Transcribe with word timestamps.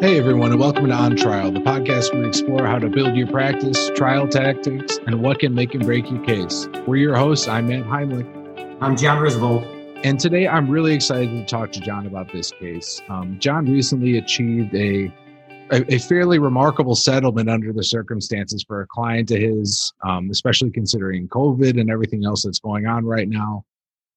Hey, 0.00 0.16
everyone, 0.16 0.52
and 0.52 0.60
welcome 0.60 0.86
to 0.86 0.92
On 0.92 1.16
Trial, 1.16 1.50
the 1.50 1.58
podcast 1.58 2.12
where 2.12 2.22
we 2.22 2.28
explore 2.28 2.64
how 2.64 2.78
to 2.78 2.88
build 2.88 3.16
your 3.16 3.26
practice, 3.26 3.90
trial 3.96 4.28
tactics, 4.28 4.96
and 5.08 5.20
what 5.20 5.40
can 5.40 5.56
make 5.56 5.74
and 5.74 5.84
break 5.84 6.08
your 6.08 6.24
case. 6.24 6.68
We're 6.86 6.98
your 6.98 7.16
hosts. 7.16 7.48
I'm 7.48 7.66
Matt 7.66 7.82
Heimlich. 7.82 8.78
I'm 8.80 8.96
John 8.96 9.18
Risvold. 9.20 9.66
And 10.04 10.20
today 10.20 10.46
I'm 10.46 10.70
really 10.70 10.94
excited 10.94 11.30
to 11.30 11.44
talk 11.44 11.72
to 11.72 11.80
John 11.80 12.06
about 12.06 12.30
this 12.30 12.52
case. 12.52 13.02
Um, 13.08 13.40
John 13.40 13.66
recently 13.66 14.18
achieved 14.18 14.72
a, 14.72 15.12
a, 15.72 15.94
a, 15.94 15.98
fairly 15.98 16.38
remarkable 16.38 16.94
settlement 16.94 17.50
under 17.50 17.72
the 17.72 17.82
circumstances 17.82 18.64
for 18.68 18.82
a 18.82 18.86
client 18.86 19.32
of 19.32 19.38
his, 19.38 19.92
um, 20.06 20.30
especially 20.30 20.70
considering 20.70 21.26
COVID 21.26 21.78
and 21.78 21.90
everything 21.90 22.24
else 22.24 22.44
that's 22.44 22.60
going 22.60 22.86
on 22.86 23.04
right 23.04 23.28
now. 23.28 23.64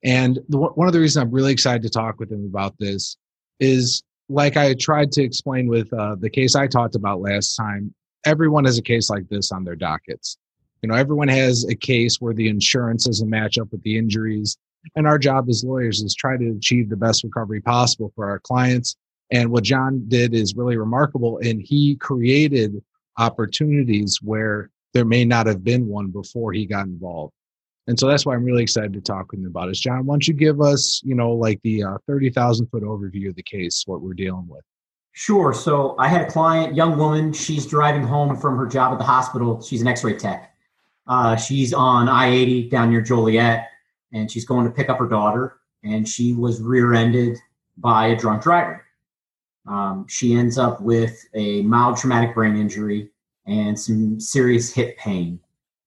And 0.03 0.37
the, 0.47 0.59
one 0.59 0.85
of 0.85 0.93
the 0.93 0.99
reasons 0.99 1.23
I'm 1.23 1.31
really 1.31 1.53
excited 1.53 1.81
to 1.81 1.89
talk 1.89 2.19
with 2.19 2.31
him 2.31 2.45
about 2.45 2.75
this 2.77 3.17
is 3.59 4.03
like 4.31 4.55
I 4.55 4.73
tried 4.73 5.11
to 5.13 5.23
explain 5.23 5.67
with 5.67 5.91
uh, 5.93 6.15
the 6.15 6.29
case 6.29 6.55
I 6.55 6.67
talked 6.67 6.95
about 6.95 7.21
last 7.21 7.55
time, 7.55 7.93
everyone 8.25 8.65
has 8.65 8.77
a 8.77 8.81
case 8.81 9.09
like 9.09 9.27
this 9.27 9.51
on 9.51 9.63
their 9.63 9.75
dockets. 9.75 10.37
You 10.81 10.89
know, 10.89 10.95
everyone 10.95 11.27
has 11.27 11.65
a 11.65 11.75
case 11.75 12.19
where 12.19 12.33
the 12.33 12.47
insurance 12.47 13.03
doesn't 13.03 13.29
match 13.29 13.57
up 13.57 13.71
with 13.71 13.83
the 13.83 13.97
injuries. 13.97 14.57
And 14.95 15.05
our 15.05 15.19
job 15.19 15.47
as 15.49 15.63
lawyers 15.63 16.01
is 16.01 16.15
try 16.15 16.37
to 16.37 16.51
achieve 16.51 16.89
the 16.89 16.95
best 16.95 17.23
recovery 17.23 17.61
possible 17.61 18.11
for 18.15 18.29
our 18.29 18.39
clients. 18.39 18.95
And 19.31 19.51
what 19.51 19.63
John 19.63 20.05
did 20.07 20.33
is 20.33 20.55
really 20.55 20.77
remarkable. 20.77 21.37
And 21.39 21.61
he 21.61 21.95
created 21.97 22.81
opportunities 23.17 24.19
where 24.23 24.69
there 24.93 25.05
may 25.05 25.25
not 25.25 25.45
have 25.45 25.63
been 25.63 25.87
one 25.87 26.07
before 26.07 26.53
he 26.53 26.65
got 26.65 26.87
involved. 26.87 27.33
And 27.87 27.99
so 27.99 28.07
that's 28.07 28.25
why 28.25 28.35
I'm 28.35 28.43
really 28.43 28.63
excited 28.63 28.93
to 28.93 29.01
talk 29.01 29.31
with 29.31 29.39
him 29.39 29.47
about 29.47 29.69
it. 29.69 29.75
John, 29.75 30.05
why 30.05 30.13
don't 30.13 30.27
you 30.27 30.33
give 30.33 30.61
us, 30.61 31.01
you 31.03 31.15
know, 31.15 31.31
like 31.31 31.59
the 31.63 31.83
uh, 31.83 31.97
30,000 32.07 32.67
foot 32.67 32.83
overview 32.83 33.29
of 33.29 33.35
the 33.35 33.43
case, 33.43 33.83
what 33.85 34.01
we're 34.01 34.13
dealing 34.13 34.47
with? 34.47 34.63
Sure. 35.13 35.53
So 35.53 35.95
I 35.97 36.07
had 36.07 36.21
a 36.21 36.31
client, 36.31 36.75
young 36.75 36.97
woman. 36.97 37.33
She's 37.33 37.65
driving 37.65 38.03
home 38.03 38.37
from 38.37 38.57
her 38.57 38.65
job 38.65 38.93
at 38.93 38.99
the 38.99 39.05
hospital. 39.05 39.61
She's 39.61 39.81
an 39.81 39.87
X-ray 39.87 40.17
tech. 40.17 40.55
Uh, 41.07 41.35
she's 41.35 41.73
on 41.73 42.07
I-80 42.07 42.69
down 42.69 42.91
near 42.91 43.01
Joliet, 43.01 43.67
and 44.13 44.31
she's 44.31 44.45
going 44.45 44.65
to 44.65 44.71
pick 44.71 44.89
up 44.89 44.99
her 44.99 45.07
daughter. 45.07 45.57
And 45.83 46.07
she 46.07 46.33
was 46.33 46.61
rear-ended 46.61 47.39
by 47.77 48.07
a 48.07 48.15
drunk 48.15 48.43
driver. 48.43 48.85
Um, 49.67 50.05
she 50.07 50.35
ends 50.35 50.57
up 50.57 50.81
with 50.81 51.27
a 51.33 51.61
mild 51.63 51.97
traumatic 51.97 52.33
brain 52.33 52.55
injury 52.55 53.09
and 53.45 53.79
some 53.79 54.19
serious 54.19 54.71
hip 54.73 54.97
pain. 54.97 55.39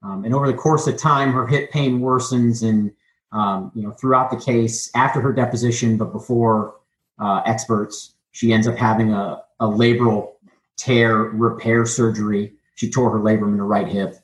Um, 0.05 0.25
and 0.25 0.35
over 0.35 0.47
the 0.47 0.57
course 0.57 0.87
of 0.87 0.99
time, 0.99 1.33
her 1.33 1.47
hip 1.47 1.71
pain 1.71 2.01
worsens, 2.01 2.63
and 2.63 2.93
um, 3.33 3.73
you 3.75 3.83
know 3.83 3.91
throughout 3.93 4.31
the 4.31 4.37
case, 4.37 4.91
after 4.95 5.21
her 5.21 5.33
deposition, 5.33 5.97
but 5.97 6.13
before 6.13 6.77
uh, 7.19 7.43
experts, 7.47 8.15
she 8.33 8.53
ends 8.53 8.69
up 8.69 8.77
having 8.77 9.13
a, 9.13 9.43
a 9.61 9.67
labral 9.67 10.33
tear 10.77 11.17
repair 11.17 11.87
surgery. 11.87 12.53
She 12.75 12.91
tore 12.91 13.11
her 13.11 13.19
labrum 13.19 13.53
in 13.53 13.59
her 13.59 13.67
right 13.67 13.89
hip 13.89 14.17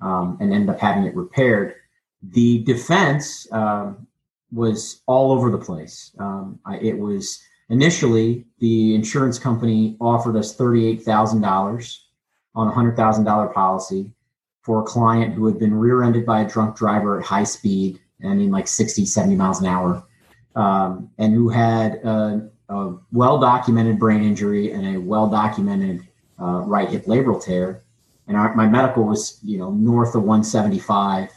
um, 0.00 0.38
and 0.40 0.52
ended 0.52 0.70
up 0.70 0.80
having 0.80 1.04
it 1.04 1.14
repaired. 1.14 1.74
The 2.22 2.64
defense 2.64 3.46
um, 3.52 4.06
was 4.50 5.02
all 5.06 5.30
over 5.30 5.50
the 5.50 5.58
place. 5.58 6.12
Um, 6.18 6.58
I, 6.64 6.78
it 6.78 6.98
was 6.98 7.40
initially 7.68 8.46
the 8.58 8.94
insurance 8.94 9.38
company 9.38 9.96
offered 10.00 10.36
us 10.36 10.56
thirty-eight 10.56 11.02
thousand 11.02 11.42
dollars 11.42 12.06
on 12.56 12.66
a 12.66 12.72
hundred 12.72 12.96
thousand 12.96 13.24
dollar 13.24 13.46
policy 13.46 14.10
for 14.68 14.82
a 14.82 14.84
client 14.84 15.32
who 15.32 15.46
had 15.46 15.58
been 15.58 15.74
rear-ended 15.74 16.26
by 16.26 16.42
a 16.42 16.46
drunk 16.46 16.76
driver 16.76 17.18
at 17.18 17.24
high 17.24 17.42
speed, 17.42 17.98
I 18.22 18.34
mean 18.34 18.50
like 18.50 18.68
60, 18.68 19.06
70 19.06 19.34
miles 19.34 19.62
an 19.62 19.66
hour, 19.66 20.04
um, 20.56 21.08
and 21.16 21.32
who 21.32 21.48
had 21.48 21.94
a, 22.04 22.50
a, 22.68 22.92
well-documented 23.10 23.98
brain 23.98 24.22
injury 24.22 24.72
and 24.72 24.94
a 24.94 25.00
well-documented 25.00 26.06
uh, 26.38 26.60
right 26.66 26.86
hip 26.86 27.06
labral 27.06 27.42
tear. 27.42 27.82
And 28.26 28.36
our, 28.36 28.54
my 28.54 28.66
medical 28.66 29.04
was, 29.04 29.40
you 29.42 29.56
know, 29.56 29.70
north 29.70 30.14
of 30.14 30.24
175, 30.24 31.30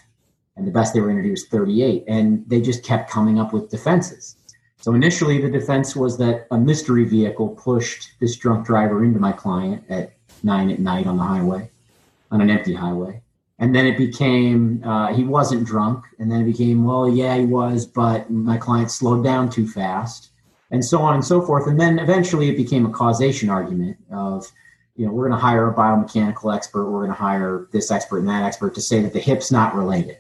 and 0.58 0.68
the 0.68 0.72
best 0.72 0.94
they 0.94 1.00
were 1.00 1.08
going 1.08 1.16
to 1.16 1.24
do 1.24 1.32
was 1.32 1.48
38. 1.48 2.04
And 2.10 2.44
they 2.50 2.60
just 2.60 2.84
kept 2.84 3.10
coming 3.10 3.40
up 3.40 3.54
with 3.54 3.70
defenses. 3.70 4.36
So 4.82 4.94
initially, 4.94 5.40
the 5.42 5.50
defense 5.50 5.96
was 5.96 6.18
that 6.18 6.48
a 6.52 6.58
mystery 6.58 7.06
vehicle 7.06 7.48
pushed 7.48 8.10
this 8.20 8.36
drunk 8.36 8.66
driver 8.66 9.06
into 9.06 9.22
my 9.22 9.32
client 9.32 9.86
at 9.88 10.18
nine 10.44 10.70
at 10.70 10.80
night 10.80 11.08
on 11.08 11.16
the 11.16 11.24
highway 11.24 11.72
on 12.32 12.42
an 12.42 12.50
empty 12.50 12.74
highway. 12.74 13.22
And 13.60 13.76
then 13.76 13.86
it 13.86 13.98
became 13.98 14.84
uh, 14.84 15.14
he 15.14 15.24
wasn't 15.24 15.68
drunk, 15.68 16.06
and 16.18 16.32
then 16.32 16.42
it 16.42 16.46
became 16.46 16.84
well, 16.84 17.08
yeah, 17.08 17.36
he 17.38 17.46
was, 17.46 17.86
but 17.86 18.32
my 18.32 18.58
client 18.58 18.90
slowed 18.90 19.24
down 19.24 19.52
too 19.52 19.68
fast, 19.68 20.32
and 20.72 20.84
so 20.84 21.00
on 21.00 21.14
and 21.14 21.24
so 21.24 21.42
forth. 21.42 21.68
And 21.68 21.80
then 21.80 22.00
eventually 22.00 22.50
it 22.50 22.58
became 22.58 22.86
a 22.86 22.92
causation 22.92 23.50
argument 23.50 23.98
of, 24.12 24.52
you 24.96 25.06
know, 25.06 25.12
we're 25.12 25.28
going 25.28 25.40
to 25.40 25.46
hire 25.46 25.70
a 25.70 25.76
biomechanical 25.76 26.56
expert, 26.56 26.90
we're 26.90 27.06
going 27.06 27.12
to 27.12 27.22
hire 27.22 27.68
this 27.72 27.92
expert 27.92 28.20
and 28.20 28.30
that 28.30 28.44
expert 28.44 28.74
to 28.76 28.82
say 28.82 29.02
that 29.02 29.14
the 29.14 29.20
hip's 29.20 29.52
not 29.52 29.76
related. 29.76 30.18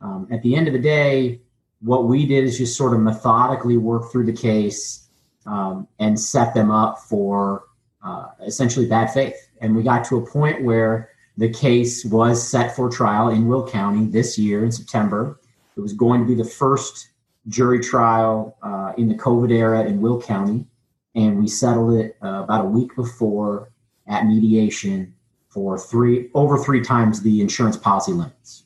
Um, 0.00 0.28
at 0.30 0.42
the 0.42 0.54
end 0.54 0.68
of 0.68 0.72
the 0.72 0.78
day, 0.78 1.40
what 1.80 2.04
we 2.04 2.26
did 2.26 2.44
is 2.44 2.58
just 2.58 2.76
sort 2.76 2.94
of 2.94 3.00
methodically 3.00 3.76
work 3.76 4.12
through 4.12 4.26
the 4.26 4.32
case 4.32 5.08
um, 5.46 5.88
and 5.98 6.18
set 6.18 6.54
them 6.54 6.70
up 6.70 6.98
for 7.00 7.64
uh, 8.04 8.26
essentially 8.46 8.86
bad 8.86 9.12
faith. 9.12 9.36
And 9.60 9.74
we 9.74 9.82
got 9.82 10.04
to 10.06 10.18
a 10.18 10.30
point 10.30 10.62
where 10.62 11.10
the 11.38 11.48
case 11.48 12.04
was 12.04 12.46
set 12.46 12.74
for 12.74 12.90
trial 12.90 13.28
in 13.28 13.46
Will 13.46 13.66
County 13.66 14.06
this 14.06 14.36
year 14.36 14.64
in 14.64 14.72
September. 14.72 15.40
It 15.76 15.80
was 15.80 15.92
going 15.92 16.20
to 16.20 16.26
be 16.26 16.34
the 16.34 16.44
first 16.44 17.10
jury 17.46 17.78
trial 17.78 18.58
uh, 18.60 18.92
in 18.98 19.08
the 19.08 19.14
COVID 19.14 19.52
era 19.52 19.84
in 19.84 20.00
Will 20.00 20.20
County, 20.20 20.66
and 21.14 21.38
we 21.38 21.46
settled 21.46 21.94
it 21.94 22.16
uh, 22.22 22.42
about 22.42 22.64
a 22.64 22.68
week 22.68 22.94
before 22.96 23.70
at 24.08 24.26
mediation 24.26 25.14
for 25.48 25.78
three 25.78 26.28
over 26.34 26.58
three 26.58 26.82
times 26.82 27.22
the 27.22 27.40
insurance 27.40 27.76
policy 27.76 28.12
limits. 28.12 28.64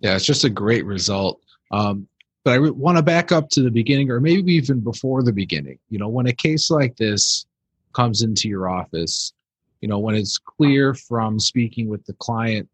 Yeah, 0.00 0.16
it's 0.16 0.24
just 0.24 0.44
a 0.44 0.50
great 0.50 0.86
result. 0.86 1.40
Um, 1.70 2.08
but 2.42 2.54
I 2.54 2.58
want 2.58 2.96
to 2.96 3.02
back 3.02 3.32
up 3.32 3.50
to 3.50 3.62
the 3.62 3.70
beginning, 3.70 4.10
or 4.10 4.18
maybe 4.18 4.54
even 4.54 4.80
before 4.80 5.22
the 5.22 5.32
beginning. 5.32 5.78
You 5.90 5.98
know, 5.98 6.08
when 6.08 6.26
a 6.26 6.32
case 6.32 6.70
like 6.70 6.96
this 6.96 7.44
comes 7.92 8.22
into 8.22 8.48
your 8.48 8.70
office, 8.70 9.34
you 9.86 9.88
know 9.88 10.00
when 10.00 10.16
it's 10.16 10.36
clear 10.36 10.94
from 10.94 11.38
speaking 11.38 11.88
with 11.88 12.04
the 12.06 12.12
client 12.14 12.68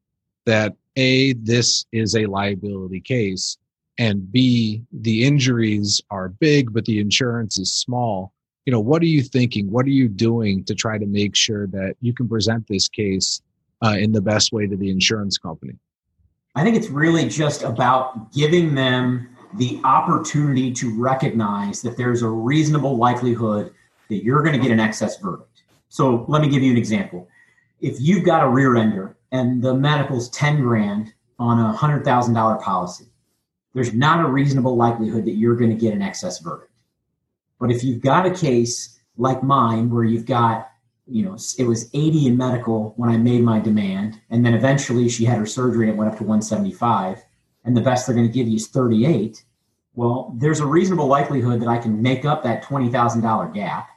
that 0.46 0.72
a 0.96 1.34
this 1.34 1.84
is 1.92 2.16
a 2.16 2.24
liability 2.24 3.00
case 3.00 3.58
and 3.98 4.32
b 4.32 4.82
the 4.92 5.22
injuries 5.22 6.00
are 6.10 6.30
big 6.30 6.72
but 6.72 6.86
the 6.86 6.98
insurance 6.98 7.58
is 7.58 7.70
small 7.70 8.32
you 8.64 8.72
know 8.72 8.80
what 8.80 9.02
are 9.02 9.06
you 9.06 9.22
thinking? 9.22 9.70
What 9.70 9.86
are 9.86 9.90
you 9.90 10.08
doing 10.08 10.64
to 10.64 10.74
try 10.74 10.96
to 10.98 11.06
make 11.06 11.34
sure 11.34 11.66
that 11.68 11.96
you 12.00 12.14
can 12.14 12.28
present 12.28 12.66
this 12.68 12.88
case 12.88 13.42
uh, 13.84 13.96
in 13.98 14.12
the 14.12 14.20
best 14.20 14.52
way 14.52 14.66
to 14.66 14.76
the 14.76 14.90
insurance 14.90 15.36
company? 15.36 15.74
I 16.54 16.62
think 16.62 16.76
it's 16.76 16.88
really 16.88 17.28
just 17.28 17.62
about 17.62 18.32
giving 18.32 18.74
them 18.74 19.36
the 19.54 19.80
opportunity 19.84 20.72
to 20.74 20.98
recognize 21.00 21.82
that 21.82 21.96
there's 21.96 22.22
a 22.22 22.28
reasonable 22.28 22.96
likelihood 22.96 23.74
that 24.08 24.22
you're 24.22 24.42
going 24.42 24.56
to 24.56 24.62
get 24.62 24.70
an 24.70 24.78
excess 24.78 25.18
verdict 25.18 25.51
so 25.92 26.24
let 26.26 26.40
me 26.40 26.48
give 26.48 26.62
you 26.62 26.70
an 26.70 26.78
example. 26.78 27.28
If 27.82 28.00
you've 28.00 28.24
got 28.24 28.42
a 28.42 28.48
rear 28.48 28.76
ender 28.76 29.18
and 29.30 29.60
the 29.60 29.74
medical's 29.74 30.30
10 30.30 30.62
grand 30.62 31.12
on 31.38 31.58
a 31.58 31.76
$100,000 31.76 32.62
policy, 32.62 33.04
there's 33.74 33.92
not 33.92 34.24
a 34.24 34.26
reasonable 34.26 34.74
likelihood 34.74 35.26
that 35.26 35.34
you're 35.34 35.54
going 35.54 35.68
to 35.68 35.76
get 35.76 35.92
an 35.92 36.00
excess 36.00 36.38
verdict. 36.38 36.72
But 37.60 37.70
if 37.70 37.84
you've 37.84 38.00
got 38.00 38.24
a 38.24 38.30
case 38.30 39.00
like 39.18 39.42
mine 39.42 39.90
where 39.90 40.02
you've 40.02 40.24
got, 40.24 40.70
you 41.06 41.26
know, 41.26 41.36
it 41.58 41.64
was 41.64 41.90
80 41.92 42.28
in 42.28 42.38
medical 42.38 42.94
when 42.96 43.10
I 43.10 43.18
made 43.18 43.42
my 43.42 43.60
demand, 43.60 44.18
and 44.30 44.46
then 44.46 44.54
eventually 44.54 45.10
she 45.10 45.26
had 45.26 45.36
her 45.36 45.44
surgery 45.44 45.90
and 45.90 45.94
it 45.94 45.98
went 45.98 46.10
up 46.10 46.16
to 46.16 46.24
175, 46.24 47.22
and 47.66 47.76
the 47.76 47.82
best 47.82 48.06
they're 48.06 48.16
going 48.16 48.26
to 48.26 48.32
give 48.32 48.48
you 48.48 48.56
is 48.56 48.68
38. 48.68 49.44
Well, 49.94 50.34
there's 50.38 50.60
a 50.60 50.66
reasonable 50.66 51.06
likelihood 51.06 51.60
that 51.60 51.68
I 51.68 51.76
can 51.76 52.00
make 52.00 52.24
up 52.24 52.42
that 52.44 52.64
$20,000 52.64 53.52
gap 53.52 53.90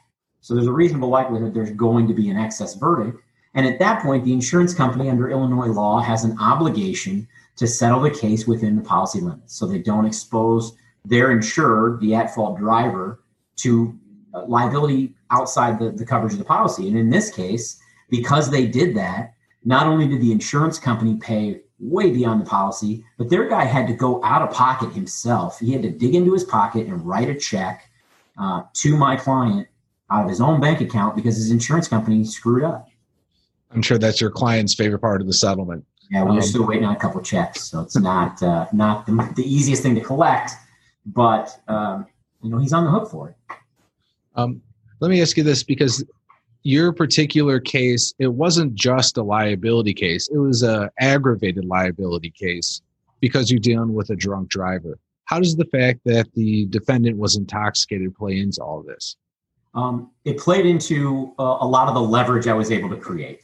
so 0.46 0.54
there's 0.54 0.68
a 0.68 0.72
reasonable 0.72 1.08
likelihood 1.08 1.52
there's 1.52 1.72
going 1.72 2.06
to 2.06 2.14
be 2.14 2.30
an 2.30 2.36
excess 2.36 2.76
verdict. 2.76 3.20
And 3.54 3.66
at 3.66 3.80
that 3.80 4.00
point, 4.00 4.24
the 4.24 4.32
insurance 4.32 4.74
company 4.74 5.10
under 5.10 5.28
Illinois 5.28 5.66
law 5.66 5.98
has 5.98 6.22
an 6.22 6.38
obligation 6.38 7.26
to 7.56 7.66
settle 7.66 7.98
the 7.98 8.12
case 8.12 8.46
within 8.46 8.76
the 8.76 8.82
policy 8.82 9.20
limits 9.20 9.56
so 9.56 9.66
they 9.66 9.80
don't 9.80 10.06
expose 10.06 10.76
their 11.04 11.32
insured, 11.32 11.98
the 11.98 12.14
at 12.14 12.32
fault 12.32 12.58
driver, 12.58 13.22
to 13.56 13.98
uh, 14.34 14.44
liability 14.46 15.16
outside 15.32 15.80
the, 15.80 15.90
the 15.90 16.06
coverage 16.06 16.34
of 16.34 16.38
the 16.38 16.44
policy. 16.44 16.86
And 16.86 16.96
in 16.96 17.10
this 17.10 17.28
case, 17.28 17.80
because 18.08 18.48
they 18.48 18.68
did 18.68 18.94
that, 18.94 19.34
not 19.64 19.88
only 19.88 20.06
did 20.06 20.20
the 20.20 20.30
insurance 20.30 20.78
company 20.78 21.16
pay 21.16 21.62
way 21.80 22.12
beyond 22.12 22.40
the 22.40 22.48
policy, 22.48 23.04
but 23.18 23.30
their 23.30 23.48
guy 23.48 23.64
had 23.64 23.88
to 23.88 23.94
go 23.94 24.22
out 24.22 24.42
of 24.42 24.54
pocket 24.54 24.92
himself. 24.92 25.58
He 25.58 25.72
had 25.72 25.82
to 25.82 25.90
dig 25.90 26.14
into 26.14 26.34
his 26.34 26.44
pocket 26.44 26.86
and 26.86 27.04
write 27.04 27.30
a 27.30 27.34
check 27.34 27.90
uh, 28.38 28.62
to 28.74 28.96
my 28.96 29.16
client 29.16 29.66
out 30.10 30.24
of 30.24 30.28
his 30.28 30.40
own 30.40 30.60
bank 30.60 30.80
account 30.80 31.16
because 31.16 31.36
his 31.36 31.50
insurance 31.50 31.88
company 31.88 32.24
screwed 32.24 32.64
up. 32.64 32.88
I'm 33.72 33.82
sure 33.82 33.98
that's 33.98 34.20
your 34.20 34.30
client's 34.30 34.74
favorite 34.74 35.00
part 35.00 35.20
of 35.20 35.26
the 35.26 35.32
settlement. 35.32 35.84
Yeah, 36.10 36.22
we're 36.22 36.30
um, 36.30 36.42
still 36.42 36.66
waiting 36.66 36.84
on 36.84 36.94
a 36.94 36.98
couple 36.98 37.20
checks, 37.20 37.64
so 37.64 37.80
it's 37.80 37.96
not 37.96 38.40
uh, 38.42 38.66
not 38.72 39.06
the, 39.06 39.32
the, 39.34 39.42
easiest 39.42 39.82
thing 39.82 39.96
to 39.96 40.00
collect, 40.00 40.52
but 41.04 41.60
um, 41.66 42.06
you 42.42 42.50
know 42.50 42.58
he's 42.58 42.72
on 42.72 42.84
the 42.84 42.90
hook 42.90 43.10
for 43.10 43.30
it. 43.30 43.56
Um, 44.36 44.62
let 45.00 45.10
me 45.10 45.20
ask 45.20 45.36
you 45.36 45.42
this 45.42 45.64
because 45.64 46.04
your 46.62 46.92
particular 46.92 47.58
case, 47.58 48.14
it 48.18 48.28
wasn't 48.28 48.74
just 48.74 49.16
a 49.16 49.22
liability 49.22 49.94
case, 49.94 50.28
it 50.28 50.38
was 50.38 50.62
a 50.62 50.90
aggravated 51.00 51.64
liability 51.64 52.30
case 52.30 52.82
because 53.20 53.50
you're 53.50 53.60
dealing 53.60 53.92
with 53.92 54.10
a 54.10 54.16
drunk 54.16 54.48
driver. 54.48 54.98
How 55.24 55.40
does 55.40 55.56
the 55.56 55.64
fact 55.66 56.00
that 56.04 56.32
the 56.34 56.66
defendant 56.66 57.18
was 57.18 57.36
intoxicated 57.36 58.14
play 58.14 58.38
into 58.38 58.62
all 58.62 58.82
this? 58.82 59.16
Um, 59.76 60.10
it 60.24 60.38
played 60.38 60.64
into 60.64 61.34
uh, 61.38 61.58
a 61.60 61.66
lot 61.66 61.86
of 61.86 61.94
the 61.94 62.00
leverage 62.00 62.48
I 62.48 62.54
was 62.54 62.72
able 62.72 62.88
to 62.88 62.96
create. 62.96 63.42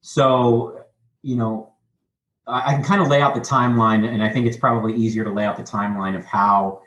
So, 0.00 0.84
you 1.22 1.36
know, 1.36 1.72
I, 2.46 2.70
I 2.70 2.74
can 2.74 2.84
kind 2.84 3.02
of 3.02 3.08
lay 3.08 3.20
out 3.20 3.34
the 3.34 3.40
timeline, 3.40 4.08
and 4.08 4.22
I 4.22 4.30
think 4.30 4.46
it's 4.46 4.56
probably 4.56 4.94
easier 4.94 5.24
to 5.24 5.30
lay 5.30 5.44
out 5.44 5.56
the 5.56 5.64
timeline 5.64 6.16
of 6.16 6.24
how 6.24 6.80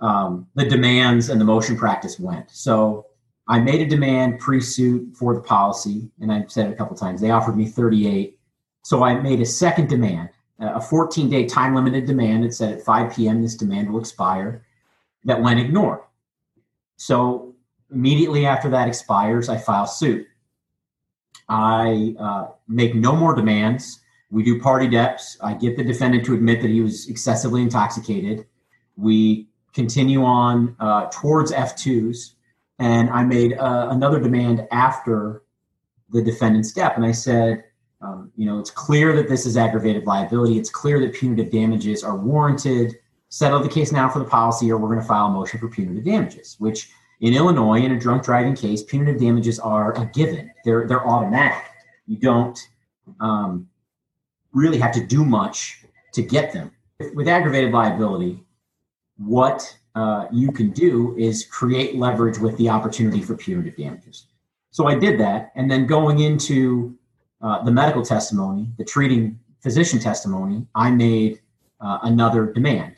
um, 0.00 0.46
the 0.54 0.64
demands 0.64 1.28
and 1.28 1.38
the 1.40 1.44
motion 1.44 1.76
practice 1.76 2.18
went. 2.18 2.50
So, 2.50 3.06
I 3.46 3.60
made 3.60 3.82
a 3.82 3.86
demand 3.86 4.40
pre-suit 4.40 5.14
for 5.14 5.34
the 5.34 5.40
policy, 5.40 6.10
and 6.18 6.32
I've 6.32 6.50
said 6.50 6.70
it 6.70 6.72
a 6.72 6.76
couple 6.76 6.96
times. 6.96 7.20
They 7.20 7.30
offered 7.30 7.58
me 7.58 7.66
38, 7.66 8.38
so 8.84 9.04
I 9.04 9.20
made 9.20 9.42
a 9.42 9.46
second 9.46 9.90
demand, 9.90 10.30
a 10.60 10.80
14-day 10.80 11.44
time-limited 11.44 12.06
demand. 12.06 12.46
It 12.46 12.54
said 12.54 12.72
at 12.72 12.82
5 12.82 13.14
p.m. 13.14 13.42
this 13.42 13.54
demand 13.54 13.92
will 13.92 14.00
expire. 14.00 14.64
That 15.24 15.42
went 15.42 15.60
ignored. 15.60 16.00
So 16.96 17.53
immediately 17.94 18.46
after 18.46 18.68
that 18.70 18.88
expires, 18.88 19.48
I 19.48 19.56
file 19.56 19.86
suit. 19.86 20.26
I 21.48 22.14
uh, 22.18 22.46
make 22.68 22.94
no 22.94 23.14
more 23.14 23.34
demands. 23.34 24.00
We 24.30 24.42
do 24.42 24.60
party 24.60 24.88
deps. 24.88 25.36
I 25.42 25.54
get 25.54 25.76
the 25.76 25.84
defendant 25.84 26.24
to 26.26 26.34
admit 26.34 26.60
that 26.62 26.70
he 26.70 26.80
was 26.80 27.08
excessively 27.08 27.62
intoxicated. 27.62 28.46
We 28.96 29.48
continue 29.72 30.24
on 30.24 30.76
uh, 30.80 31.08
towards 31.10 31.52
F2s 31.52 32.34
and 32.78 33.10
I 33.10 33.24
made 33.24 33.54
uh, 33.54 33.88
another 33.90 34.20
demand 34.20 34.66
after 34.70 35.42
the 36.10 36.22
defendant's 36.22 36.72
death. 36.72 36.94
And 36.96 37.04
I 37.04 37.12
said, 37.12 37.64
um, 38.00 38.30
you 38.36 38.46
know, 38.46 38.58
it's 38.58 38.70
clear 38.70 39.14
that 39.16 39.28
this 39.28 39.46
is 39.46 39.56
aggravated 39.56 40.04
liability. 40.04 40.58
It's 40.58 40.70
clear 40.70 41.00
that 41.00 41.14
punitive 41.14 41.50
damages 41.50 42.02
are 42.04 42.16
warranted. 42.16 42.96
Settle 43.28 43.60
the 43.60 43.68
case 43.68 43.92
now 43.92 44.08
for 44.08 44.18
the 44.18 44.24
policy, 44.24 44.70
or 44.70 44.78
we're 44.78 44.88
going 44.88 45.00
to 45.00 45.06
file 45.06 45.26
a 45.26 45.30
motion 45.30 45.58
for 45.58 45.68
punitive 45.68 46.04
damages, 46.04 46.56
which 46.58 46.90
in 47.20 47.34
Illinois, 47.34 47.80
in 47.82 47.92
a 47.92 47.98
drunk 47.98 48.24
driving 48.24 48.54
case, 48.54 48.82
punitive 48.82 49.20
damages 49.20 49.58
are 49.58 49.92
a 50.00 50.06
given. 50.06 50.50
They're, 50.64 50.86
they're 50.86 51.06
automatic. 51.06 51.64
You 52.06 52.18
don't 52.18 52.58
um, 53.20 53.68
really 54.52 54.78
have 54.78 54.92
to 54.92 55.06
do 55.06 55.24
much 55.24 55.84
to 56.12 56.22
get 56.22 56.52
them. 56.52 56.70
With 57.14 57.28
aggravated 57.28 57.72
liability, 57.72 58.42
what 59.16 59.76
uh, 59.94 60.26
you 60.32 60.50
can 60.52 60.70
do 60.70 61.16
is 61.16 61.44
create 61.44 61.96
leverage 61.96 62.38
with 62.38 62.56
the 62.56 62.68
opportunity 62.68 63.22
for 63.22 63.36
punitive 63.36 63.76
damages. 63.76 64.26
So 64.70 64.86
I 64.86 64.96
did 64.96 65.20
that, 65.20 65.52
and 65.54 65.70
then 65.70 65.86
going 65.86 66.20
into 66.20 66.96
uh, 67.40 67.62
the 67.62 67.70
medical 67.70 68.02
testimony, 68.02 68.70
the 68.76 68.84
treating 68.84 69.38
physician 69.60 70.00
testimony, 70.00 70.66
I 70.74 70.90
made 70.90 71.40
uh, 71.80 71.98
another 72.02 72.52
demand, 72.52 72.96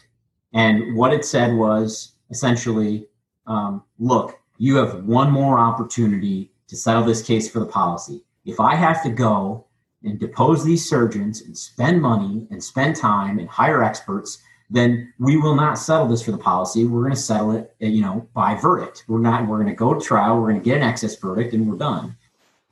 and 0.54 0.96
what 0.96 1.12
it 1.12 1.24
said 1.24 1.54
was 1.54 2.12
essentially, 2.30 3.06
um, 3.46 3.82
"Look, 3.98 4.38
you 4.58 4.76
have 4.76 5.04
one 5.04 5.30
more 5.30 5.58
opportunity 5.58 6.50
to 6.68 6.76
settle 6.76 7.04
this 7.04 7.22
case 7.22 7.48
for 7.48 7.60
the 7.60 7.66
policy. 7.66 8.22
If 8.44 8.60
I 8.60 8.74
have 8.74 9.02
to 9.02 9.10
go 9.10 9.66
and 10.02 10.18
depose 10.18 10.64
these 10.64 10.88
surgeons 10.88 11.42
and 11.42 11.56
spend 11.56 12.00
money 12.00 12.46
and 12.50 12.62
spend 12.62 12.96
time 12.96 13.38
and 13.38 13.48
hire 13.48 13.82
experts." 13.82 14.42
then 14.70 15.12
we 15.18 15.36
will 15.36 15.54
not 15.54 15.78
settle 15.78 16.08
this 16.08 16.22
for 16.22 16.32
the 16.32 16.38
policy. 16.38 16.84
We're 16.84 17.02
going 17.02 17.14
to 17.14 17.20
settle 17.20 17.52
it, 17.52 17.74
uh, 17.82 17.86
you 17.86 18.02
know, 18.02 18.28
by 18.34 18.56
verdict. 18.56 19.04
We're 19.08 19.20
not. 19.20 19.46
We're 19.46 19.58
going 19.58 19.68
to 19.68 19.74
go 19.74 19.94
to 19.94 20.04
trial. 20.04 20.36
We're 20.40 20.50
going 20.50 20.60
to 20.60 20.64
get 20.64 20.76
an 20.78 20.82
excess 20.82 21.16
verdict, 21.16 21.54
and 21.54 21.68
we're 21.68 21.78
done. 21.78 22.16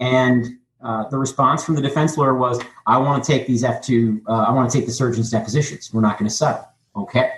And 0.00 0.58
uh, 0.82 1.08
the 1.08 1.18
response 1.18 1.64
from 1.64 1.76
the 1.76 1.82
defense 1.82 2.16
lawyer 2.16 2.34
was, 2.34 2.60
"I 2.86 2.98
want 2.98 3.22
to 3.22 3.32
take 3.32 3.46
these 3.46 3.62
F 3.62 3.80
two. 3.80 4.22
Uh, 4.28 4.44
I 4.48 4.52
want 4.52 4.70
to 4.70 4.76
take 4.76 4.86
the 4.86 4.92
surgeon's 4.92 5.30
depositions. 5.30 5.92
We're 5.92 6.00
not 6.00 6.18
going 6.18 6.28
to 6.28 6.34
settle." 6.34 6.68
Okay. 6.96 7.30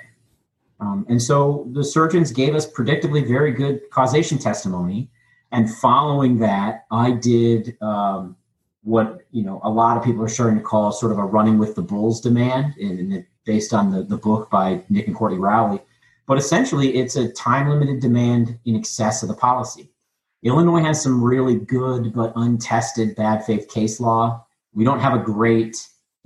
Um, 0.80 1.06
and 1.08 1.22
so 1.22 1.68
the 1.72 1.84
surgeons 1.84 2.32
gave 2.32 2.54
us 2.54 2.70
predictably 2.70 3.26
very 3.26 3.52
good 3.52 3.80
causation 3.90 4.38
testimony. 4.38 5.10
And 5.52 5.72
following 5.74 6.38
that, 6.38 6.86
I 6.90 7.12
did 7.12 7.76
um, 7.80 8.36
what 8.82 9.20
you 9.30 9.42
know 9.42 9.60
a 9.64 9.70
lot 9.70 9.96
of 9.96 10.04
people 10.04 10.22
are 10.22 10.28
starting 10.28 10.58
to 10.58 10.64
call 10.64 10.92
sort 10.92 11.12
of 11.12 11.18
a 11.18 11.24
running 11.24 11.58
with 11.58 11.74
the 11.74 11.82
bulls 11.82 12.20
demand, 12.20 12.74
and, 12.78 13.12
and 13.12 13.24
based 13.44 13.72
on 13.72 13.90
the, 13.90 14.02
the 14.02 14.16
book 14.16 14.50
by 14.50 14.82
Nick 14.88 15.06
and 15.06 15.16
Courtney 15.16 15.38
Rowley. 15.38 15.80
But 16.26 16.38
essentially, 16.38 16.96
it's 16.96 17.16
a 17.16 17.32
time 17.32 17.68
limited 17.68 18.00
demand 18.00 18.58
in 18.64 18.76
excess 18.76 19.22
of 19.22 19.28
the 19.28 19.34
policy. 19.34 19.90
Illinois 20.42 20.82
has 20.82 21.02
some 21.02 21.22
really 21.22 21.56
good 21.56 22.12
but 22.12 22.32
untested 22.36 23.16
bad 23.16 23.44
faith 23.44 23.68
case 23.68 24.00
law. 24.00 24.44
We 24.74 24.84
don't 24.84 25.00
have 25.00 25.14
a 25.14 25.22
great 25.22 25.76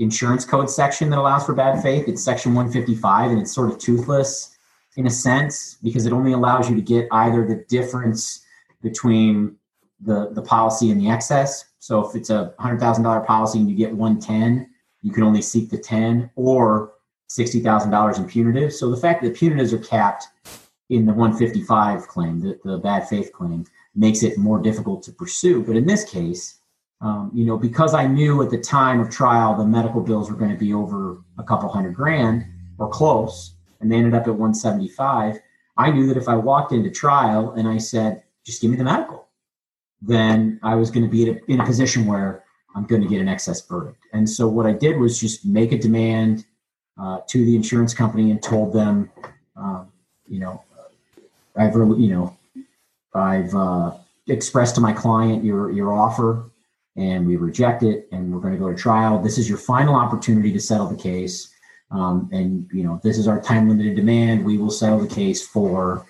insurance 0.01 0.45
code 0.45 0.71
section 0.71 1.11
that 1.11 1.19
allows 1.19 1.45
for 1.45 1.55
bad 1.55 1.83
faith. 1.83 2.09
It's 2.09 2.25
section 2.25 2.55
155 2.55 3.31
and 3.31 3.41
it's 3.41 3.53
sort 3.53 3.71
of 3.71 3.79
toothless 3.79 4.57
in 4.97 5.07
a 5.07 5.11
sense 5.11 5.77
because 5.83 6.07
it 6.07 6.13
only 6.13 6.33
allows 6.33 6.69
you 6.69 6.75
to 6.75 6.83
get 6.83 7.07
either 7.13 7.47
the 7.47 7.65
difference 7.69 8.45
between 8.83 9.57
the, 10.01 10.31
the 10.33 10.43
policy 10.43 10.91
and 10.91 11.01
the 11.01 11.11
excess. 11.11 11.67
So 11.79 12.07
if 12.07 12.17
it's 12.17 12.31
a 12.31 12.55
$100,000 12.59 13.27
policy 13.27 13.59
and 13.59 13.71
you 13.71 13.77
get 13.77 13.93
110, 13.93 14.69
you 15.03 15.13
can 15.13 15.23
only 15.23 15.43
seek 15.43 15.71
the 15.71 15.79
10 15.79 16.31
or 16.35 16.93
$60,000 17.29 18.19
in 18.19 18.27
punitive. 18.27 18.73
So 18.73 18.91
the 18.91 18.97
fact 18.97 19.23
that 19.23 19.35
punitives 19.35 19.73
are 19.73 19.79
capped 19.79 20.27
in 20.89 21.07
the 21.07 21.13
155 21.13 22.09
claim, 22.09 22.41
the, 22.41 22.59
the 22.65 22.79
bad 22.79 23.09
faith 23.09 23.33
claim, 23.33 23.65
makes 23.95 24.23
it 24.23 24.39
more 24.39 24.61
difficult 24.61 25.03
to 25.05 25.13
pursue. 25.13 25.63
But 25.63 25.77
in 25.77 25.87
this 25.87 26.05
case, 26.05 26.60
um, 27.01 27.31
you 27.35 27.47
know, 27.47 27.57
because 27.57 27.95
I 27.95 28.07
knew 28.07 28.43
at 28.43 28.51
the 28.51 28.59
time 28.59 29.01
of 29.01 29.11
trial 29.11 29.57
the 29.57 29.65
medical 29.65 30.01
bills 30.01 30.31
were 30.31 30.37
going 30.37 30.51
to 30.51 30.57
be 30.57 30.75
over 30.75 31.19
a 31.39 31.43
couple 31.43 31.69
hundred 31.69 31.95
grand 31.95 32.45
or 32.79 32.89
close, 32.89 33.55
and 33.81 33.91
they 33.91 33.97
ended 33.97 34.15
up 34.15 34.23
at 34.23 34.35
175, 34.35 35.41
I 35.77 35.91
knew 35.91 36.07
that 36.09 36.17
if 36.17 36.29
I 36.29 36.37
walked 36.37 36.73
into 36.73 36.91
trial 36.91 37.53
and 37.53 37.67
I 37.67 37.79
said, 37.79 38.23
just 38.45 38.61
give 38.61 38.71
me 38.71 38.77
the 38.77 38.85
medical, 38.85 39.29
then 40.03 40.61
I 40.63 40.75
was 40.75 40.91
going 40.91 41.05
to 41.05 41.11
be 41.11 41.23
in 41.23 41.37
a, 41.37 41.53
in 41.53 41.61
a 41.61 41.65
position 41.65 42.07
where 42.07 42.45
I'm 42.75 42.85
going 42.85 43.03
to 43.03 43.09
get 43.09 43.21
an 43.21 43.29
excess 43.29 43.67
verdict. 43.67 43.99
And 44.13 44.29
so 44.29 44.47
what 44.47 44.67
I 44.67 44.73
did 44.73 44.99
was 44.99 45.19
just 45.19 45.47
make 45.47 45.73
a 45.73 45.79
demand 45.79 46.45
uh, 47.01 47.21
to 47.29 47.45
the 47.45 47.57
insurance 47.57 47.95
company 47.95 48.31
and 48.31 48.43
told 48.43 48.73
them, 48.75 49.11
um, 49.57 49.91
you 50.29 50.39
know, 50.39 50.63
I've 51.57 51.75
you 51.75 52.09
know, 52.09 52.37
I've 53.15 53.55
uh, 53.55 53.93
expressed 54.29 54.75
to 54.77 54.81
my 54.81 54.93
client 54.93 55.45
your 55.45 55.71
your 55.73 55.93
offer, 55.93 56.51
and 56.97 57.27
we 57.27 57.37
reject 57.37 57.83
it, 57.83 58.09
and 58.13 58.33
we're 58.33 58.41
going 58.41 58.55
to 58.55 58.59
go 58.59 58.71
to 58.71 58.77
trial. 58.77 59.23
This 59.23 59.39
is 59.39 59.49
your 59.49 59.59
final 59.59 59.95
opportunity 59.95 60.53
to 60.53 60.61
settle 60.61 60.87
the 60.87 60.97
case, 60.97 61.53
um, 61.91 62.29
and 62.33 62.69
you 62.73 62.83
know, 62.83 63.01
this 63.03 63.19
is 63.19 63.29
our 63.29 63.41
time 63.41 63.69
limited 63.69 63.97
demand. 63.97 64.45
We 64.45 64.59
will 64.59 64.71
settle 64.71 64.99
the 64.99 65.15
case 65.15 65.47
for 65.47 66.07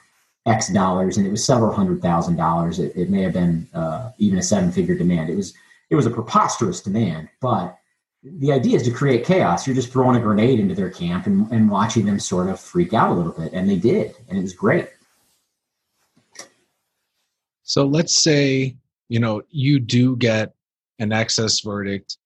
X 0.47 0.73
dollars, 0.73 1.17
and 1.17 1.27
it 1.27 1.31
was 1.31 1.45
several 1.45 1.73
hundred 1.73 2.03
thousand 2.03 2.37
dollars. 2.37 2.79
It, 2.79 2.97
it 2.97 3.11
may 3.11 3.23
have 3.23 3.33
been 3.33 3.69
uh, 3.75 4.11
even 4.19 4.39
a 4.39 4.43
seven 4.43 4.73
figure 4.73 4.95
demand. 4.95 5.31
It 5.31 5.37
was 5.37 5.55
it 5.91 5.97
was 5.97 6.07
a 6.07 6.11
preposterous 6.11 6.81
demand, 6.81 7.29
but 7.41 7.77
the 8.23 8.53
idea 8.53 8.77
is 8.77 8.83
to 8.83 8.91
create 8.91 9.25
chaos. 9.25 9.67
You're 9.67 9.77
just 9.77 9.91
throwing 9.93 10.17
a 10.17 10.21
grenade 10.21 10.61
into 10.61 10.75
their 10.75 10.91
camp 10.91 11.27
and, 11.27 11.51
and 11.51 11.71
watching 11.71 12.05
them 12.05 12.21
sort 12.21 12.49
of 12.49 12.61
freak 12.61 12.93
out 12.93 13.11
a 13.11 13.15
little 13.15 13.33
bit. 13.33 13.53
And 13.53 13.69
they 13.69 13.77
did. 13.77 14.15
And 14.29 14.39
it 14.39 14.43
was 14.43 14.53
great. 14.53 14.89
So 17.63 17.87
let's 17.87 18.23
say, 18.23 18.77
you 19.09 19.21
know, 19.21 19.43
you 19.51 19.81
do 19.81 20.17
get 20.17 20.55
an 21.01 21.13
excess 21.13 21.61
verdict 21.61 22.17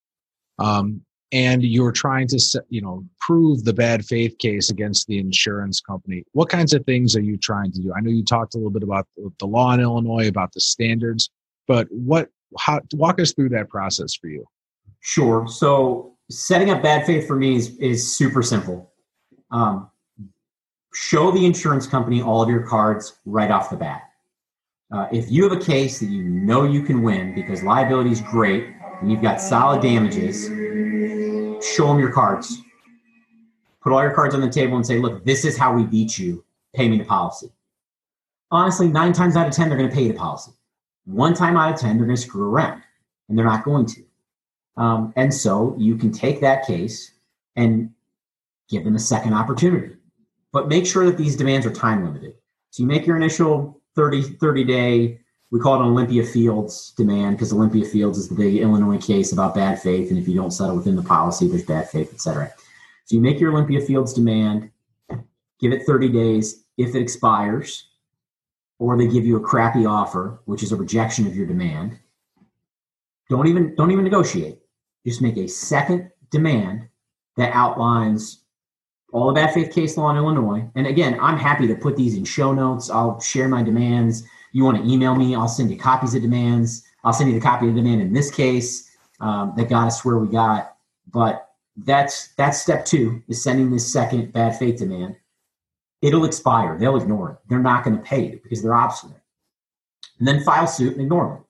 um, 0.59 1.00
and 1.33 1.64
you're 1.64 1.90
trying 1.90 2.28
to, 2.28 2.38
you 2.69 2.81
know, 2.81 3.04
prove 3.21 3.64
the 3.64 3.73
bad 3.73 4.04
faith 4.04 4.38
case 4.38 4.71
against 4.71 5.09
the 5.09 5.19
insurance 5.19 5.81
company. 5.81 6.23
What 6.33 6.49
kinds 6.49 6.73
of 6.75 6.85
things 6.85 7.16
are 7.16 7.21
you 7.21 7.37
trying 7.37 7.73
to 7.73 7.81
do? 7.81 7.93
I 7.93 8.00
know 8.00 8.11
you 8.11 8.25
talked 8.25 8.54
a 8.54 8.59
little 8.59 8.71
bit 8.71 8.85
about 8.85 9.09
the 9.40 9.47
law 9.47 9.73
in 9.73 9.81
Illinois, 9.81 10.28
about 10.28 10.52
the 10.52 10.61
standards, 10.61 11.31
but 11.66 11.88
what, 11.90 12.28
how, 12.59 12.81
walk 12.93 13.21
us 13.21 13.33
through 13.33 13.49
that 13.49 13.69
process 13.69 14.14
for 14.14 14.28
you. 14.28 14.45
Sure. 15.00 15.47
So 15.49 16.14
setting 16.31 16.71
up 16.71 16.83
bad 16.83 17.04
faith 17.04 17.26
for 17.26 17.35
me 17.35 17.57
is, 17.57 17.76
is 17.78 18.14
super 18.14 18.43
simple. 18.43 18.93
Um, 19.50 19.90
show 20.95 21.33
the 21.33 21.45
insurance 21.45 21.87
company 21.87 22.23
all 22.23 22.43
of 22.43 22.49
your 22.49 22.64
cards 22.64 23.16
right 23.25 23.50
off 23.50 23.71
the 23.71 23.76
bat. 23.76 24.02
Uh, 24.95 25.09
if 25.11 25.29
you 25.29 25.43
have 25.43 25.51
a 25.51 25.61
case 25.61 25.99
that 25.99 26.07
you 26.07 26.23
know 26.23 26.63
you 26.63 26.81
can 26.81 27.03
win 27.03 27.35
because 27.35 27.65
liability 27.65 28.13
is 28.13 28.21
great 28.21 28.69
and 29.01 29.11
you've 29.11 29.21
got 29.21 29.41
solid 29.41 29.83
damages, 29.83 30.45
show 31.67 31.89
them 31.89 31.99
your 31.99 32.13
cards. 32.13 32.59
Put 33.83 33.93
all 33.93 34.01
your 34.01 34.15
cards 34.15 34.37
on 34.37 34.41
the 34.41 34.49
table 34.49 34.77
and 34.77 34.87
say, 34.87 35.01
look, 35.01 35.25
this 35.25 35.45
is 35.45 35.59
how 35.59 35.75
we 35.75 35.83
beat 35.83 36.17
you. 36.17 36.45
Pay 36.77 36.89
me 36.89 36.99
the 36.99 37.05
policy. 37.05 37.51
Honestly, 38.53 38.87
nine 38.87 39.13
times 39.13 39.35
out 39.35 39.49
of 39.49 39.53
10, 39.53 39.69
they're 39.69 39.77
going 39.77 39.91
to 39.91 39.95
pay 39.95 40.07
the 40.07 40.15
policy. 40.15 40.53
One 41.07 41.35
time 41.35 41.57
out 41.57 41.75
of 41.75 41.81
10, 41.81 41.97
they're 41.97 42.07
going 42.07 42.15
to 42.15 42.23
screw 42.23 42.49
around 42.49 42.81
and 43.29 43.37
they're 43.37 43.45
not 43.45 43.65
going 43.65 43.87
to. 43.87 44.05
Um, 44.77 45.13
and 45.17 45.35
so 45.35 45.75
you 45.77 45.97
can 45.97 46.13
take 46.13 46.41
that 46.43 46.69
case 46.69 47.15
and 47.57 47.91
give 48.69 48.85
them 48.85 48.95
a 48.95 49.01
second 49.01 49.35
opportunity. 49.35 49.97
But 50.53 50.69
make 50.69 50.87
sure 50.87 51.05
that 51.07 51.19
these 51.19 51.35
demands 51.35 51.67
are 51.67 51.73
time 51.73 52.05
limited. 52.05 52.35
So 52.71 52.85
you 52.85 52.87
make 52.87 53.09
your 53.09 53.17
initial 53.17 53.81
30, 53.95 54.23
30 54.23 54.65
day 54.65 55.21
we 55.55 55.61
call 55.61 55.77
it 55.77 55.85
an 55.85 55.93
Olympia 55.93 56.25
Fields 56.25 56.93
demand 56.97 57.37
because 57.37 57.53
Olympia 57.53 57.85
Fields 57.85 58.19
is 58.19 58.29
the 58.29 58.35
big 58.35 58.57
Illinois 58.57 58.99
case 58.99 59.33
about 59.33 59.55
bad 59.55 59.81
faith, 59.81 60.11
and 60.11 60.19
if 60.19 60.27
you 60.27 60.35
don't 60.35 60.51
settle 60.51 60.75
within 60.75 60.97
the 60.97 61.03
policy, 61.03 61.47
there's 61.47 61.65
bad 61.65 61.89
faith, 61.89 62.11
et 62.13 62.21
cetera. 62.21 62.53
So 63.05 63.15
you 63.15 63.21
make 63.21 63.39
your 63.39 63.53
Olympia 63.53 63.81
Fields 63.81 64.13
demand, 64.13 64.69
give 65.61 65.73
it 65.73 65.87
30 65.87 66.09
days. 66.09 66.65
If 66.77 66.97
it 66.97 67.01
expires, 67.01 67.91
or 68.81 68.99
they 68.99 69.07
give 69.07 69.25
you 69.25 69.37
a 69.37 69.41
crappy 69.41 69.87
offer, 69.87 70.41
which 70.47 70.65
is 70.65 70.73
a 70.73 70.77
rejection 70.77 71.25
of 71.25 71.37
your 71.37 71.47
demand, 71.47 72.01
don't 73.31 73.47
even 73.47 73.77
don't 73.77 73.93
even 73.93 74.03
negotiate. 74.03 74.59
Just 75.07 75.23
make 75.23 75.37
a 75.37 75.47
second 75.47 76.11
demand 76.31 76.89
that 77.37 77.55
outlines 77.55 78.41
all 79.14 79.28
the 79.28 79.33
bad 79.33 79.54
faith 79.54 79.73
case 79.73 79.97
law 79.97 80.11
in 80.11 80.16
Illinois. 80.16 80.68
And 80.75 80.88
again, 80.88 81.16
I'm 81.21 81.38
happy 81.38 81.68
to 81.68 81.75
put 81.76 81.97
these 81.97 82.16
in 82.16 82.25
show 82.25 82.52
notes. 82.52 82.90
I'll 82.90 83.21
share 83.21 83.49
my 83.49 83.62
demands. 83.62 84.25
You 84.52 84.64
want 84.64 84.76
to 84.76 84.92
email 84.92 85.14
me? 85.14 85.37
I'll 85.37 85.47
send 85.47 85.71
you 85.71 85.78
copies 85.78 86.16
of 86.16 86.23
demands. 86.23 86.85
I'll 87.04 87.12
send 87.12 87.30
you 87.30 87.38
the 87.38 87.44
copy 87.44 87.68
of 87.68 87.75
the 87.75 87.80
demand 87.80 88.02
in 88.02 88.12
this 88.12 88.28
case 88.28 88.90
um, 89.21 89.54
that 89.56 89.68
got 89.68 89.87
us 89.87 90.04
where 90.04 90.18
we 90.18 90.26
got. 90.26 90.76
But 91.12 91.49
that's 91.76 92.28
that's 92.35 92.61
step 92.61 92.85
two 92.85 93.23
is 93.28 93.42
sending 93.42 93.71
this 93.71 93.90
second 93.90 94.33
bad 94.33 94.59
faith 94.59 94.80
demand. 94.80 95.14
It'll 96.02 96.25
expire. 96.25 96.76
They'll 96.76 96.97
ignore 96.97 97.30
it. 97.30 97.37
They're 97.49 97.61
not 97.61 97.85
going 97.85 97.97
to 97.97 98.02
pay 98.02 98.26
you 98.26 98.40
because 98.42 98.62
they're 98.62 98.75
obstinate. 98.75 99.21
And 100.18 100.26
then 100.26 100.42
file 100.42 100.66
suit 100.66 100.94
and 100.94 101.02
ignore 101.02 101.28
them. 101.28 101.44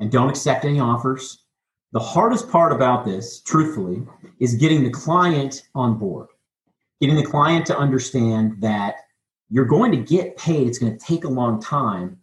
And 0.00 0.10
don't 0.10 0.28
accept 0.28 0.64
any 0.64 0.80
offers. 0.80 1.44
The 1.92 2.00
hardest 2.00 2.50
part 2.50 2.72
about 2.72 3.04
this, 3.04 3.40
truthfully, 3.40 4.02
is 4.40 4.54
getting 4.54 4.82
the 4.82 4.90
client 4.90 5.62
on 5.74 5.98
board 5.98 6.28
getting 7.00 7.16
the 7.16 7.24
client 7.24 7.66
to 7.66 7.76
understand 7.76 8.60
that 8.60 8.96
you're 9.50 9.64
going 9.64 9.92
to 9.92 9.98
get 9.98 10.36
paid. 10.36 10.66
It's 10.66 10.78
going 10.78 10.96
to 10.96 11.04
take 11.04 11.24
a 11.24 11.28
long 11.28 11.60
time, 11.60 12.18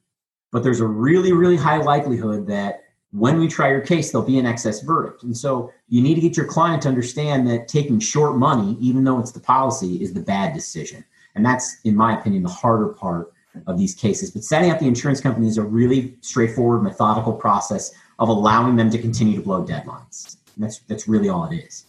but 0.52 0.64
there's 0.64 0.82
a 0.82 0.88
really, 0.88 1.32
really 1.32 1.58
high 1.58 1.78
likelihood 1.78 2.48
that 2.48 2.82
when 3.12 3.40
we 3.40 3.48
try 3.48 3.70
your 3.70 3.82
case, 3.82 4.12
there'll 4.12 4.26
be 4.26 4.40
an 4.40 4.46
excess 4.46 4.82
verdict. 4.82 5.24
And 5.24 5.38
so 5.38 5.72
you 5.88 6.02
need 6.02 6.16
to 6.16 6.22
get 6.22 6.36
your 6.36 6.48
client 6.48 6.82
to 6.84 6.90
understand 6.90 7.48
that 7.48 7.68
taking 7.68 8.00
short 8.00 8.36
money, 8.38 8.76
even 8.82 9.04
though 9.04 9.20
it's 9.20 9.32
the 9.32 9.40
policy, 9.40 10.02
is 10.02 10.14
the 10.14 10.20
bad 10.20 10.54
decision. 10.54 11.06
And 11.36 11.46
that's, 11.46 11.78
in 11.84 11.96
my 11.96 12.20
opinion, 12.20 12.44
the 12.44 12.50
harder 12.50 12.90
part 12.90 13.32
of 13.68 13.78
these 13.78 13.94
cases. 13.94 14.32
But 14.32 14.44
setting 14.44 14.72
up 14.72 14.80
the 14.80 14.88
insurance 14.88 15.22
company 15.22 15.48
is 15.48 15.60
a 15.60 15.64
really 15.64 16.16
straightforward, 16.22 16.82
methodical 16.82 17.34
process 17.34 17.94
of 18.18 18.30
allowing 18.30 18.76
them 18.76 18.90
to 18.90 18.98
continue 18.98 19.36
to 19.36 19.44
blow 19.44 19.64
deadlines. 19.64 20.38
And 20.56 20.64
that's 20.64 20.80
that's 20.80 21.08
really 21.08 21.30
all 21.30 21.46
it 21.46 21.56
is. 21.58 21.86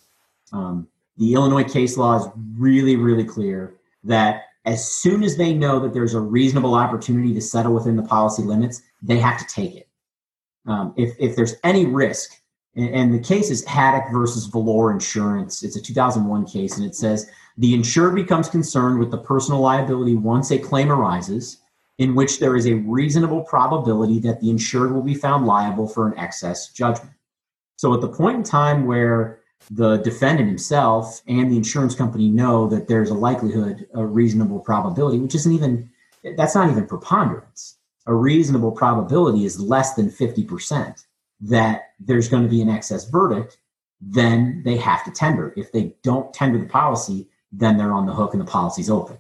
Um, 0.53 0.89
the 1.17 1.35
Illinois 1.35 1.65
case 1.65 1.97
law 1.97 2.17
is 2.17 2.29
really, 2.57 2.97
really 2.97 3.25
clear 3.25 3.77
that 4.05 4.45
as 4.65 4.91
soon 4.91 5.23
as 5.23 5.37
they 5.37 5.53
know 5.53 5.79
that 5.81 5.93
there's 5.93 6.15
a 6.15 6.21
reasonable 6.21 6.75
opportunity 6.75 7.35
to 7.35 7.41
settle 7.41 7.75
within 7.75 7.97
the 7.97 8.03
policy 8.03 8.43
limits, 8.43 8.83
they 9.03 9.19
have 9.19 9.39
to 9.39 9.47
take 9.47 9.77
it. 9.77 9.89
Um, 10.67 10.95
if, 10.97 11.15
if 11.19 11.37
there's 11.37 11.55
any 11.63 11.85
risk, 11.85 12.41
and, 12.75 12.89
and 12.91 13.15
the 13.15 13.19
case 13.19 13.51
is 13.51 13.65
Haddick 13.67 14.11
versus 14.11 14.47
Valor 14.47 14.91
Insurance, 14.93 15.63
it's 15.63 15.77
a 15.77 15.83
2001 15.83 16.47
case, 16.47 16.79
and 16.79 16.87
it 16.87 16.95
says 16.95 17.31
the 17.59 17.75
insured 17.75 18.15
becomes 18.15 18.49
concerned 18.49 18.99
with 18.99 19.11
the 19.11 19.19
personal 19.19 19.61
liability 19.61 20.15
once 20.15 20.51
a 20.51 20.59
claim 20.59 20.91
arises 20.91 21.59
in 21.99 22.15
which 22.15 22.41
there 22.41 22.57
is 22.57 22.67
a 22.67 22.75
reasonable 22.75 23.43
probability 23.43 24.19
that 24.19 24.41
the 24.41 24.51
insured 24.51 24.93
will 24.93 25.03
be 25.03 25.15
found 25.15 25.47
liable 25.47 25.87
for 25.87 26.09
an 26.09 26.19
excess 26.19 26.71
judgment. 26.71 27.15
So 27.77 27.95
at 27.95 28.01
the 28.01 28.09
point 28.09 28.39
in 28.39 28.43
time 28.43 28.87
where 28.87 29.41
the 29.71 29.99
defendant 29.99 30.49
himself 30.49 31.23
and 31.27 31.51
the 31.51 31.57
insurance 31.57 31.95
company 31.95 32.29
know 32.29 32.69
that 32.69 32.89
there's 32.89 33.11
a 33.11 33.15
likelihood, 33.15 33.87
a 33.95 34.05
reasonable 34.05 34.61
probability, 34.61 35.19
which 35.19 35.35
isn't 35.35 35.53
even, 35.53 35.91
that's 36.37 36.55
not 36.55 36.71
even 36.71 36.87
preponderance. 36.87 37.79
A 38.07 38.15
reasonable 38.15 38.73
probability 38.73 39.45
is 39.45 39.59
less 39.59 39.95
than 39.95 40.11
50% 40.11 41.05
that 41.41 41.93
there's 41.99 42.29
going 42.29 42.43
to 42.43 42.49
be 42.49 42.61
an 42.61 42.69
excess 42.69 43.09
verdict, 43.09 43.59
then 44.01 44.63
they 44.65 44.77
have 44.77 45.05
to 45.05 45.11
tender. 45.11 45.55
If 45.57 45.73
they 45.73 45.95
don't 46.03 46.33
tender 46.35 46.59
the 46.59 46.67
policy, 46.67 47.29
then 47.53 47.77
they're 47.77 47.93
on 47.93 48.07
the 48.07 48.13
hook 48.13 48.35
and 48.35 48.41
the 48.41 48.51
policy's 48.51 48.91
open. 48.91 49.19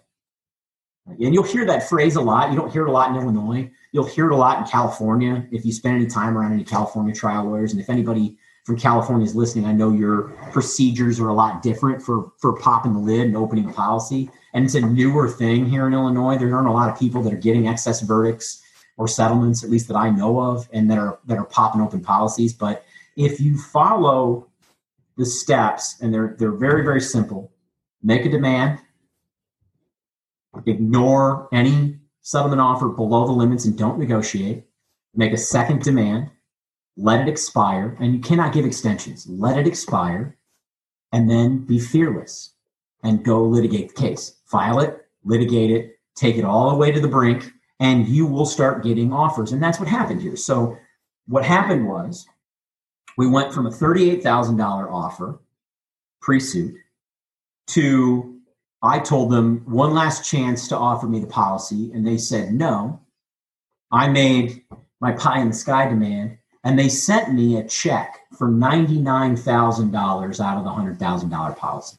And 1.06 1.34
you'll 1.34 1.44
hear 1.44 1.66
that 1.66 1.88
phrase 1.88 2.16
a 2.16 2.20
lot. 2.20 2.50
You 2.50 2.56
don't 2.56 2.72
hear 2.72 2.86
it 2.86 2.88
a 2.88 2.92
lot 2.92 3.10
in 3.10 3.16
Illinois. 3.16 3.70
You'll 3.92 4.06
hear 4.06 4.26
it 4.26 4.32
a 4.32 4.36
lot 4.36 4.58
in 4.58 4.64
California 4.64 5.46
if 5.52 5.64
you 5.64 5.72
spend 5.72 5.96
any 5.96 6.06
time 6.06 6.36
around 6.36 6.52
any 6.52 6.64
California 6.64 7.14
trial 7.14 7.44
lawyers. 7.44 7.72
And 7.72 7.80
if 7.80 7.90
anybody 7.90 8.38
from 8.64 8.78
California 8.78 9.26
is 9.26 9.36
listening, 9.36 9.66
I 9.66 9.72
know 9.72 9.92
your 9.92 10.30
procedures 10.50 11.20
are 11.20 11.28
a 11.28 11.34
lot 11.34 11.62
different 11.62 12.02
for 12.02 12.32
for 12.38 12.58
popping 12.58 12.94
the 12.94 12.98
lid 12.98 13.26
and 13.26 13.36
opening 13.36 13.70
policy. 13.72 14.30
And 14.54 14.64
it's 14.64 14.74
a 14.74 14.80
newer 14.80 15.28
thing 15.28 15.66
here 15.66 15.86
in 15.86 15.92
Illinois. 15.92 16.38
There 16.38 16.54
aren't 16.54 16.68
a 16.68 16.72
lot 16.72 16.90
of 16.90 16.98
people 16.98 17.22
that 17.22 17.32
are 17.32 17.38
getting 17.38 17.68
excess 17.68 18.00
verdicts 18.00 18.62
or 18.96 19.06
settlements, 19.06 19.64
at 19.64 19.70
least 19.70 19.88
that 19.88 19.96
I 19.96 20.08
know 20.08 20.40
of, 20.40 20.68
and 20.72 20.90
that 20.90 20.98
are 20.98 21.18
that 21.26 21.36
are 21.36 21.44
popping 21.44 21.82
open 21.82 22.00
policies. 22.00 22.54
But 22.54 22.84
if 23.16 23.38
you 23.38 23.58
follow 23.58 24.48
the 25.18 25.26
steps, 25.26 26.00
and 26.00 26.12
they're 26.12 26.34
they're 26.38 26.52
very 26.52 26.84
very 26.84 27.02
simple, 27.02 27.52
make 28.02 28.24
a 28.24 28.30
demand, 28.30 28.78
ignore 30.64 31.48
any 31.52 31.98
settlement 32.22 32.62
offer 32.62 32.88
below 32.88 33.26
the 33.26 33.32
limits, 33.32 33.66
and 33.66 33.76
don't 33.76 33.98
negotiate. 33.98 34.64
Make 35.14 35.32
a 35.32 35.36
second 35.36 35.82
demand 35.82 36.30
let 36.96 37.20
it 37.20 37.28
expire, 37.28 37.96
and 38.00 38.14
you 38.14 38.20
cannot 38.20 38.52
give 38.52 38.64
extensions. 38.64 39.26
Let 39.26 39.58
it 39.58 39.66
expire, 39.66 40.36
and 41.12 41.30
then 41.30 41.58
be 41.58 41.78
fearless 41.78 42.54
and 43.02 43.24
go 43.24 43.42
litigate 43.44 43.94
the 43.94 44.00
case. 44.00 44.36
File 44.46 44.80
it, 44.80 45.06
litigate 45.24 45.70
it, 45.70 45.98
take 46.14 46.36
it 46.36 46.44
all 46.44 46.70
the 46.70 46.76
way 46.76 46.90
to 46.92 47.00
the 47.00 47.08
brink, 47.08 47.52
and 47.80 48.08
you 48.08 48.26
will 48.26 48.46
start 48.46 48.84
getting 48.84 49.12
offers. 49.12 49.52
And 49.52 49.62
that's 49.62 49.78
what 49.78 49.88
happened 49.88 50.22
here. 50.22 50.36
So, 50.36 50.76
what 51.26 51.44
happened 51.44 51.88
was 51.88 52.26
we 53.16 53.26
went 53.26 53.52
from 53.52 53.66
a 53.66 53.70
$38,000 53.70 54.90
offer 54.90 55.40
pre 56.20 56.40
suit 56.40 56.74
to 57.68 58.34
I 58.82 58.98
told 58.98 59.32
them 59.32 59.62
one 59.64 59.94
last 59.94 60.28
chance 60.28 60.68
to 60.68 60.76
offer 60.76 61.06
me 61.06 61.18
the 61.18 61.26
policy, 61.26 61.90
and 61.94 62.06
they 62.06 62.18
said 62.18 62.52
no. 62.52 63.00
I 63.90 64.08
made 64.08 64.62
my 65.00 65.12
pie 65.12 65.40
in 65.40 65.48
the 65.48 65.54
sky 65.54 65.88
demand 65.88 66.36
and 66.64 66.78
they 66.78 66.88
sent 66.88 67.32
me 67.32 67.58
a 67.58 67.68
check 67.68 68.20
for 68.36 68.48
$99,000 68.48 70.40
out 70.40 70.58
of 70.58 70.64
the 70.64 70.70
$100,000 70.70 71.56
policy. 71.56 71.98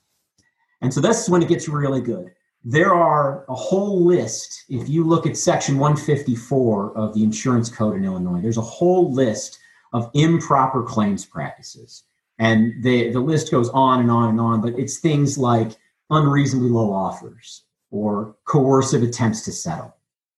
And 0.82 0.94
so 0.94 1.00
this 1.00 1.24
is 1.24 1.30
when 1.30 1.44
it 1.44 1.48
gets 1.48 1.70
really 1.70 2.02
good. 2.02 2.32
There 2.64 2.96
are 2.96 3.46
a 3.48 3.54
whole 3.54 4.04
list. 4.04 4.66
If 4.70 4.90
you 4.90 5.04
look 5.04 5.28
at 5.28 5.38
section 5.38 5.78
154 5.78 6.98
of 6.98 7.14
the 7.14 7.24
insurance 7.24 7.70
code 7.70 7.96
in 7.96 8.04
Illinois, 8.04 8.42
there's 8.42 8.58
a 8.58 8.62
whole 8.62 9.14
list 9.14 9.60
of 9.94 10.10
improper 10.16 10.82
claims 10.82 11.26
practices. 11.26 12.04
And 12.40 12.84
the, 12.84 13.12
the 13.12 13.20
list 13.20 13.52
goes 13.52 13.70
on 13.70 14.02
and 14.02 14.12
on 14.12 14.30
and 14.30 14.42
on, 14.42 14.62
but 14.62 14.78
it's 14.78 14.98
things 14.98 15.38
like 15.38 15.78
unreasonably 16.10 16.70
low 16.70 16.92
offers 16.92 17.64
or 17.92 18.36
coercive 18.46 19.04
attempts 19.04 19.46
to 19.46 19.52
settle 19.52 19.95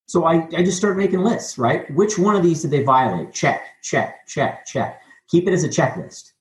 so 0.08 0.26
I, 0.26 0.48
I 0.58 0.64
just 0.64 0.78
started 0.78 0.98
making 0.98 1.20
lists, 1.20 1.58
right? 1.58 1.90
Which 1.94 2.18
one 2.18 2.36
of 2.36 2.42
these 2.42 2.64
did 2.64 2.72
they 2.72 2.84
violate? 2.84 3.32
Check, 3.34 3.62
check, 3.84 4.28
check, 4.28 4.66
check. 4.66 5.02
Keep 5.30 5.48
it 5.48 5.54
as 5.54 5.64
a 5.64 5.70
checklist. 5.70 6.32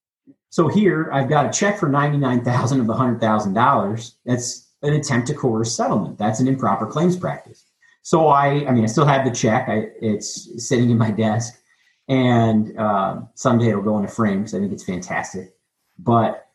So 0.49 0.69
here 0.69 1.11
I've 1.13 1.29
got 1.29 1.45
a 1.45 1.51
check 1.51 1.79
for 1.79 1.89
ninety-nine 1.89 2.43
thousand 2.45 2.81
of 2.81 2.87
the 2.87 2.95
hundred 2.95 3.21
thousand 3.21 3.53
dollars. 3.53 4.17
That's 4.25 4.69
an 4.83 4.95
attempt 4.95 5.27
to 5.29 5.35
coerce 5.35 5.77
settlement. 5.77 6.17
That's 6.17 6.41
an 6.41 6.49
improper 6.49 6.87
claims 6.87 7.17
practice. 7.17 7.65
So 8.03 8.29
I, 8.29 8.65
I 8.67 8.71
mean, 8.71 8.85
I 8.85 8.87
still 8.87 9.05
have 9.05 9.25
the 9.25 9.33
check. 9.33 9.69
I, 9.69 9.89
it's 10.01 10.67
sitting 10.67 10.91
in 10.91 10.97
my 10.97 11.11
desk, 11.11 11.61
and 12.09 12.79
uh, 12.79 13.23
someday 13.35 13.69
it'll 13.71 13.83
go 13.83 13.99
in 13.99 14.05
a 14.05 14.09
frame 14.09 14.39
because 14.39 14.55
I 14.55 14.61
think 14.61 14.73
it's 14.73 14.85
fantastic. 14.85 15.55
But 15.99 16.47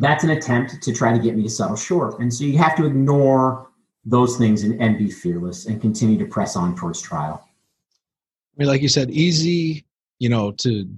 that's 0.00 0.24
an 0.24 0.30
attempt 0.30 0.82
to 0.82 0.92
try 0.92 1.12
to 1.12 1.22
get 1.22 1.36
me 1.36 1.44
to 1.44 1.48
settle 1.48 1.76
short. 1.76 2.18
And 2.18 2.34
so 2.34 2.42
you 2.42 2.58
have 2.58 2.74
to 2.76 2.84
ignore 2.86 3.70
those 4.04 4.36
things 4.36 4.62
and, 4.62 4.80
and 4.80 4.98
be 4.98 5.10
fearless 5.10 5.66
and 5.66 5.80
continue 5.80 6.18
to 6.18 6.26
press 6.26 6.56
on 6.56 6.76
towards 6.76 7.00
trial. 7.00 7.46
I 7.46 8.54
mean, 8.56 8.68
like 8.68 8.82
you 8.82 8.88
said, 8.88 9.10
easy, 9.10 9.84
you 10.18 10.28
know, 10.28 10.52
to 10.52 10.88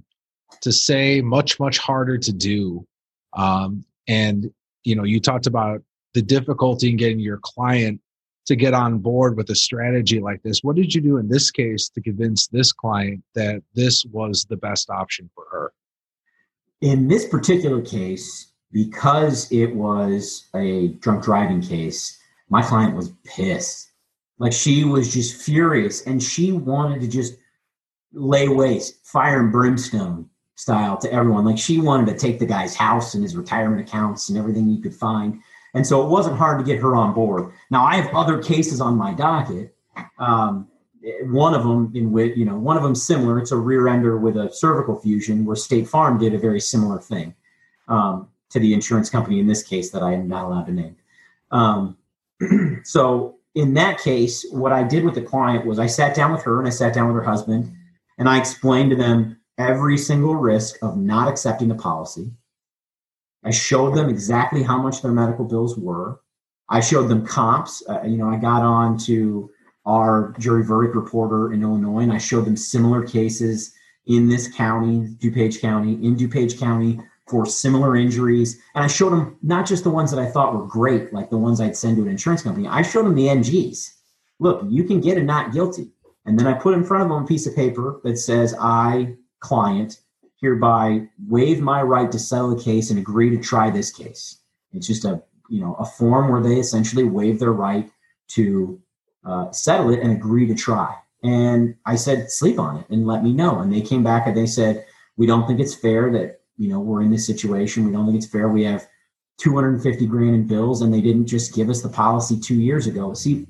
to 0.61 0.71
say, 0.71 1.21
much 1.21 1.59
much 1.59 1.77
harder 1.77 2.17
to 2.17 2.33
do. 2.33 2.85
Um, 3.33 3.85
and 4.07 4.51
you 4.83 4.95
know, 4.95 5.03
you 5.03 5.19
talked 5.19 5.47
about 5.47 5.81
the 6.13 6.21
difficulty 6.21 6.89
in 6.89 6.97
getting 6.97 7.19
your 7.19 7.39
client 7.41 8.01
to 8.47 8.55
get 8.55 8.73
on 8.73 8.99
board 8.99 9.35
with 9.35 9.49
a 9.49 9.55
strategy 9.55 10.19
like 10.19 10.41
this. 10.41 10.63
What 10.63 10.75
did 10.75 10.95
you 10.95 11.01
do 11.01 11.17
in 11.17 11.27
this 11.27 11.51
case 11.51 11.89
to 11.89 12.01
convince 12.01 12.47
this 12.47 12.71
client 12.71 13.21
that 13.35 13.61
this 13.73 14.05
was 14.05 14.45
the 14.49 14.55
best 14.55 14.89
option 14.89 15.29
for 15.35 15.45
her? 15.51 15.73
In 16.79 17.07
this 17.07 17.27
particular 17.27 17.81
case, 17.81 18.53
because 18.71 19.51
it 19.51 19.75
was 19.75 20.47
a 20.55 20.89
drunk 20.99 21.23
driving 21.23 21.61
case, 21.61 22.16
my 22.49 22.61
client 22.61 22.95
was 22.95 23.13
pissed. 23.23 23.91
Like 24.39 24.53
she 24.53 24.83
was 24.83 25.13
just 25.13 25.41
furious 25.41 26.05
and 26.05 26.21
she 26.21 26.51
wanted 26.51 27.01
to 27.01 27.07
just 27.07 27.37
lay 28.13 28.47
waste, 28.47 29.05
fire 29.05 29.39
and 29.39 29.51
brimstone 29.51 30.29
style 30.55 30.97
to 30.97 31.11
everyone. 31.11 31.45
Like 31.45 31.57
she 31.57 31.79
wanted 31.79 32.07
to 32.07 32.17
take 32.17 32.39
the 32.39 32.45
guy's 32.45 32.75
house 32.75 33.13
and 33.13 33.23
his 33.23 33.35
retirement 33.35 33.81
accounts 33.81 34.29
and 34.29 34.37
everything 34.37 34.69
you 34.69 34.81
could 34.81 34.93
find. 34.93 35.41
And 35.73 35.85
so 35.85 36.03
it 36.03 36.09
wasn't 36.09 36.37
hard 36.37 36.59
to 36.59 36.65
get 36.65 36.81
her 36.81 36.95
on 36.95 37.13
board. 37.13 37.51
Now 37.69 37.85
I 37.85 37.95
have 37.95 38.13
other 38.13 38.41
cases 38.41 38.81
on 38.81 38.95
my 38.95 39.13
docket. 39.13 39.75
Um, 40.19 40.67
one 41.23 41.53
of 41.53 41.63
them 41.63 41.91
in 41.95 42.11
which 42.11 42.35
you 42.35 42.45
know 42.45 42.57
one 42.57 42.77
of 42.77 42.83
them 42.83 42.95
similar. 42.95 43.39
It's 43.39 43.51
a 43.51 43.57
rear 43.57 43.87
ender 43.87 44.17
with 44.17 44.37
a 44.37 44.51
cervical 44.51 44.99
fusion, 44.99 45.45
where 45.45 45.55
State 45.55 45.87
Farm 45.87 46.17
did 46.17 46.33
a 46.33 46.37
very 46.37 46.59
similar 46.59 46.99
thing 46.99 47.33
um, 47.87 48.27
to 48.49 48.59
the 48.59 48.73
insurance 48.73 49.09
company 49.09 49.39
in 49.39 49.47
this 49.47 49.63
case 49.63 49.91
that 49.91 50.03
I 50.03 50.13
am 50.13 50.27
not 50.27 50.45
allowed 50.45 50.65
to 50.65 50.73
name. 50.73 50.95
Um, 51.51 51.97
so 52.83 53.37
in 53.55 53.73
that 53.73 53.99
case, 53.99 54.45
what 54.51 54.71
I 54.71 54.83
did 54.83 55.03
with 55.03 55.15
the 55.15 55.21
client 55.21 55.65
was 55.65 55.79
I 55.79 55.87
sat 55.87 56.15
down 56.15 56.31
with 56.31 56.43
her 56.43 56.59
and 56.59 56.67
I 56.67 56.71
sat 56.71 56.93
down 56.93 57.07
with 57.07 57.15
her 57.15 57.29
husband, 57.29 57.75
and 58.19 58.29
I 58.29 58.37
explained 58.37 58.91
to 58.91 58.95
them 58.95 59.39
every 59.57 59.97
single 59.97 60.35
risk 60.35 60.77
of 60.83 60.97
not 60.97 61.27
accepting 61.27 61.67
the 61.67 61.75
policy. 61.75 62.31
I 63.43 63.51
showed 63.51 63.95
them 63.95 64.09
exactly 64.09 64.61
how 64.61 64.81
much 64.81 65.01
their 65.01 65.11
medical 65.11 65.45
bills 65.45 65.77
were. 65.77 66.21
I 66.69 66.81
showed 66.81 67.07
them 67.07 67.25
comps. 67.25 67.81
Uh, 67.89 68.01
you 68.03 68.17
know, 68.17 68.29
I 68.29 68.37
got 68.37 68.61
on 68.61 68.97
to 68.99 69.49
our 69.85 70.35
jury 70.37 70.63
verdict 70.63 70.95
reporter 70.95 71.53
in 71.53 71.63
Illinois, 71.63 72.01
and 72.01 72.11
I 72.11 72.17
showed 72.17 72.45
them 72.45 72.57
similar 72.57 73.03
cases 73.07 73.73
in 74.05 74.29
this 74.29 74.47
county, 74.53 75.15
DuPage 75.17 75.61
County, 75.61 75.93
in 75.93 76.15
DuPage 76.15 76.59
County 76.59 76.99
for 77.27 77.45
similar 77.45 77.95
injuries. 77.95 78.59
And 78.75 78.83
I 78.83 78.87
showed 78.87 79.11
them 79.11 79.37
not 79.41 79.65
just 79.65 79.83
the 79.83 79.89
ones 79.89 80.11
that 80.11 80.19
I 80.19 80.29
thought 80.29 80.55
were 80.55 80.65
great, 80.65 81.13
like 81.13 81.29
the 81.29 81.37
ones 81.37 81.59
I'd 81.59 81.75
send 81.75 81.97
to 81.97 82.03
an 82.03 82.09
insurance 82.09 82.41
company. 82.41 82.67
I 82.67 82.81
showed 82.81 83.05
them 83.05 83.15
the 83.15 83.27
NGs. 83.27 83.93
Look, 84.39 84.63
you 84.67 84.83
can 84.83 85.01
get 85.01 85.17
a 85.17 85.23
not 85.23 85.51
guilty. 85.51 85.91
And 86.25 86.39
then 86.39 86.47
I 86.47 86.53
put 86.53 86.73
in 86.73 86.83
front 86.83 87.03
of 87.03 87.09
them 87.09 87.23
a 87.23 87.27
piece 87.27 87.47
of 87.47 87.55
paper 87.55 87.99
that 88.03 88.17
says, 88.17 88.55
I, 88.59 89.15
client, 89.39 89.99
hereby 90.39 91.07
waive 91.27 91.61
my 91.61 91.81
right 91.81 92.11
to 92.11 92.19
settle 92.19 92.55
the 92.55 92.63
case 92.63 92.89
and 92.89 92.99
agree 92.99 93.29
to 93.29 93.41
try 93.41 93.69
this 93.69 93.91
case. 93.91 94.39
It's 94.73 94.87
just 94.87 95.05
a 95.05 95.23
you 95.49 95.61
know 95.61 95.75
a 95.75 95.85
form 95.85 96.29
where 96.29 96.41
they 96.41 96.59
essentially 96.59 97.03
waive 97.03 97.39
their 97.39 97.53
right 97.53 97.89
to 98.29 98.79
uh, 99.25 99.51
settle 99.51 99.91
it 99.91 99.99
and 100.01 100.11
agree 100.11 100.45
to 100.47 100.55
try. 100.55 100.95
And 101.23 101.75
I 101.85 101.95
said, 101.95 102.31
sleep 102.31 102.59
on 102.59 102.77
it 102.77 102.89
and 102.89 103.07
let 103.07 103.23
me 103.23 103.33
know. 103.33 103.59
And 103.59 103.73
they 103.73 103.81
came 103.81 104.03
back 104.03 104.27
and 104.27 104.37
they 104.37 104.45
said, 104.45 104.85
we 105.17 105.25
don't 105.25 105.47
think 105.47 105.59
it's 105.59 105.73
fair 105.73 106.11
that 106.11 106.36
you 106.57 106.67
know 106.67 106.79
we're 106.79 107.01
in 107.01 107.11
this 107.11 107.25
situation. 107.25 107.85
We 107.85 107.91
don't 107.91 108.05
think 108.05 108.17
it's 108.17 108.31
fair. 108.31 108.49
We 108.49 108.63
have 108.63 108.87
250 109.37 110.05
grand 110.07 110.35
in 110.35 110.47
bills, 110.47 110.81
and 110.81 110.93
they 110.93 111.01
didn't 111.01 111.27
just 111.27 111.53
give 111.53 111.69
us 111.69 111.81
the 111.81 111.89
policy 111.89 112.39
two 112.39 112.55
years 112.55 112.87
ago. 112.87 113.13
See, 113.13 113.47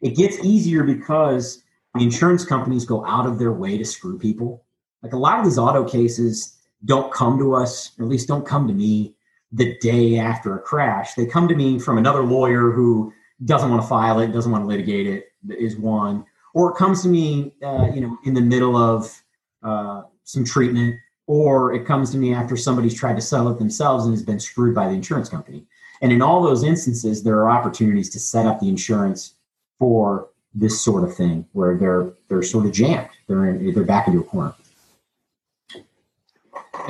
it 0.00 0.16
gets 0.16 0.44
easier 0.44 0.82
because 0.82 1.62
the 1.94 2.02
insurance 2.02 2.44
companies 2.44 2.84
go 2.84 3.04
out 3.06 3.26
of 3.26 3.38
their 3.38 3.52
way 3.52 3.78
to 3.78 3.84
screw 3.84 4.18
people. 4.18 4.64
Like 5.02 5.12
a 5.12 5.18
lot 5.18 5.38
of 5.38 5.44
these 5.44 5.58
auto 5.58 5.84
cases 5.84 6.58
don't 6.84 7.12
come 7.12 7.38
to 7.38 7.54
us, 7.54 7.92
or 7.98 8.04
at 8.04 8.10
least 8.10 8.28
don't 8.28 8.46
come 8.46 8.66
to 8.66 8.74
me 8.74 9.14
the 9.52 9.78
day 9.78 10.18
after 10.18 10.56
a 10.56 10.60
crash. 10.60 11.14
They 11.14 11.26
come 11.26 11.46
to 11.48 11.54
me 11.54 11.78
from 11.78 11.98
another 11.98 12.22
lawyer 12.22 12.70
who 12.70 13.12
doesn't 13.44 13.70
want 13.70 13.82
to 13.82 13.88
file 13.88 14.18
it, 14.20 14.32
doesn't 14.32 14.50
want 14.50 14.64
to 14.64 14.68
litigate 14.68 15.06
it, 15.06 15.26
is 15.48 15.76
one, 15.76 16.24
or 16.54 16.70
it 16.70 16.76
comes 16.76 17.02
to 17.02 17.08
me, 17.08 17.54
uh, 17.62 17.88
you 17.94 18.00
know, 18.00 18.18
in 18.24 18.34
the 18.34 18.40
middle 18.40 18.76
of 18.76 19.22
uh, 19.62 20.02
some 20.24 20.44
treatment, 20.44 20.96
or 21.26 21.74
it 21.74 21.86
comes 21.86 22.10
to 22.10 22.18
me 22.18 22.34
after 22.34 22.56
somebody's 22.56 22.94
tried 22.94 23.16
to 23.16 23.22
sell 23.22 23.48
it 23.48 23.58
themselves 23.58 24.04
and 24.04 24.12
has 24.12 24.22
been 24.22 24.40
screwed 24.40 24.74
by 24.74 24.86
the 24.86 24.94
insurance 24.94 25.28
company. 25.28 25.66
And 26.02 26.12
in 26.12 26.20
all 26.20 26.42
those 26.42 26.64
instances, 26.64 27.22
there 27.22 27.38
are 27.38 27.50
opportunities 27.50 28.10
to 28.10 28.20
set 28.20 28.46
up 28.46 28.60
the 28.60 28.68
insurance 28.68 29.34
for 29.78 30.28
this 30.54 30.84
sort 30.84 31.04
of 31.04 31.16
thing 31.16 31.46
where 31.52 31.76
they're 31.76 32.12
they're 32.28 32.42
sort 32.42 32.66
of 32.66 32.72
jammed. 32.72 33.08
They're 33.26 33.46
in, 33.46 33.74
they're 33.74 33.84
back 33.84 34.06
into 34.06 34.20
a 34.20 34.24
corner. 34.24 34.54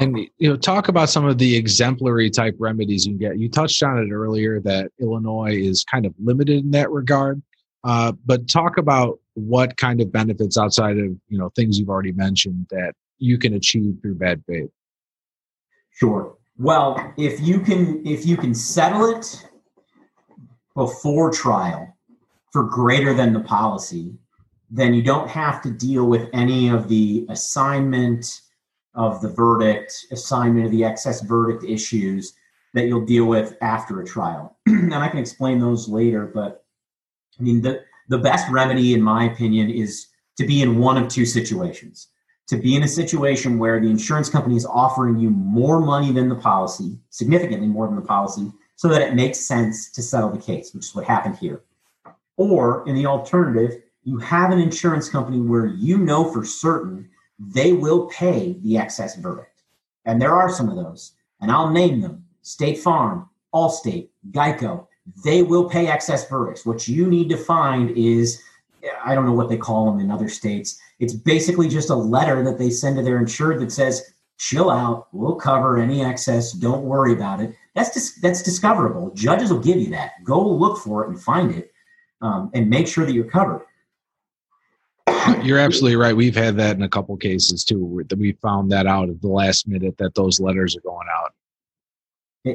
And 0.00 0.18
you 0.38 0.48
know, 0.48 0.56
talk 0.56 0.88
about 0.88 1.08
some 1.08 1.24
of 1.24 1.38
the 1.38 1.54
exemplary 1.56 2.28
type 2.30 2.56
remedies 2.58 3.06
you 3.06 3.12
can 3.12 3.18
get. 3.18 3.38
You 3.38 3.48
touched 3.48 3.82
on 3.82 3.98
it 3.98 4.10
earlier 4.10 4.60
that 4.60 4.90
Illinois 5.00 5.56
is 5.56 5.84
kind 5.84 6.04
of 6.06 6.14
limited 6.22 6.64
in 6.64 6.70
that 6.72 6.90
regard. 6.90 7.40
Uh, 7.84 8.12
but 8.24 8.48
talk 8.48 8.78
about 8.78 9.20
what 9.34 9.76
kind 9.76 10.00
of 10.00 10.10
benefits 10.10 10.56
outside 10.58 10.98
of 10.98 11.06
you 11.28 11.38
know 11.38 11.50
things 11.50 11.78
you've 11.78 11.90
already 11.90 12.12
mentioned 12.12 12.66
that 12.70 12.94
you 13.18 13.38
can 13.38 13.54
achieve 13.54 13.98
through 14.02 14.16
bad 14.16 14.42
faith. 14.46 14.70
Sure. 15.90 16.36
Well, 16.56 17.12
if 17.16 17.40
you 17.40 17.60
can 17.60 18.06
if 18.06 18.26
you 18.26 18.36
can 18.36 18.54
settle 18.54 19.06
it 19.06 19.48
before 20.74 21.32
trial 21.32 21.96
for 22.52 22.64
greater 22.64 23.14
than 23.14 23.32
the 23.32 23.40
policy, 23.40 24.14
then 24.70 24.94
you 24.94 25.02
don't 25.02 25.28
have 25.28 25.62
to 25.62 25.70
deal 25.70 26.06
with 26.06 26.28
any 26.32 26.68
of 26.68 26.88
the 26.88 27.26
assignment 27.28 28.40
of 28.94 29.20
the 29.20 29.28
verdict, 29.28 30.06
assignment 30.12 30.66
of 30.66 30.72
the 30.72 30.84
excess 30.84 31.20
verdict 31.22 31.64
issues 31.64 32.34
that 32.74 32.86
you'll 32.86 33.04
deal 33.04 33.26
with 33.26 33.56
after 33.60 34.00
a 34.00 34.04
trial. 34.04 34.56
and 34.66 34.94
I 34.94 35.08
can 35.08 35.18
explain 35.18 35.58
those 35.58 35.88
later, 35.88 36.26
but 36.26 36.64
I 37.38 37.42
mean, 37.42 37.62
the, 37.62 37.84
the 38.08 38.18
best 38.18 38.50
remedy, 38.50 38.94
in 38.94 39.02
my 39.02 39.24
opinion, 39.24 39.70
is 39.70 40.06
to 40.38 40.46
be 40.46 40.62
in 40.62 40.78
one 40.78 40.96
of 40.96 41.08
two 41.08 41.26
situations. 41.26 42.08
To 42.48 42.56
be 42.58 42.76
in 42.76 42.82
a 42.82 42.88
situation 42.88 43.58
where 43.58 43.80
the 43.80 43.88
insurance 43.88 44.28
company 44.28 44.56
is 44.56 44.66
offering 44.66 45.18
you 45.18 45.30
more 45.30 45.80
money 45.80 46.12
than 46.12 46.28
the 46.28 46.34
policy, 46.34 46.98
significantly 47.08 47.68
more 47.68 47.86
than 47.86 47.96
the 47.96 48.02
policy, 48.02 48.52
so 48.76 48.88
that 48.88 49.02
it 49.02 49.14
makes 49.14 49.38
sense 49.38 49.90
to 49.92 50.02
settle 50.02 50.30
the 50.30 50.38
case, 50.38 50.74
which 50.74 50.84
is 50.84 50.94
what 50.94 51.04
happened 51.04 51.36
here. 51.36 51.62
Or 52.36 52.86
in 52.86 52.94
the 52.94 53.06
alternative, 53.06 53.82
you 54.02 54.18
have 54.18 54.50
an 54.50 54.58
insurance 54.58 55.08
company 55.08 55.40
where 55.40 55.66
you 55.66 55.96
know 55.96 56.30
for 56.30 56.44
certain 56.44 57.08
they 57.38 57.72
will 57.72 58.06
pay 58.08 58.56
the 58.62 58.76
excess 58.76 59.16
verdict. 59.16 59.62
And 60.04 60.20
there 60.20 60.34
are 60.34 60.50
some 60.50 60.68
of 60.68 60.76
those, 60.76 61.12
and 61.40 61.50
I'll 61.50 61.70
name 61.70 62.00
them 62.00 62.24
State 62.42 62.78
Farm, 62.78 63.28
Allstate, 63.54 64.08
Geico. 64.30 64.86
They 65.24 65.42
will 65.42 65.68
pay 65.68 65.86
excess 65.86 66.28
verdicts. 66.28 66.66
What 66.66 66.88
you 66.88 67.06
need 67.06 67.28
to 67.30 67.36
find 67.36 67.90
is, 67.96 68.42
I 69.04 69.14
don't 69.14 69.26
know 69.26 69.32
what 69.32 69.48
they 69.48 69.56
call 69.56 69.90
them 69.90 70.00
in 70.00 70.10
other 70.10 70.28
states. 70.28 70.78
It's 70.98 71.14
basically 71.14 71.68
just 71.68 71.90
a 71.90 71.94
letter 71.94 72.42
that 72.44 72.58
they 72.58 72.70
send 72.70 72.96
to 72.96 73.02
their 73.02 73.18
insured 73.18 73.60
that 73.60 73.72
says, 73.72 74.14
chill 74.38 74.70
out, 74.70 75.08
we'll 75.12 75.36
cover 75.36 75.78
any 75.78 76.04
excess, 76.04 76.52
don't 76.52 76.82
worry 76.82 77.12
about 77.12 77.40
it. 77.40 77.54
That's 77.74 77.90
dis- 77.90 78.18
that's 78.20 78.42
discoverable. 78.42 79.10
Judges 79.14 79.52
will 79.52 79.60
give 79.60 79.78
you 79.78 79.90
that. 79.90 80.12
Go 80.24 80.46
look 80.46 80.78
for 80.78 81.04
it 81.04 81.08
and 81.08 81.20
find 81.20 81.52
it, 81.52 81.72
um, 82.20 82.50
and 82.54 82.70
make 82.70 82.86
sure 82.86 83.04
that 83.04 83.12
you're 83.12 83.24
covered. 83.24 83.62
You're 85.42 85.58
absolutely 85.58 85.96
right. 85.96 86.16
We've 86.16 86.36
had 86.36 86.56
that 86.56 86.76
in 86.76 86.82
a 86.82 86.88
couple 86.88 87.16
cases 87.16 87.64
too. 87.64 88.02
That 88.08 88.18
we 88.18 88.32
found 88.32 88.70
that 88.72 88.86
out 88.86 89.08
at 89.08 89.20
the 89.20 89.28
last 89.28 89.68
minute 89.68 89.98
that 89.98 90.14
those 90.14 90.40
letters 90.40 90.76
are 90.76 90.80
going 90.80 91.08
out. 91.10 91.32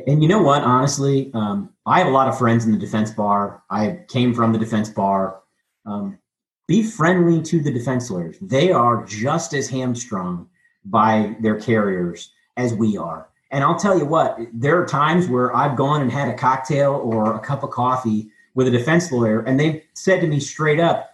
And 0.08 0.22
you 0.22 0.30
know 0.30 0.42
what? 0.42 0.62
Honestly, 0.62 1.32
um, 1.34 1.70
I 1.86 2.00
have 2.00 2.08
a 2.08 2.12
lot 2.12 2.28
of 2.28 2.38
friends 2.38 2.66
in 2.66 2.72
the 2.72 2.78
defense 2.78 3.12
bar. 3.12 3.64
I 3.70 4.00
came 4.08 4.34
from 4.34 4.54
the 4.54 4.60
defense 4.60 4.90
bar. 4.90 5.42
Um, 5.90 6.20
be 6.68 6.84
friendly 6.84 7.42
to 7.42 7.62
the 7.62 7.72
defense 7.72 8.12
lawyers. 8.12 8.38
They 8.42 8.72
are 8.72 9.04
just 9.06 9.54
as 9.54 9.68
hamstrung 9.70 10.48
by 10.86 11.36
their 11.42 11.60
carriers 11.60 12.32
as 12.58 12.76
we 12.76 12.96
are. 12.96 13.30
And 13.52 13.64
I'll 13.64 13.80
tell 13.80 13.98
you 13.98 14.06
what, 14.06 14.38
there 14.54 14.80
are 14.80 14.86
times 14.86 15.28
where 15.28 15.56
I've 15.56 15.76
gone 15.76 16.02
and 16.02 16.12
had 16.12 16.30
a 16.30 16.36
cocktail 16.36 16.94
or 16.94 17.36
a 17.36 17.40
cup 17.40 17.64
of 17.64 17.72
coffee 17.72 18.30
with 18.54 18.68
a 18.68 18.72
defense 18.72 19.12
lawyer, 19.12 19.42
and 19.42 19.60
they've 19.60 19.82
said 19.94 20.22
to 20.22 20.28
me 20.28 20.40
straight 20.40 20.80
up, 20.80 21.10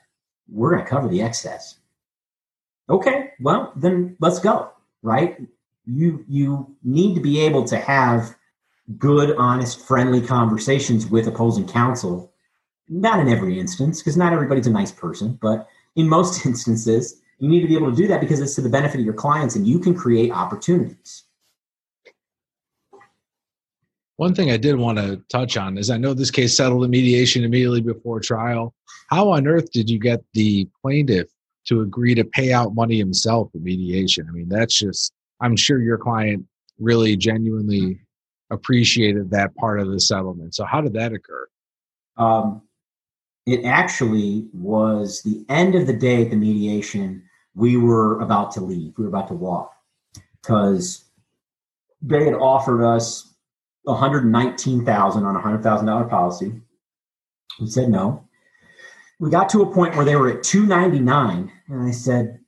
we're 0.50 0.72
going 0.72 0.84
to 0.84 0.90
cover 0.90 1.08
the 1.08 1.22
excess. 1.22 1.80
Okay, 2.90 3.32
well, 3.40 3.72
then 3.78 4.18
let's 4.20 4.40
go, 4.40 4.72
right? 5.02 5.40
You 5.86 6.26
you 6.28 6.76
need 6.84 7.16
to 7.16 7.22
be 7.22 7.40
able 7.40 7.64
to 7.66 7.78
have 7.78 8.36
good, 8.98 9.36
honest, 9.38 9.80
friendly 9.88 10.22
conversations 10.22 11.08
with 11.08 11.28
opposing 11.28 11.68
counsel. 11.68 12.34
Not 12.88 13.20
in 13.20 13.30
every 13.30 13.60
instance, 13.60 14.02
because 14.02 14.16
not 14.16 14.34
everybody's 14.34 14.68
a 14.68 14.72
nice 14.72 14.92
person, 14.92 15.38
but 15.42 15.68
in 15.96 16.08
most 16.08 16.46
instances, 16.46 17.22
you 17.40 17.50
need 17.50 17.62
to 17.62 17.68
be 17.68 17.76
able 17.76 17.90
to 17.90 17.96
do 17.96 18.08
that 18.08 18.22
because 18.22 18.40
it's 18.40 18.56
to 18.56 18.62
the 18.62 18.70
benefit 18.70 19.00
of 19.00 19.06
your 19.06 19.14
clients 19.14 19.56
and 19.56 19.68
you 19.68 19.80
can 19.80 19.96
create 19.96 20.32
opportunities. 20.32 21.24
One 24.18 24.34
thing 24.34 24.50
I 24.50 24.58
did 24.58 24.78
want 24.78 24.98
to 24.98 25.22
touch 25.30 25.58
on 25.58 25.78
is 25.78 25.90
I 25.90 25.98
know 25.98 26.14
this 26.14 26.32
case 26.32 26.56
settled 26.56 26.86
in 26.86 26.90
mediation 26.90 27.44
immediately 27.44 27.82
before 27.82 28.22
trial. 28.22 28.74
How 29.10 29.32
on 29.32 29.46
earth 29.46 29.72
did 29.72 29.90
you 29.90 30.00
get 30.00 30.24
the 30.34 30.70
plaintiff 30.82 31.28
to 31.66 31.82
agree 31.82 32.16
to 32.16 32.24
pay 32.24 32.54
out 32.54 32.74
money 32.74 32.98
himself 32.98 33.50
in 33.54 33.64
mediation? 33.64 34.26
I 34.30 34.32
mean, 34.32 34.48
that's 34.48 34.74
just, 34.74 35.12
I'm 35.42 35.58
sure 35.58 35.82
your 35.82 35.98
client 35.98 36.46
really 36.80 37.18
genuinely 37.18 38.00
appreciated 38.52 39.32
that 39.32 39.54
part 39.56 39.82
of 39.82 39.92
the 39.92 40.00
settlement. 40.00 40.56
So, 40.56 40.64
how 40.64 40.80
did 40.80 40.94
that 40.94 41.12
occur? 41.12 41.48
Um, 42.18 42.62
it 43.46 43.64
actually 43.64 44.48
was 44.54 45.22
the 45.22 45.46
end 45.50 45.76
of 45.76 45.88
the 45.88 45.94
day 45.94 46.24
at 46.24 46.32
the 46.32 46.36
mediation. 46.36 47.24
We 47.54 47.78
were 47.78 48.20
about 48.22 48.52
to 48.54 48.62
leave, 48.62 48.94
we 48.98 49.04
were 49.04 49.10
about 49.10 49.28
to 49.30 49.34
walk 49.34 49.74
because 50.42 51.06
they 52.02 52.26
had 52.26 52.34
offered 52.34 52.84
us 52.84 53.34
119,000 53.84 55.24
on 55.24 55.36
a 55.36 55.40
$100,000 55.40 56.10
policy. 56.10 56.54
We 57.60 57.68
said 57.68 57.90
no. 57.90 58.28
We 59.20 59.30
got 59.30 59.48
to 59.50 59.62
a 59.62 59.74
point 59.74 59.96
where 59.96 60.06
they 60.06 60.16
were 60.16 60.30
at 60.30 60.44
299 60.44 61.52
and 61.68 61.82
I 61.82 61.92
said, 61.92 62.40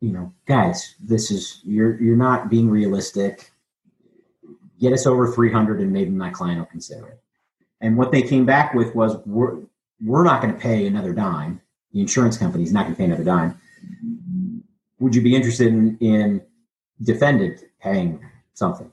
you 0.00 0.12
know, 0.12 0.32
guys, 0.46 0.94
this 1.00 1.30
is 1.30 1.60
you're 1.64 2.00
you're 2.00 2.16
not 2.16 2.48
being 2.48 2.70
realistic. 2.70 3.50
Get 4.78 4.92
us 4.92 5.06
over 5.06 5.32
300 5.32 5.80
and 5.80 5.92
maybe 5.92 6.10
my 6.10 6.30
client 6.30 6.58
will 6.60 6.66
consider 6.66 7.08
it. 7.08 7.20
And 7.80 7.96
what 7.96 8.12
they 8.12 8.22
came 8.22 8.46
back 8.46 8.74
with 8.74 8.94
was 8.94 9.16
we're 10.02 10.24
not 10.24 10.42
going 10.42 10.54
to 10.54 10.60
pay 10.60 10.86
another 10.86 11.12
dime. 11.12 11.60
the 11.96 12.02
insurance 12.02 12.36
company. 12.36 12.62
He's 12.62 12.74
not 12.74 12.82
going 12.84 12.94
to 12.94 12.98
pay 12.98 13.04
another 13.04 13.24
dime. 13.24 13.58
Would 14.98 15.14
you 15.14 15.22
be 15.22 15.34
interested 15.34 15.68
in, 15.68 15.96
in 15.98 16.42
defendant 17.02 17.64
paying 17.80 18.20
something? 18.52 18.92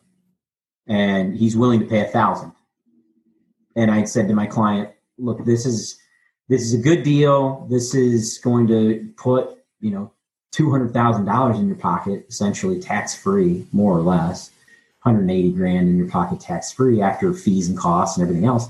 And 0.87 1.35
he's 1.35 1.57
willing 1.57 1.81
to 1.81 1.85
pay 1.85 1.99
a 1.99 2.05
thousand. 2.05 2.53
And 3.75 3.91
I 3.91 4.05
said 4.05 4.29
to 4.29 4.33
my 4.33 4.45
client, 4.45 4.91
look, 5.17 5.43
this 5.45 5.65
is 5.65 5.97
this 6.49 6.61
is 6.61 6.73
a 6.73 6.77
good 6.77 7.03
deal. 7.03 7.67
This 7.69 7.95
is 7.95 8.37
going 8.37 8.67
to 8.67 9.09
put, 9.17 9.57
you 9.79 9.91
know, 9.91 10.11
two 10.51 10.69
hundred 10.71 10.93
thousand 10.93 11.25
dollars 11.25 11.57
in 11.57 11.67
your 11.67 11.77
pocket, 11.77 12.25
essentially 12.29 12.79
tax 12.79 13.15
free, 13.15 13.65
more 13.71 13.97
or 13.97 14.01
less, 14.01 14.51
one 15.01 15.15
hundred 15.15 15.31
eighty 15.31 15.51
grand 15.51 15.89
in 15.89 15.97
your 15.97 16.09
pocket 16.09 16.39
tax 16.39 16.71
free 16.71 17.01
after 17.01 17.33
fees 17.33 17.67
and 17.67 17.77
costs 17.77 18.17
and 18.17 18.23
everything 18.23 18.45
else. 18.45 18.67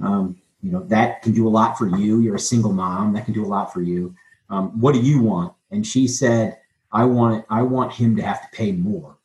Um, 0.00 0.39
you 0.62 0.70
know 0.70 0.82
that 0.84 1.22
can 1.22 1.32
do 1.32 1.46
a 1.46 1.50
lot 1.50 1.78
for 1.78 1.86
you. 1.86 2.20
You're 2.20 2.36
a 2.36 2.40
single 2.40 2.72
mom. 2.72 3.12
That 3.14 3.24
can 3.24 3.34
do 3.34 3.44
a 3.44 3.46
lot 3.46 3.72
for 3.72 3.82
you. 3.82 4.14
Um, 4.48 4.78
what 4.80 4.94
do 4.94 5.00
you 5.00 5.22
want? 5.22 5.54
And 5.70 5.86
she 5.86 6.06
said, 6.06 6.58
I 6.92 7.04
want. 7.04 7.44
I 7.50 7.62
want 7.62 7.92
him 7.92 8.16
to 8.16 8.22
have 8.22 8.42
to 8.42 8.56
pay 8.56 8.72
more. 8.72 9.16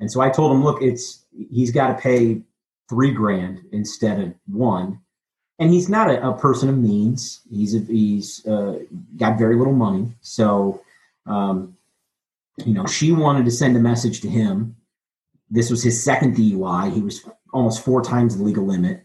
And 0.00 0.10
so 0.10 0.20
I 0.20 0.30
told 0.30 0.52
him, 0.52 0.64
look, 0.64 0.82
it's 0.82 1.24
he's 1.52 1.70
got 1.70 1.88
to 1.88 1.94
pay 1.94 2.42
three 2.88 3.12
grand 3.12 3.60
instead 3.72 4.20
of 4.20 4.34
one. 4.46 5.00
And 5.58 5.70
he's 5.70 5.90
not 5.90 6.10
a, 6.10 6.26
a 6.26 6.38
person 6.38 6.70
of 6.70 6.78
means. 6.78 7.40
He's 7.50 7.74
a, 7.74 7.80
he's 7.80 8.44
uh, 8.46 8.78
got 9.18 9.38
very 9.38 9.56
little 9.56 9.74
money. 9.74 10.14
So 10.22 10.80
um, 11.26 11.76
you 12.64 12.74
know, 12.74 12.86
she 12.86 13.12
wanted 13.12 13.44
to 13.44 13.50
send 13.50 13.76
a 13.76 13.80
message 13.80 14.20
to 14.22 14.28
him. 14.28 14.76
This 15.50 15.70
was 15.70 15.82
his 15.82 16.02
second 16.02 16.36
DUI. 16.36 16.92
He 16.92 17.00
was 17.00 17.28
almost 17.52 17.84
four 17.84 18.02
times 18.02 18.36
the 18.36 18.44
legal 18.44 18.66
limit. 18.66 19.04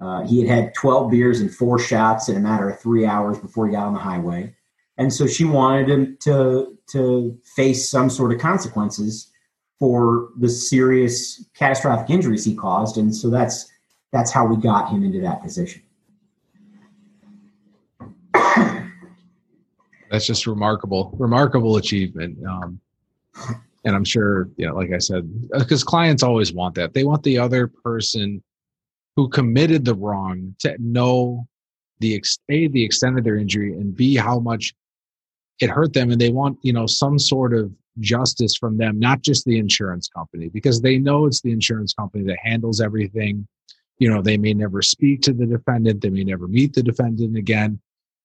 Uh, 0.00 0.24
he 0.26 0.40
had 0.40 0.48
had 0.48 0.74
12 0.74 1.10
beers 1.10 1.40
and 1.40 1.52
four 1.52 1.78
shots 1.78 2.28
in 2.28 2.36
a 2.36 2.40
matter 2.40 2.68
of 2.68 2.78
three 2.80 3.04
hours 3.04 3.38
before 3.38 3.66
he 3.66 3.72
got 3.72 3.86
on 3.86 3.94
the 3.94 3.98
highway. 3.98 4.54
And 4.96 5.12
so 5.12 5.26
she 5.26 5.44
wanted 5.44 5.88
him 5.88 6.16
to, 6.20 6.78
to 6.90 7.38
face 7.56 7.88
some 7.88 8.08
sort 8.10 8.32
of 8.32 8.40
consequences 8.40 9.32
for 9.78 10.28
the 10.38 10.48
serious 10.48 11.44
catastrophic 11.54 12.10
injuries 12.10 12.44
he 12.44 12.54
caused. 12.54 12.96
And 12.96 13.14
so 13.14 13.30
that's, 13.30 13.70
that's 14.12 14.30
how 14.30 14.46
we 14.46 14.56
got 14.56 14.90
him 14.90 15.04
into 15.04 15.20
that 15.20 15.42
position. 15.42 15.82
that's 20.10 20.26
just 20.26 20.46
remarkable, 20.46 21.14
remarkable 21.18 21.76
achievement. 21.76 22.38
Um, 22.46 22.80
and 23.84 23.94
I'm 23.94 24.04
sure, 24.04 24.48
you 24.56 24.66
know, 24.66 24.74
like 24.74 24.92
I 24.92 24.98
said, 24.98 25.30
because 25.50 25.84
clients 25.84 26.22
always 26.22 26.52
want 26.52 26.74
that. 26.76 26.94
They 26.94 27.04
want 27.04 27.22
the 27.22 27.38
other 27.38 27.68
person 27.68 28.42
who 29.18 29.28
committed 29.28 29.84
the 29.84 29.96
wrong 29.96 30.54
to 30.60 30.76
know 30.78 31.44
the 31.98 32.14
ex- 32.14 32.38
a 32.50 32.68
the 32.68 32.84
extent 32.84 33.18
of 33.18 33.24
their 33.24 33.36
injury 33.36 33.72
and 33.72 33.96
b 33.96 34.14
how 34.14 34.38
much 34.38 34.72
it 35.58 35.68
hurt 35.68 35.92
them, 35.92 36.12
and 36.12 36.20
they 36.20 36.30
want 36.30 36.56
you 36.62 36.72
know 36.72 36.86
some 36.86 37.18
sort 37.18 37.52
of 37.52 37.68
justice 37.98 38.54
from 38.54 38.78
them, 38.78 38.96
not 38.96 39.22
just 39.22 39.44
the 39.44 39.58
insurance 39.58 40.06
company, 40.06 40.48
because 40.50 40.82
they 40.82 40.98
know 40.98 41.26
it's 41.26 41.40
the 41.40 41.50
insurance 41.50 41.92
company 41.92 42.22
that 42.26 42.38
handles 42.40 42.80
everything. 42.80 43.44
You 43.98 44.08
know, 44.08 44.22
they 44.22 44.36
may 44.36 44.54
never 44.54 44.82
speak 44.82 45.22
to 45.22 45.32
the 45.32 45.46
defendant, 45.46 46.00
they 46.00 46.10
may 46.10 46.22
never 46.22 46.46
meet 46.46 46.74
the 46.74 46.82
defendant 46.84 47.36
again. 47.36 47.80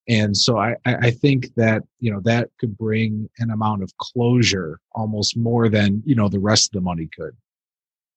And 0.08 0.38
so 0.38 0.60
I, 0.60 0.76
I 0.86 1.10
think 1.10 1.56
that 1.56 1.82
you 2.02 2.12
know 2.12 2.20
that 2.26 2.52
could 2.60 2.78
bring 2.78 3.28
an 3.40 3.50
amount 3.50 3.82
of 3.82 3.98
closure 3.98 4.80
almost 4.92 5.36
more 5.36 5.70
than 5.70 6.04
you 6.06 6.14
know 6.14 6.30
the 6.30 6.40
rest 6.52 6.68
of 6.68 6.74
the 6.74 6.82
money 6.82 7.10
could. 7.18 7.36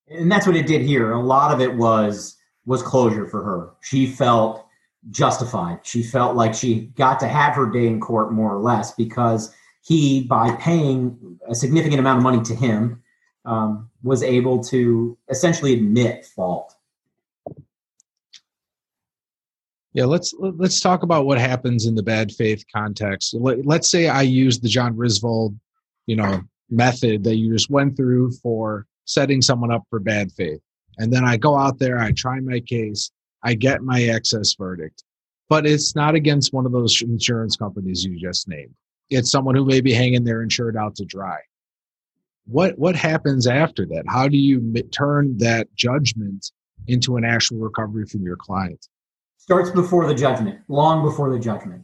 And 0.09 0.31
that's 0.31 0.45
what 0.45 0.55
it 0.55 0.67
did 0.67 0.83
here. 0.83 1.13
A 1.13 1.19
lot 1.19 1.51
of 1.51 1.59
it 1.59 1.73
was 1.73 2.37
was 2.67 2.83
closure 2.83 3.25
for 3.27 3.43
her 3.43 3.71
she 3.81 4.05
felt 4.05 4.67
justified 5.09 5.79
she 5.83 6.03
felt 6.03 6.35
like 6.35 6.53
she 6.53 6.91
got 6.95 7.19
to 7.19 7.27
have 7.27 7.55
her 7.55 7.65
day 7.65 7.87
in 7.87 7.99
court 7.99 8.31
more 8.31 8.53
or 8.53 8.59
less 8.59 8.93
because 8.93 9.55
he 9.81 10.21
by 10.23 10.51
paying 10.57 11.39
a 11.49 11.55
significant 11.55 11.99
amount 11.99 12.17
of 12.17 12.23
money 12.23 12.43
to 12.43 12.53
him 12.53 13.01
um, 13.45 13.89
was 14.03 14.21
able 14.21 14.61
to 14.61 15.17
essentially 15.29 15.73
admit 15.73 16.25
fault 16.25 16.77
Yeah, 19.97 20.05
let's 20.05 20.31
let's 20.37 20.79
talk 20.79 21.01
about 21.01 21.25
what 21.25 21.39
happens 21.39 21.87
in 21.87 21.95
the 21.95 22.03
bad 22.03 22.31
faith 22.31 22.63
context. 22.71 23.33
Let's 23.33 23.89
say 23.89 24.07
I 24.07 24.21
use 24.21 24.59
the 24.59 24.69
John 24.69 24.95
Risvold, 24.95 25.57
you 26.05 26.15
know, 26.15 26.43
method 26.69 27.23
that 27.23 27.37
you 27.37 27.51
just 27.51 27.71
went 27.71 27.97
through 27.97 28.33
for 28.43 28.85
setting 29.05 29.41
someone 29.41 29.71
up 29.71 29.85
for 29.89 29.99
bad 29.99 30.31
faith. 30.33 30.59
And 30.97 31.11
then 31.11 31.25
I 31.25 31.37
go 31.37 31.57
out 31.57 31.79
there, 31.79 31.99
I 31.99 32.11
try 32.11 32.39
my 32.39 32.59
case, 32.59 33.11
I 33.43 33.53
get 33.53 33.81
my 33.81 34.01
excess 34.01 34.53
verdict. 34.53 35.03
But 35.49 35.65
it's 35.65 35.95
not 35.95 36.15
against 36.15 36.53
one 36.53 36.65
of 36.65 36.71
those 36.71 37.01
insurance 37.01 37.55
companies 37.55 38.03
you 38.03 38.19
just 38.19 38.47
named. 38.47 38.73
It's 39.09 39.31
someone 39.31 39.55
who 39.55 39.65
may 39.65 39.79
be 39.79 39.93
hanging 39.93 40.23
their 40.23 40.41
insured 40.41 40.75
out 40.75 40.95
to 40.95 41.05
dry. 41.05 41.37
What 42.45 42.77
what 42.77 42.95
happens 42.95 43.47
after 43.47 43.85
that? 43.85 44.03
How 44.07 44.27
do 44.27 44.37
you 44.37 44.73
turn 44.91 45.37
that 45.37 45.73
judgment 45.75 46.51
into 46.87 47.17
an 47.17 47.23
actual 47.25 47.59
recovery 47.59 48.05
from 48.05 48.23
your 48.23 48.37
client? 48.37 48.87
starts 49.47 49.69
before 49.69 50.05
the 50.05 50.13
judgment, 50.13 50.59
long 50.67 51.01
before 51.05 51.31
the 51.31 51.39
judgment. 51.39 51.81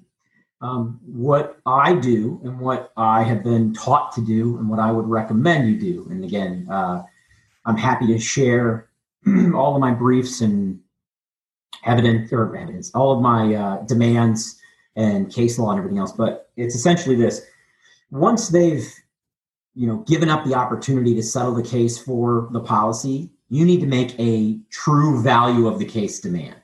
Um, 0.59 0.99
what 1.05 1.59
I 1.65 1.93
do 1.93 2.41
and 2.43 2.59
what 2.59 2.91
I 2.97 3.23
have 3.23 3.41
been 3.41 3.73
taught 3.73 4.11
to 4.15 4.21
do 4.21 4.57
and 4.57 4.69
what 4.69 4.79
I 4.79 4.91
would 4.91 5.07
recommend 5.07 5.69
you 5.69 5.79
do. 5.79 6.07
And 6.09 6.25
again, 6.25 6.67
uh, 6.69 7.03
I'm 7.65 7.77
happy 7.77 8.05
to 8.07 8.19
share 8.19 8.89
all 9.55 9.75
of 9.75 9.81
my 9.81 9.91
briefs 9.91 10.41
and 10.41 10.79
evidence 11.85 12.31
or 12.31 12.55
evidence, 12.55 12.91
all 12.93 13.11
of 13.11 13.21
my 13.21 13.55
uh, 13.55 13.81
demands 13.85 14.59
and 14.95 15.31
case 15.31 15.57
law 15.57 15.71
and 15.71 15.79
everything 15.79 15.97
else. 15.97 16.11
But 16.11 16.49
it's 16.55 16.75
essentially 16.75 17.15
this: 17.15 17.45
once 18.11 18.49
they've 18.49 18.91
you 19.75 19.87
know 19.87 19.97
given 20.07 20.29
up 20.29 20.45
the 20.45 20.53
opportunity 20.53 21.15
to 21.15 21.23
settle 21.23 21.53
the 21.53 21.63
case 21.63 21.97
for 21.97 22.49
the 22.51 22.59
policy, 22.59 23.29
you 23.49 23.65
need 23.65 23.81
to 23.81 23.87
make 23.87 24.19
a 24.19 24.57
true 24.71 25.21
value 25.21 25.67
of 25.67 25.79
the 25.79 25.85
case 25.85 26.19
demand. 26.19 26.55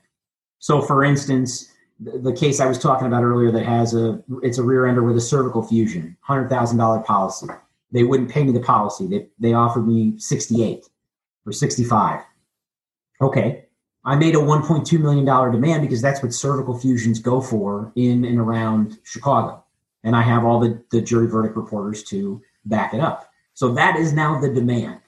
So, 0.58 0.82
for 0.82 1.04
instance, 1.04 1.70
the, 2.00 2.32
case 2.32 2.60
I 2.60 2.66
was 2.66 2.78
talking 2.78 3.06
about 3.06 3.22
earlier 3.22 3.50
that 3.52 3.64
has 3.64 3.94
a 3.94 4.22
it's 4.42 4.58
a 4.58 4.62
rear 4.62 4.86
ender 4.86 5.02
with 5.02 5.16
a 5.16 5.20
cervical 5.20 5.62
fusion, 5.62 6.16
hundred 6.20 6.48
thousand 6.48 6.78
dollar 6.78 7.00
policy. 7.00 7.46
They 7.92 8.04
wouldn't 8.04 8.30
pay 8.30 8.44
me 8.44 8.52
the 8.52 8.60
policy. 8.60 9.06
They 9.06 9.28
they 9.38 9.52
offered 9.52 9.86
me 9.86 10.18
sixty 10.18 10.64
eight 10.64 10.86
or 11.46 11.52
sixty 11.52 11.84
five. 11.84 12.20
Okay, 13.20 13.64
I 14.04 14.16
made 14.16 14.34
a 14.34 14.38
$1.2 14.38 14.98
million 15.00 15.24
demand 15.24 15.82
because 15.82 16.00
that's 16.00 16.22
what 16.22 16.32
cervical 16.32 16.78
fusions 16.78 17.18
go 17.18 17.40
for 17.40 17.92
in 17.96 18.24
and 18.24 18.38
around 18.38 18.98
Chicago. 19.04 19.64
And 20.04 20.16
I 20.16 20.22
have 20.22 20.44
all 20.44 20.58
the, 20.58 20.82
the 20.90 21.02
jury 21.02 21.26
verdict 21.26 21.56
reporters 21.56 22.02
to 22.04 22.40
back 22.64 22.94
it 22.94 23.00
up. 23.00 23.30
So 23.52 23.72
that 23.74 23.96
is 23.96 24.12
now 24.14 24.40
the 24.40 24.48
demand. 24.48 25.00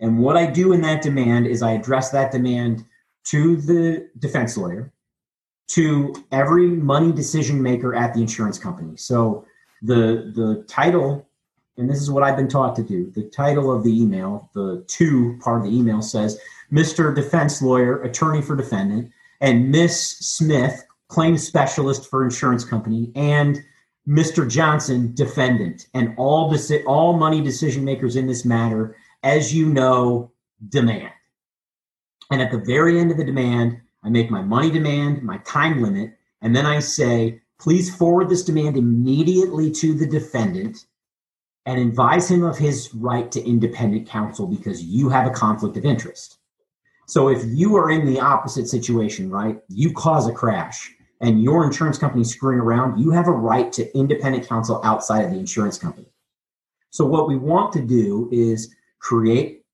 And 0.00 0.18
what 0.18 0.36
I 0.36 0.46
do 0.46 0.72
in 0.72 0.80
that 0.82 1.02
demand 1.02 1.46
is 1.46 1.62
I 1.62 1.72
address 1.72 2.10
that 2.10 2.32
demand 2.32 2.84
to 3.24 3.56
the 3.56 4.08
defense 4.18 4.56
lawyer 4.56 4.92
to 5.68 6.14
every 6.32 6.68
money 6.68 7.12
decision 7.12 7.62
maker 7.62 7.94
at 7.94 8.14
the 8.14 8.20
insurance 8.20 8.58
company. 8.58 8.96
So 8.96 9.44
the 9.82 10.32
the 10.34 10.64
title, 10.66 11.28
and 11.76 11.90
this 11.90 12.00
is 12.00 12.10
what 12.10 12.22
I've 12.22 12.36
been 12.36 12.48
taught 12.48 12.74
to 12.76 12.82
do. 12.82 13.10
The 13.10 13.24
title 13.24 13.70
of 13.70 13.84
the 13.84 14.00
email, 14.00 14.50
the 14.54 14.84
to 14.86 15.38
part 15.42 15.58
of 15.58 15.64
the 15.64 15.76
email 15.76 16.00
says, 16.00 16.38
"Mr. 16.72 17.14
Defense 17.14 17.62
Lawyer, 17.62 18.02
Attorney 18.02 18.42
for 18.42 18.56
Defendant, 18.56 19.10
and 19.40 19.70
Miss 19.70 20.18
Smith, 20.18 20.84
Claims 21.08 21.46
Specialist 21.46 22.10
for 22.10 22.24
Insurance 22.24 22.64
Company, 22.64 23.12
and 23.14 23.62
Mr. 24.06 24.48
Johnson, 24.48 25.12
Defendant, 25.14 25.86
and 25.94 26.14
all 26.16 26.54
all 26.86 27.12
money 27.16 27.40
decision 27.40 27.84
makers 27.84 28.16
in 28.16 28.26
this 28.26 28.44
matter, 28.44 28.96
as 29.22 29.54
you 29.54 29.66
know, 29.66 30.30
demand." 30.68 31.12
And 32.30 32.42
at 32.42 32.50
the 32.50 32.58
very 32.58 32.98
end 32.98 33.10
of 33.10 33.16
the 33.16 33.24
demand, 33.24 33.80
I 34.02 34.10
make 34.10 34.30
my 34.30 34.42
money 34.42 34.70
demand, 34.70 35.22
my 35.22 35.38
time 35.38 35.82
limit, 35.82 36.16
and 36.40 36.54
then 36.54 36.66
I 36.66 36.80
say, 36.80 37.40
please 37.58 37.94
forward 37.94 38.28
this 38.28 38.44
demand 38.44 38.76
immediately 38.76 39.70
to 39.72 39.94
the 39.94 40.06
defendant 40.06 40.86
and 41.66 41.78
advise 41.80 42.30
him 42.30 42.44
of 42.44 42.56
his 42.56 42.94
right 42.94 43.30
to 43.32 43.44
independent 43.44 44.08
counsel 44.08 44.46
because 44.46 44.82
you 44.82 45.08
have 45.08 45.26
a 45.26 45.34
conflict 45.34 45.76
of 45.76 45.84
interest. 45.84 46.38
So 47.08 47.28
if 47.28 47.42
you 47.44 47.74
are 47.76 47.90
in 47.90 48.04
the 48.04 48.20
opposite 48.20 48.68
situation, 48.68 49.30
right, 49.30 49.58
you 49.68 49.92
cause 49.94 50.28
a 50.28 50.32
crash 50.32 50.94
and 51.22 51.42
your 51.42 51.64
insurance 51.64 51.96
company 51.96 52.22
screwing 52.22 52.60
around, 52.60 53.00
you 53.00 53.10
have 53.10 53.28
a 53.28 53.32
right 53.32 53.72
to 53.72 53.98
independent 53.98 54.46
counsel 54.46 54.80
outside 54.84 55.24
of 55.24 55.30
the 55.30 55.38
insurance 55.38 55.78
company. 55.78 56.06
So 56.90 57.06
what 57.06 57.26
we 57.26 57.36
want 57.36 57.72
to 57.72 57.80
do 57.80 58.28
is 58.30 58.74
create 59.00 59.64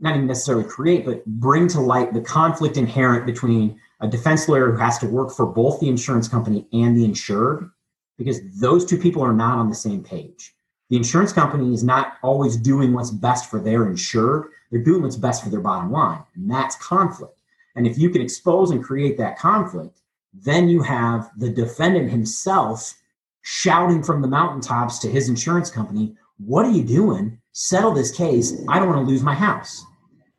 not 0.00 0.14
even 0.14 0.26
necessarily 0.26 0.64
create, 0.64 1.04
but 1.04 1.24
bring 1.26 1.68
to 1.68 1.80
light 1.80 2.14
the 2.14 2.20
conflict 2.20 2.76
inherent 2.76 3.26
between 3.26 3.78
a 4.00 4.08
defense 4.08 4.48
lawyer 4.48 4.70
who 4.70 4.78
has 4.78 4.98
to 4.98 5.06
work 5.06 5.32
for 5.32 5.46
both 5.46 5.80
the 5.80 5.88
insurance 5.88 6.28
company 6.28 6.66
and 6.72 6.96
the 6.96 7.04
insured, 7.04 7.70
because 8.16 8.40
those 8.58 8.86
two 8.86 8.98
people 8.98 9.22
are 9.22 9.32
not 9.32 9.58
on 9.58 9.68
the 9.68 9.74
same 9.74 10.02
page. 10.02 10.53
The 10.90 10.96
insurance 10.96 11.32
company 11.32 11.72
is 11.72 11.82
not 11.82 12.14
always 12.22 12.56
doing 12.56 12.92
what's 12.92 13.10
best 13.10 13.50
for 13.50 13.58
their 13.58 13.86
insured, 13.86 14.50
they're 14.70 14.82
doing 14.82 15.02
what's 15.02 15.16
best 15.16 15.42
for 15.42 15.50
their 15.50 15.60
bottom 15.60 15.90
line, 15.90 16.22
and 16.34 16.50
that's 16.50 16.76
conflict. 16.76 17.38
And 17.76 17.86
if 17.86 17.98
you 17.98 18.10
can 18.10 18.22
expose 18.22 18.70
and 18.70 18.84
create 18.84 19.16
that 19.18 19.38
conflict, 19.38 20.00
then 20.32 20.68
you 20.68 20.82
have 20.82 21.30
the 21.38 21.48
defendant 21.48 22.10
himself 22.10 22.94
shouting 23.42 24.02
from 24.02 24.22
the 24.22 24.28
mountaintops 24.28 24.98
to 24.98 25.10
his 25.10 25.28
insurance 25.28 25.70
company, 25.70 26.16
What 26.38 26.64
are 26.64 26.70
you 26.70 26.82
doing? 26.82 27.38
Settle 27.52 27.92
this 27.92 28.10
case. 28.10 28.52
I 28.68 28.78
don't 28.78 28.88
want 28.88 29.06
to 29.06 29.10
lose 29.10 29.22
my 29.22 29.34
house. 29.34 29.84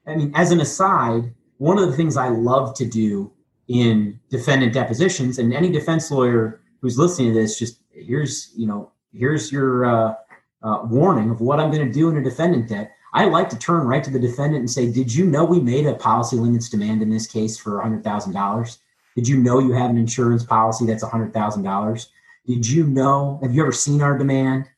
I 0.06 0.16
mean, 0.16 0.32
as 0.36 0.52
an 0.52 0.60
aside, 0.60 1.34
one 1.58 1.78
of 1.78 1.90
the 1.90 1.96
things 1.96 2.18
I 2.18 2.30
love 2.30 2.76
to 2.76 2.86
do 2.86 3.32
in 3.68 4.20
defendant 4.30 4.74
depositions, 4.74 5.40
and 5.40 5.54
any 5.54 5.72
defense 5.72 6.12
lawyer 6.12 6.62
who's 6.82 6.98
listening 6.98 7.34
to 7.34 7.40
this, 7.40 7.58
just 7.58 7.80
here's, 7.92 8.52
you 8.56 8.68
know, 8.68 8.92
here's 9.14 9.52
your 9.52 9.86
uh, 9.86 10.16
uh, 10.64 10.80
warning 10.84 11.30
of 11.30 11.42
what 11.42 11.60
I'm 11.60 11.72
going 11.72 11.86
to 11.86 11.94
do 11.94 12.10
in 12.10 12.18
a 12.18 12.24
defendant 12.24 12.70
debt. 12.70 12.92
I 13.14 13.26
like 13.26 13.50
to 13.50 13.58
turn 13.58 13.88
right 13.88 14.04
to 14.04 14.12
the 14.12 14.20
defendant 14.20 14.60
and 14.60 14.70
say, 14.70 14.92
Did 14.92 15.14
you 15.14 15.26
know 15.26 15.46
we 15.46 15.60
made 15.60 15.86
a 15.86 15.96
policy 15.96 16.36
limits 16.36 16.70
demand 16.70 17.02
in 17.02 17.10
this 17.10 17.28
case 17.28 17.58
for 17.58 17.82
$100,000? 17.82 18.78
Did 19.16 19.28
you 19.28 19.38
know 19.38 19.60
you 19.60 19.72
have 19.72 19.90
an 19.90 19.98
insurance 19.98 20.44
policy 20.44 20.86
that's 20.86 21.04
$100,000? 21.04 22.08
Did 22.46 22.68
you 22.68 22.86
know? 22.86 23.40
Have 23.42 23.54
you 23.54 23.62
ever 23.62 23.72
seen 23.72 24.02
our 24.02 24.18
demand? 24.18 24.70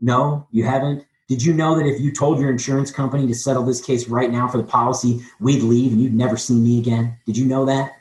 No, 0.00 0.46
you 0.50 0.64
haven't. 0.64 1.06
Did 1.28 1.42
you 1.42 1.54
know 1.54 1.76
that 1.76 1.86
if 1.86 2.00
you 2.00 2.12
told 2.12 2.38
your 2.38 2.50
insurance 2.50 2.90
company 2.90 3.26
to 3.26 3.34
settle 3.34 3.64
this 3.64 3.80
case 3.80 4.08
right 4.08 4.30
now 4.30 4.46
for 4.46 4.58
the 4.58 4.64
policy, 4.64 5.22
we'd 5.40 5.62
leave 5.62 5.92
and 5.92 6.00
you'd 6.00 6.12
never 6.12 6.36
see 6.36 6.54
me 6.54 6.78
again? 6.78 7.16
Did 7.24 7.38
you 7.38 7.46
know 7.46 7.64
that? 7.64 7.92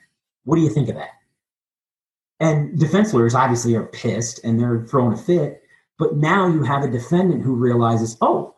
What 0.43 0.57
do 0.57 0.61
you 0.61 0.69
think 0.69 0.89
of 0.89 0.95
that? 0.95 1.11
And 2.39 2.77
defense 2.77 3.13
lawyers 3.13 3.35
obviously 3.35 3.75
are 3.75 3.85
pissed 3.85 4.43
and 4.43 4.59
they're 4.59 4.85
throwing 4.85 5.13
a 5.13 5.17
fit. 5.17 5.62
But 6.03 6.17
now 6.17 6.47
you 6.47 6.63
have 6.63 6.83
a 6.83 6.89
defendant 6.89 7.43
who 7.43 7.55
realizes, 7.55 8.17
oh, 8.19 8.55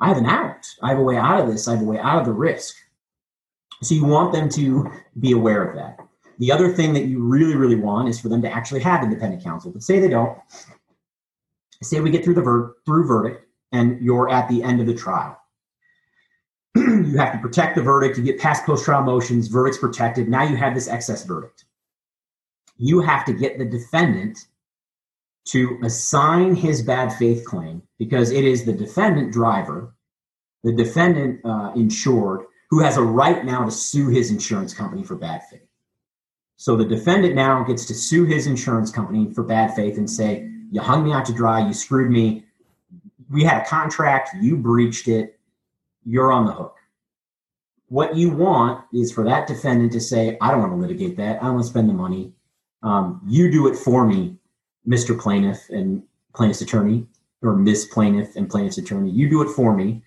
I 0.00 0.08
have 0.08 0.18
an 0.18 0.26
out. 0.26 0.66
I 0.82 0.90
have 0.90 0.98
a 0.98 1.02
way 1.02 1.16
out 1.16 1.40
of 1.40 1.46
this. 1.46 1.66
I 1.66 1.72
have 1.72 1.80
a 1.80 1.86
way 1.86 1.98
out 1.98 2.18
of 2.18 2.26
the 2.26 2.32
risk. 2.32 2.76
So 3.80 3.94
you 3.94 4.04
want 4.04 4.34
them 4.34 4.50
to 4.50 4.92
be 5.18 5.32
aware 5.32 5.64
of 5.64 5.74
that. 5.76 5.96
The 6.40 6.52
other 6.52 6.70
thing 6.70 6.92
that 6.92 7.06
you 7.06 7.22
really, 7.22 7.56
really 7.56 7.76
want 7.76 8.10
is 8.10 8.20
for 8.20 8.28
them 8.28 8.42
to 8.42 8.52
actually 8.52 8.80
have 8.80 9.02
independent 9.02 9.42
counsel. 9.42 9.72
But 9.72 9.82
say 9.82 9.98
they 9.98 10.10
don't. 10.10 10.38
Say 11.82 12.00
we 12.00 12.10
get 12.10 12.22
through 12.22 12.34
the 12.34 12.42
ver- 12.42 12.74
through 12.84 13.06
verdict 13.06 13.46
and 13.72 13.98
you're 14.02 14.28
at 14.28 14.46
the 14.50 14.62
end 14.62 14.78
of 14.78 14.86
the 14.86 14.94
trial. 14.94 15.38
you 16.76 17.16
have 17.16 17.32
to 17.32 17.38
protect 17.38 17.76
the 17.76 17.82
verdict. 17.82 18.18
You 18.18 18.24
get 18.24 18.38
past 18.38 18.66
post 18.66 18.84
trial 18.84 19.04
motions. 19.04 19.48
Verdict's 19.48 19.78
protected. 19.78 20.28
Now 20.28 20.42
you 20.42 20.56
have 20.56 20.74
this 20.74 20.86
excess 20.86 21.24
verdict. 21.24 21.64
You 22.76 23.00
have 23.00 23.24
to 23.24 23.32
get 23.32 23.56
the 23.56 23.64
defendant 23.64 24.48
to 25.44 25.78
assign 25.82 26.54
his 26.54 26.82
bad 26.82 27.12
faith 27.14 27.44
claim 27.44 27.82
because 27.98 28.30
it 28.30 28.44
is 28.44 28.64
the 28.64 28.72
defendant 28.72 29.32
driver, 29.32 29.94
the 30.62 30.72
defendant 30.72 31.40
uh, 31.44 31.72
insured, 31.74 32.42
who 32.70 32.80
has 32.80 32.96
a 32.96 33.02
right 33.02 33.44
now 33.44 33.64
to 33.64 33.70
sue 33.70 34.08
his 34.08 34.30
insurance 34.30 34.72
company 34.72 35.02
for 35.02 35.16
bad 35.16 35.42
faith. 35.50 35.66
So 36.56 36.76
the 36.76 36.84
defendant 36.84 37.34
now 37.34 37.64
gets 37.64 37.84
to 37.86 37.94
sue 37.94 38.24
his 38.24 38.46
insurance 38.46 38.90
company 38.90 39.32
for 39.34 39.42
bad 39.42 39.74
faith 39.74 39.98
and 39.98 40.08
say, 40.08 40.48
You 40.70 40.80
hung 40.80 41.04
me 41.04 41.12
out 41.12 41.24
to 41.26 41.32
dry, 41.32 41.66
you 41.66 41.74
screwed 41.74 42.10
me. 42.10 42.44
We 43.28 43.42
had 43.42 43.62
a 43.62 43.64
contract, 43.66 44.30
you 44.40 44.56
breached 44.56 45.08
it, 45.08 45.38
you're 46.04 46.32
on 46.32 46.46
the 46.46 46.52
hook. 46.52 46.76
What 47.88 48.16
you 48.16 48.30
want 48.30 48.84
is 48.92 49.12
for 49.12 49.24
that 49.24 49.46
defendant 49.48 49.92
to 49.92 50.00
say, 50.00 50.38
I 50.40 50.50
don't 50.50 50.60
want 50.60 50.72
to 50.72 50.76
litigate 50.76 51.16
that. 51.16 51.42
I 51.42 51.46
don't 51.46 51.54
want 51.54 51.64
to 51.64 51.70
spend 51.70 51.88
the 51.88 51.94
money. 51.94 52.32
Um, 52.82 53.20
you 53.26 53.50
do 53.50 53.66
it 53.66 53.76
for 53.76 54.06
me 54.06 54.38
Mr. 54.86 55.18
Plaintiff 55.18 55.68
and 55.70 56.02
plaintiff's 56.34 56.62
attorney, 56.62 57.06
or 57.42 57.56
Miss 57.56 57.86
Plaintiff 57.86 58.36
and 58.36 58.48
plaintiff's 58.48 58.78
attorney. 58.78 59.10
You 59.10 59.28
do 59.28 59.42
it 59.42 59.52
for 59.54 59.74
me. 59.74 60.02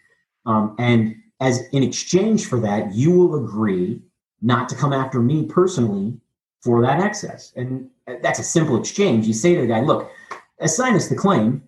Um, 0.45 0.75
and 0.79 1.15
as 1.39 1.67
in 1.71 1.83
exchange 1.83 2.47
for 2.47 2.59
that, 2.61 2.93
you 2.93 3.11
will 3.11 3.43
agree 3.43 4.01
not 4.41 4.69
to 4.69 4.75
come 4.75 4.93
after 4.93 5.19
me 5.19 5.45
personally 5.45 6.17
for 6.61 6.81
that 6.81 6.99
excess. 6.99 7.51
And 7.55 7.89
that's 8.21 8.39
a 8.39 8.43
simple 8.43 8.79
exchange. 8.79 9.27
You 9.27 9.33
say 9.33 9.55
to 9.55 9.61
the 9.61 9.67
guy, 9.67 9.81
look, 9.81 10.11
assign 10.59 10.95
us 10.95 11.07
the 11.07 11.15
claim 11.15 11.63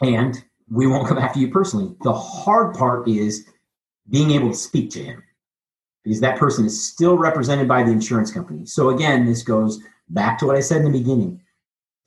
and 0.00 0.42
we 0.70 0.86
won't 0.86 1.08
come 1.08 1.18
after 1.18 1.40
you 1.40 1.50
personally. 1.50 1.94
The 2.02 2.12
hard 2.12 2.74
part 2.74 3.08
is 3.08 3.46
being 4.10 4.30
able 4.30 4.50
to 4.50 4.56
speak 4.56 4.90
to 4.90 5.02
him 5.02 5.22
because 6.04 6.20
that 6.20 6.38
person 6.38 6.64
is 6.64 6.86
still 6.86 7.18
represented 7.18 7.68
by 7.68 7.82
the 7.82 7.90
insurance 7.90 8.30
company. 8.30 8.64
So 8.66 8.90
again, 8.90 9.26
this 9.26 9.42
goes 9.42 9.80
back 10.10 10.38
to 10.38 10.46
what 10.46 10.56
I 10.56 10.60
said 10.60 10.78
in 10.78 10.92
the 10.92 10.98
beginning 10.98 11.40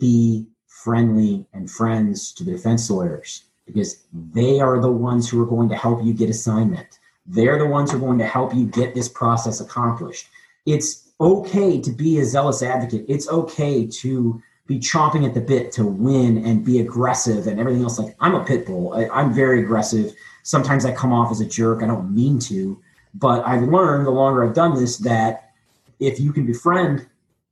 be 0.01 0.47
friendly 0.67 1.45
and 1.53 1.69
friends 1.69 2.33
to 2.33 2.43
the 2.43 2.51
defense 2.51 2.89
lawyers 2.89 3.43
because 3.67 4.03
they 4.33 4.59
are 4.59 4.81
the 4.81 4.91
ones 4.91 5.29
who 5.29 5.41
are 5.41 5.45
going 5.45 5.69
to 5.69 5.75
help 5.75 6.03
you 6.03 6.11
get 6.11 6.29
assignment. 6.29 6.99
They're 7.27 7.59
the 7.59 7.67
ones 7.67 7.91
who 7.91 7.97
are 7.97 8.01
going 8.01 8.17
to 8.17 8.25
help 8.25 8.53
you 8.53 8.65
get 8.65 8.95
this 8.95 9.07
process 9.07 9.61
accomplished. 9.61 10.27
It's 10.65 11.09
okay 11.21 11.79
to 11.79 11.91
be 11.91 12.19
a 12.19 12.25
zealous 12.25 12.63
advocate. 12.63 13.05
It's 13.07 13.29
okay 13.29 13.85
to 13.85 14.41
be 14.65 14.79
chomping 14.79 15.25
at 15.25 15.35
the 15.35 15.41
bit 15.41 15.71
to 15.73 15.85
win 15.85 16.43
and 16.45 16.65
be 16.65 16.79
aggressive 16.79 17.45
and 17.45 17.59
everything 17.59 17.83
else. 17.83 17.99
Like 17.99 18.15
I'm 18.19 18.33
a 18.33 18.43
pit 18.43 18.65
bull. 18.65 18.93
I, 18.93 19.21
am 19.21 19.33
very 19.33 19.61
aggressive. 19.61 20.13
Sometimes 20.43 20.83
I 20.83 20.93
come 20.93 21.13
off 21.13 21.31
as 21.31 21.41
a 21.41 21.45
jerk. 21.45 21.83
I 21.83 21.87
don't 21.87 22.13
mean 22.13 22.39
to, 22.39 22.81
but 23.13 23.45
I've 23.45 23.63
learned 23.63 24.07
the 24.07 24.11
longer 24.11 24.43
I've 24.43 24.55
done 24.55 24.73
this 24.73 24.97
that 24.99 25.51
if 25.99 26.19
you 26.19 26.33
can 26.33 26.47
befriend 26.47 27.07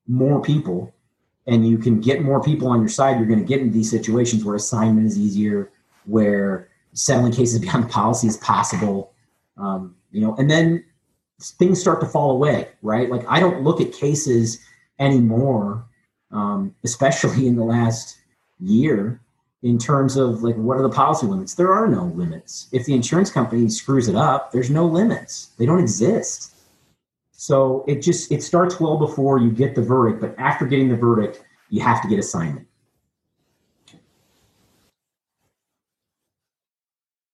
more 0.07 0.41
people 0.41 0.91
and 1.49 1.67
you 1.67 1.77
can 1.77 1.99
get 1.99 2.21
more 2.21 2.41
people 2.41 2.67
on 2.67 2.79
your 2.79 2.89
side, 2.89 3.17
you're 3.17 3.27
going 3.27 3.39
to 3.39 3.45
get 3.45 3.59
into 3.59 3.73
these 3.73 3.89
situations 3.89 4.45
where 4.45 4.55
assignment 4.55 5.07
is 5.07 5.17
easier, 5.17 5.71
where 6.05 6.69
settling 6.93 7.33
cases 7.33 7.59
beyond 7.62 7.85
the 7.85 7.89
policy 7.89 8.27
is 8.27 8.38
possible. 8.38 9.13
Um, 9.57 9.95
you 10.12 10.21
know, 10.21 10.35
and 10.35 10.49
then 10.49 10.85
things 11.41 11.81
start 11.81 11.99
to 12.01 12.07
fall 12.07 12.31
away, 12.31 12.69
right? 12.81 13.09
Like 13.09 13.25
I 13.27 13.39
don't 13.39 13.63
look 13.63 13.81
at 13.81 13.91
cases 13.91 14.59
anymore, 14.99 15.85
um, 16.31 16.75
especially 16.83 17.47
in 17.47 17.55
the 17.55 17.63
last 17.63 18.17
year, 18.59 19.21
in 19.62 19.77
terms 19.77 20.15
of 20.15 20.43
like 20.43 20.55
what 20.55 20.77
are 20.77 20.83
the 20.83 20.89
policy 20.89 21.25
limits? 21.25 21.55
There 21.55 21.73
are 21.73 21.88
no 21.88 22.05
limits. 22.05 22.67
If 22.71 22.85
the 22.85 22.93
insurance 22.93 23.31
company 23.31 23.67
screws 23.69 24.07
it 24.07 24.15
up, 24.15 24.51
there's 24.51 24.69
no 24.69 24.85
limits. 24.85 25.49
They 25.57 25.65
don't 25.65 25.79
exist. 25.79 26.55
So 27.39 27.86
it 27.88 28.02
just 28.02 28.34
it 28.34 28.43
starts 28.43 28.82
well 28.82 28.97
before 28.97 29.39
you 29.39 29.49
get 29.49 29.73
the 29.73 29.82
verdict, 29.82 30.19
but 30.19 30.38
after 30.38 30.65
getting 30.65 30.89
the 30.89 30.97
verdict, 30.97 31.41
you 31.69 31.82
have 31.82 32.02
to 32.02 32.10
get 32.10 32.19
assignment. 32.19 32.67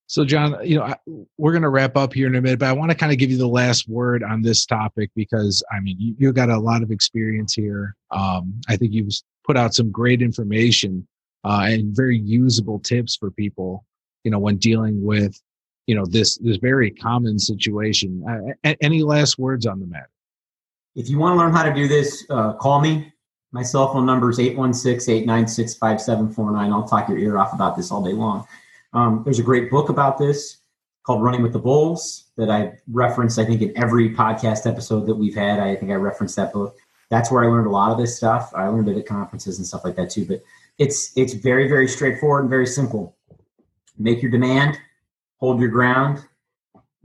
So, 0.06 0.24
John, 0.24 0.58
you 0.64 0.78
know, 0.78 0.94
we're 1.40 1.54
going 1.54 1.64
to 1.64 1.70
wrap 1.70 1.98
up 1.98 2.14
here 2.14 2.28
in 2.28 2.36
a 2.36 2.42
minute, 2.42 2.60
but 2.60 2.68
I 2.68 2.74
want 2.74 2.92
to 2.92 2.96
kind 2.96 3.12
of 3.12 3.18
give 3.18 3.32
you 3.32 3.38
the 3.38 3.48
last 3.48 3.90
word 3.90 4.24
on 4.24 4.44
this 4.44 4.64
topic 4.68 5.10
because, 5.16 5.64
I 5.72 5.80
mean, 5.80 5.96
you, 6.00 6.16
you 6.20 6.32
got 6.32 6.52
a 6.52 6.60
lot 6.60 6.84
of 6.84 6.92
experience 6.92 7.56
here. 7.56 7.96
Um, 8.12 8.62
I 8.70 8.78
think 8.78 8.94
you've 8.94 9.10
put 9.44 9.58
out 9.58 9.74
some 9.74 9.90
great 9.90 10.22
information 10.22 11.08
uh, 11.44 11.64
and 11.64 11.96
very 11.96 12.20
usable 12.20 12.78
tips 12.78 13.16
for 13.16 13.32
people, 13.32 13.84
you 14.24 14.30
know, 14.30 14.38
when 14.38 14.58
dealing 14.58 15.04
with 15.04 15.42
you 15.88 15.96
know 15.96 16.06
this 16.06 16.38
this 16.38 16.58
very 16.58 16.92
common 16.92 17.40
situation. 17.40 18.54
Uh, 18.64 18.76
any 18.82 19.04
last 19.04 19.40
words 19.40 19.66
on 19.66 19.80
the 19.80 19.86
matter? 19.86 20.10
If 20.96 21.10
you 21.10 21.20
want 21.20 21.34
to 21.34 21.38
learn 21.38 21.52
how 21.52 21.64
to 21.64 21.74
do 21.74 21.88
this, 21.88 22.26
uh, 22.30 22.54
call 22.54 22.80
me. 22.80 23.12
My 23.52 23.64
cell 23.64 23.92
phone 23.94 24.06
number 24.06 24.30
is 24.30 24.38
816-896-5749. 24.40 26.74
I'll 26.74 26.88
talk 26.88 27.08
your 27.08 27.18
ear 27.18 27.38
off 27.38 27.54
about 27.54 27.78
this 27.78 27.90
all 27.90 28.04
day 28.04 28.12
long. 28.12 28.46
Um, 28.94 29.22
there's 29.24 29.40
a 29.40 29.44
great 29.44 29.70
book 29.70 29.88
about 29.90 30.18
this 30.18 30.58
called 31.06 31.24
Running 31.24 31.42
with 31.42 31.54
the 31.54 31.60
Bulls 31.60 32.26
that 32.38 32.50
I 32.50 32.74
referenced, 32.92 33.40
I 33.40 33.46
think, 33.46 33.62
in 33.62 33.78
every 33.78 34.14
podcast 34.14 34.70
episode 34.70 35.06
that 35.06 35.16
we've 35.16 35.36
had. 35.36 35.60
I 35.60 35.76
think 35.76 35.92
I 35.92 35.96
referenced 35.96 36.36
that 36.38 36.52
book. 36.52 36.76
That's 37.10 37.32
where 37.32 37.44
I 37.44 37.48
learned 37.48 37.68
a 37.68 37.72
lot 37.72 37.92
of 37.92 37.98
this 37.98 38.18
stuff. 38.18 38.52
I 38.56 38.68
learned 38.68 38.90
it 38.90 38.98
at 38.98 39.06
conferences 39.06 39.58
and 39.58 39.68
stuff 39.68 39.86
like 39.86 39.96
that 39.96 40.10
too. 40.10 40.26
But 40.26 40.44
it's 40.78 41.16
it's 41.16 41.34
very, 41.34 41.68
very 41.68 41.88
straightforward 41.88 42.42
and 42.42 42.50
very 42.50 42.68
simple. 42.68 43.16
Make 43.98 44.22
your 44.22 44.32
demand, 44.32 44.78
hold 45.38 45.60
your 45.60 45.70
ground, 45.70 46.24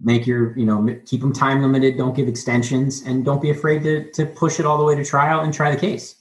make 0.03 0.27
your, 0.27 0.57
you 0.57 0.64
know, 0.64 0.99
keep 1.07 1.21
them 1.21 1.33
time 1.33 1.62
limited, 1.62 1.97
don't 1.97 2.16
give 2.16 2.29
extensions, 2.29 3.03
and 3.03 3.25
don't 3.25 3.43
be 3.43 3.51
afraid 3.51 3.83
to, 3.83 4.11
to 4.12 4.27
push 4.27 4.59
it 4.59 4.66
all 4.66 4.79
the 4.79 4.85
way 4.85 4.95
to 4.95 5.05
trial 5.05 5.40
and 5.40 5.53
try 5.53 5.71
the 5.71 5.81
case. 5.81 6.16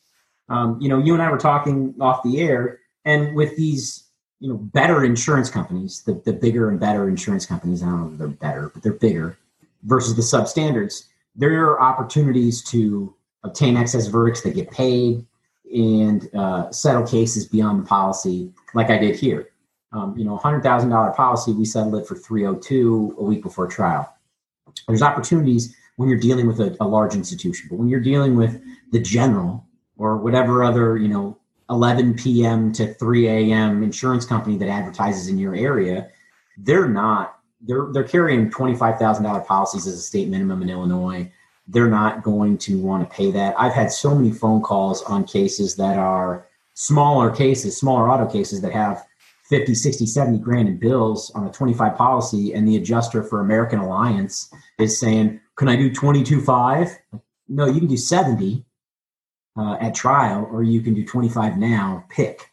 Um, 0.49 0.79
you 0.81 0.89
know, 0.89 0.97
you 0.97 1.13
and 1.13 1.21
I 1.21 1.31
were 1.31 1.37
talking 1.37 1.95
off 1.99 2.23
the 2.23 2.41
air, 2.41 2.79
and 3.05 3.35
with 3.35 3.55
these, 3.55 4.05
you 4.39 4.49
know, 4.49 4.57
better 4.57 5.03
insurance 5.05 5.49
companies, 5.49 6.01
the, 6.03 6.21
the 6.25 6.33
bigger 6.33 6.69
and 6.69 6.79
better 6.79 7.07
insurance 7.07 7.45
companies, 7.45 7.83
I 7.83 7.87
don't 7.87 8.01
know 8.01 8.11
if 8.11 8.17
they're 8.17 8.27
better, 8.27 8.69
but 8.73 8.83
they're 8.83 8.93
bigger 8.93 9.37
versus 9.83 10.15
the 10.15 10.21
substandards, 10.21 11.05
there 11.35 11.63
are 11.65 11.81
opportunities 11.81 12.63
to 12.63 13.13
obtain 13.43 13.77
excess 13.77 14.07
verdicts 14.07 14.41
that 14.41 14.55
get 14.55 14.69
paid 14.71 15.25
and 15.73 16.29
uh, 16.35 16.71
settle 16.71 17.05
cases 17.05 17.45
beyond 17.45 17.81
the 17.81 17.87
policy, 17.87 18.51
like 18.73 18.89
I 18.89 18.97
did 18.97 19.15
here 19.15 19.49
um, 19.91 20.15
you 20.17 20.23
know, 20.23 20.37
$100,000 20.37 21.15
policy, 21.15 21.51
we 21.51 21.65
settled 21.65 21.95
it 21.95 22.07
for 22.07 22.15
302 22.15 23.15
a 23.17 23.23
week 23.23 23.41
before 23.41 23.67
trial. 23.67 24.13
There's 24.87 25.01
opportunities 25.01 25.75
when 25.95 26.09
you're 26.09 26.19
dealing 26.19 26.47
with 26.47 26.59
a, 26.59 26.75
a 26.79 26.87
large 26.87 27.15
institution, 27.15 27.67
but 27.69 27.77
when 27.77 27.89
you're 27.89 27.99
dealing 27.99 28.35
with 28.35 28.61
the 28.91 28.99
general 28.99 29.65
or 29.97 30.17
whatever 30.17 30.63
other, 30.63 30.97
you 30.97 31.07
know, 31.07 31.37
11 31.69 32.15
p.m. 32.15 32.71
to 32.73 32.93
3 32.95 33.27
a.m. 33.27 33.83
insurance 33.83 34.25
company 34.25 34.57
that 34.57 34.69
advertises 34.69 35.27
in 35.27 35.37
your 35.37 35.55
area, 35.55 36.09
they're 36.57 36.89
not 36.89 37.39
they're 37.61 37.87
they're 37.91 38.03
carrying 38.03 38.49
twenty 38.49 38.75
five 38.75 38.97
thousand 38.97 39.23
dollar 39.23 39.41
policies 39.41 39.87
as 39.87 39.93
a 39.95 40.01
state 40.01 40.29
minimum 40.29 40.61
in 40.61 40.69
Illinois. 40.69 41.31
They're 41.67 41.89
not 41.89 42.23
going 42.23 42.57
to 42.59 42.79
want 42.79 43.07
to 43.07 43.15
pay 43.15 43.31
that. 43.31 43.53
I've 43.59 43.73
had 43.73 43.91
so 43.91 44.15
many 44.15 44.31
phone 44.31 44.61
calls 44.61 45.03
on 45.03 45.23
cases 45.23 45.75
that 45.75 45.97
are 45.97 46.47
smaller 46.73 47.29
cases, 47.29 47.77
smaller 47.77 48.09
auto 48.09 48.25
cases 48.25 48.61
that 48.61 48.71
have 48.71 49.05
50, 49.49 49.73
60, 49.73 50.05
70 50.05 50.37
grand 50.39 50.67
in 50.67 50.77
bills 50.77 51.31
on 51.31 51.47
a 51.47 51.51
25 51.51 51.95
policy, 51.95 52.53
and 52.53 52.67
the 52.67 52.77
adjuster 52.77 53.23
for 53.23 53.41
American 53.41 53.79
Alliance 53.79 54.53
is 54.77 54.99
saying, 54.99 55.39
Can 55.55 55.67
I 55.67 55.75
do 55.75 55.89
22.5? 55.89 56.95
No, 57.47 57.65
you 57.65 57.79
can 57.79 57.89
do 57.89 57.97
70 57.97 58.63
uh, 59.57 59.77
at 59.81 59.95
trial, 59.95 60.47
or 60.51 60.61
you 60.61 60.81
can 60.81 60.93
do 60.93 61.03
25 61.03 61.57
now, 61.57 62.05
pick. 62.09 62.51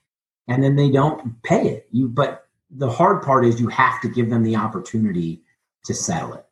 And 0.48 0.62
then 0.62 0.76
they 0.76 0.90
don't 0.90 1.42
pay 1.42 1.68
it. 1.68 1.88
You, 1.90 2.08
but 2.08 2.46
the 2.70 2.90
hard 2.90 3.22
part 3.22 3.44
is 3.44 3.60
you 3.60 3.68
have 3.68 4.00
to 4.00 4.08
give 4.08 4.30
them 4.30 4.42
the 4.42 4.56
opportunity 4.56 5.42
to 5.84 5.94
settle 5.94 6.34
it. 6.34 6.46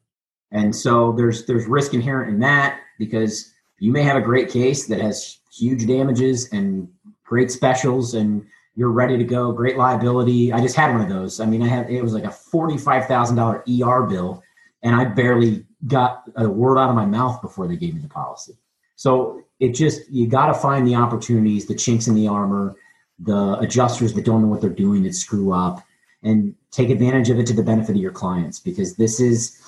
And 0.52 0.74
so 0.74 1.12
there's 1.12 1.46
there's 1.46 1.66
risk 1.66 1.94
inherent 1.94 2.30
in 2.30 2.38
that 2.40 2.80
because 2.98 3.52
you 3.78 3.90
may 3.90 4.02
have 4.02 4.16
a 4.16 4.20
great 4.20 4.50
case 4.50 4.86
that 4.86 5.00
has 5.00 5.38
huge 5.52 5.86
damages 5.86 6.48
and 6.52 6.88
great 7.24 7.50
specials 7.50 8.14
and 8.14 8.46
you're 8.76 8.90
ready 8.90 9.16
to 9.16 9.24
go, 9.24 9.52
great 9.52 9.76
liability. 9.76 10.52
I 10.52 10.60
just 10.60 10.76
had 10.76 10.92
one 10.92 11.00
of 11.00 11.08
those. 11.08 11.40
I 11.40 11.46
mean, 11.46 11.62
I 11.62 11.68
had 11.68 11.88
it 11.90 12.02
was 12.02 12.12
like 12.12 12.24
a 12.24 12.30
forty-five 12.30 13.06
thousand 13.06 13.36
dollar 13.36 13.64
ER 13.68 14.02
bill, 14.02 14.42
and 14.82 14.94
I 14.94 15.04
barely 15.04 15.64
got 15.86 16.24
a 16.36 16.48
word 16.48 16.78
out 16.78 16.88
of 16.88 16.96
my 16.96 17.06
mouth 17.06 17.40
before 17.40 17.68
they 17.68 17.76
gave 17.76 17.94
me 17.94 18.00
the 18.00 18.08
policy. 18.08 18.54
So 18.96 19.42
it 19.60 19.70
just 19.70 20.10
you 20.10 20.26
got 20.26 20.46
to 20.46 20.54
find 20.54 20.86
the 20.86 20.96
opportunities, 20.96 21.66
the 21.66 21.74
chinks 21.74 22.08
in 22.08 22.14
the 22.14 22.28
armor, 22.28 22.76
the 23.18 23.58
adjusters 23.60 24.12
that 24.14 24.24
don't 24.24 24.42
know 24.42 24.48
what 24.48 24.60
they're 24.60 24.70
doing 24.70 25.04
that 25.04 25.14
screw 25.14 25.52
up, 25.52 25.80
and 26.22 26.54
take 26.70 26.90
advantage 26.90 27.30
of 27.30 27.38
it 27.38 27.46
to 27.46 27.52
the 27.52 27.62
benefit 27.62 27.94
of 27.94 28.02
your 28.02 28.12
clients 28.12 28.58
because 28.58 28.96
this 28.96 29.20
is 29.20 29.60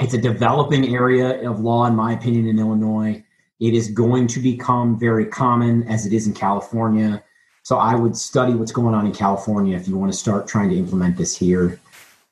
it's 0.00 0.14
a 0.14 0.18
developing 0.18 0.94
area 0.94 1.48
of 1.48 1.60
law, 1.60 1.86
in 1.86 1.94
my 1.94 2.12
opinion, 2.12 2.48
in 2.48 2.58
Illinois. 2.58 3.22
It 3.60 3.74
is 3.74 3.90
going 3.90 4.26
to 4.28 4.40
become 4.40 4.98
very 4.98 5.26
common 5.26 5.86
as 5.86 6.06
it 6.06 6.12
is 6.12 6.26
in 6.26 6.32
California 6.32 7.22
so 7.70 7.78
I 7.78 7.94
would 7.94 8.16
study 8.16 8.52
what's 8.52 8.72
going 8.72 8.96
on 8.96 9.06
in 9.06 9.12
California 9.12 9.76
if 9.76 9.86
you 9.86 9.96
want 9.96 10.12
to 10.12 10.18
start 10.18 10.48
trying 10.48 10.70
to 10.70 10.76
implement 10.76 11.16
this 11.16 11.36
here. 11.36 11.78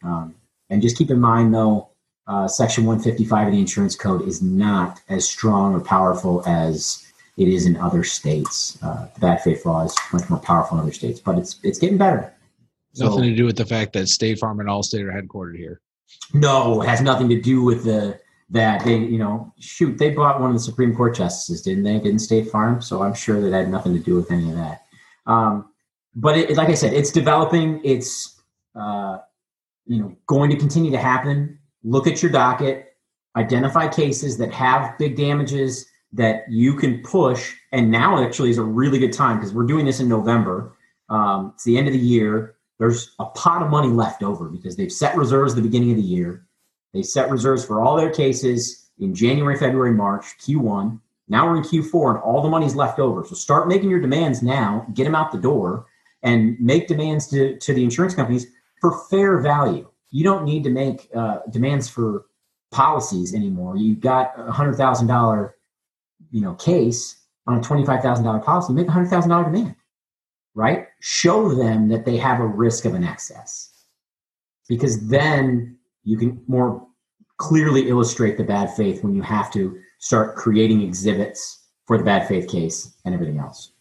Um, 0.02 0.34
and 0.68 0.82
just 0.82 0.98
keep 0.98 1.12
in 1.12 1.20
mind, 1.20 1.54
though, 1.54 1.90
uh, 2.26 2.48
Section 2.48 2.84
155 2.84 3.46
of 3.46 3.52
the 3.52 3.60
Insurance 3.60 3.94
Code 3.94 4.26
is 4.26 4.42
not 4.42 5.00
as 5.08 5.28
strong 5.28 5.76
or 5.76 5.80
powerful 5.80 6.42
as 6.44 7.06
it 7.36 7.46
is 7.46 7.66
in 7.66 7.76
other 7.76 8.02
states. 8.02 8.78
Uh, 8.82 9.06
the 9.14 9.20
bad 9.20 9.40
faith 9.40 9.64
law 9.64 9.84
is 9.84 9.96
much 10.12 10.28
more 10.28 10.40
powerful 10.40 10.76
in 10.76 10.82
other 10.82 10.92
states, 10.92 11.20
but 11.20 11.38
it's 11.38 11.60
it's 11.62 11.78
getting 11.78 11.98
better. 11.98 12.34
So, 12.94 13.04
nothing 13.04 13.22
to 13.30 13.36
do 13.36 13.44
with 13.44 13.56
the 13.56 13.64
fact 13.64 13.92
that 13.92 14.08
State 14.08 14.40
Farm 14.40 14.58
and 14.58 14.68
Allstate 14.68 15.04
are 15.04 15.22
headquartered 15.22 15.56
here. 15.56 15.80
No, 16.34 16.82
it 16.82 16.88
has 16.88 17.00
nothing 17.00 17.28
to 17.28 17.40
do 17.40 17.62
with 17.62 17.84
the 17.84 18.18
that 18.50 18.84
they 18.84 18.96
you 18.96 19.18
know 19.18 19.54
shoot 19.60 19.98
they 19.98 20.10
bought 20.10 20.40
one 20.40 20.50
of 20.50 20.56
the 20.56 20.62
Supreme 20.62 20.96
Court 20.96 21.14
justices, 21.14 21.62
didn't 21.62 21.84
they? 21.84 22.00
Didn't 22.00 22.18
State 22.18 22.50
Farm? 22.50 22.82
So 22.82 23.04
I'm 23.04 23.14
sure 23.14 23.40
that 23.40 23.52
had 23.52 23.70
nothing 23.70 23.94
to 23.94 24.00
do 24.00 24.16
with 24.16 24.32
any 24.32 24.50
of 24.50 24.56
that. 24.56 24.82
Um, 25.28 25.70
but 26.16 26.36
it, 26.36 26.56
like 26.56 26.68
I 26.68 26.74
said, 26.74 26.92
it's 26.92 27.12
developing. 27.12 27.80
It's 27.84 28.40
uh, 28.74 29.18
you 29.86 30.00
know 30.00 30.16
going 30.26 30.50
to 30.50 30.56
continue 30.56 30.90
to 30.90 30.98
happen. 30.98 31.58
Look 31.84 32.08
at 32.08 32.22
your 32.22 32.32
docket, 32.32 32.96
identify 33.36 33.86
cases 33.86 34.36
that 34.38 34.52
have 34.52 34.98
big 34.98 35.16
damages 35.16 35.86
that 36.12 36.44
you 36.50 36.74
can 36.74 37.02
push. 37.02 37.54
And 37.72 37.90
now 37.90 38.22
actually 38.22 38.50
is 38.50 38.58
a 38.58 38.62
really 38.62 38.98
good 38.98 39.12
time 39.12 39.38
because 39.38 39.54
we're 39.54 39.66
doing 39.66 39.86
this 39.86 40.00
in 40.00 40.08
November. 40.08 40.74
Um, 41.08 41.52
it's 41.54 41.64
the 41.64 41.78
end 41.78 41.86
of 41.86 41.92
the 41.92 41.98
year. 41.98 42.56
There's 42.78 43.14
a 43.18 43.26
pot 43.26 43.62
of 43.62 43.70
money 43.70 43.88
left 43.88 44.22
over 44.22 44.48
because 44.48 44.76
they've 44.76 44.92
set 44.92 45.16
reserves 45.16 45.54
the 45.54 45.62
beginning 45.62 45.90
of 45.90 45.96
the 45.96 46.02
year. 46.02 46.46
They 46.94 47.02
set 47.02 47.30
reserves 47.30 47.64
for 47.64 47.82
all 47.82 47.96
their 47.96 48.10
cases 48.10 48.90
in 48.98 49.14
January, 49.14 49.56
February, 49.56 49.92
March, 49.92 50.24
Q1. 50.40 50.98
Now 51.28 51.46
we're 51.46 51.56
in 51.56 51.62
Q4 51.62 52.14
and 52.14 52.22
all 52.22 52.42
the 52.42 52.48
money's 52.48 52.74
left 52.74 52.98
over. 52.98 53.24
So 53.24 53.34
start 53.34 53.68
making 53.68 53.90
your 53.90 54.00
demands 54.00 54.42
now, 54.42 54.86
get 54.94 55.04
them 55.04 55.14
out 55.14 55.30
the 55.30 55.38
door, 55.38 55.86
and 56.22 56.58
make 56.58 56.88
demands 56.88 57.26
to, 57.28 57.58
to 57.58 57.74
the 57.74 57.84
insurance 57.84 58.14
companies 58.14 58.46
for 58.80 59.04
fair 59.10 59.40
value. 59.40 59.88
You 60.10 60.24
don't 60.24 60.44
need 60.44 60.64
to 60.64 60.70
make 60.70 61.08
uh, 61.14 61.40
demands 61.50 61.88
for 61.88 62.26
policies 62.70 63.34
anymore. 63.34 63.76
You've 63.76 64.00
got 64.00 64.32
a 64.38 64.50
hundred 64.50 64.76
thousand 64.76 65.06
dollar, 65.06 65.56
you 66.30 66.40
know, 66.40 66.54
case 66.54 67.16
on 67.46 67.58
a 67.58 67.62
twenty 67.62 67.84
five 67.84 68.02
thousand 68.02 68.24
dollar 68.24 68.38
policy. 68.38 68.72
Make 68.72 68.88
a 68.88 68.92
hundred 68.92 69.10
thousand 69.10 69.30
dollar 69.30 69.44
demand, 69.44 69.76
right? 70.54 70.86
Show 71.00 71.54
them 71.54 71.88
that 71.88 72.04
they 72.04 72.16
have 72.16 72.40
a 72.40 72.46
risk 72.46 72.86
of 72.86 72.94
an 72.94 73.04
excess, 73.04 73.70
because 74.66 75.08
then 75.08 75.76
you 76.04 76.16
can 76.16 76.42
more 76.46 76.86
clearly 77.36 77.88
illustrate 77.88 78.36
the 78.36 78.44
bad 78.44 78.74
faith 78.74 79.04
when 79.04 79.14
you 79.14 79.22
have 79.22 79.52
to 79.52 79.78
start 79.98 80.36
creating 80.36 80.82
exhibits 80.82 81.66
for 81.86 81.98
the 81.98 82.04
bad 82.04 82.26
faith 82.26 82.48
case 82.48 82.96
and 83.04 83.14
everything 83.14 83.38
else. 83.38 83.72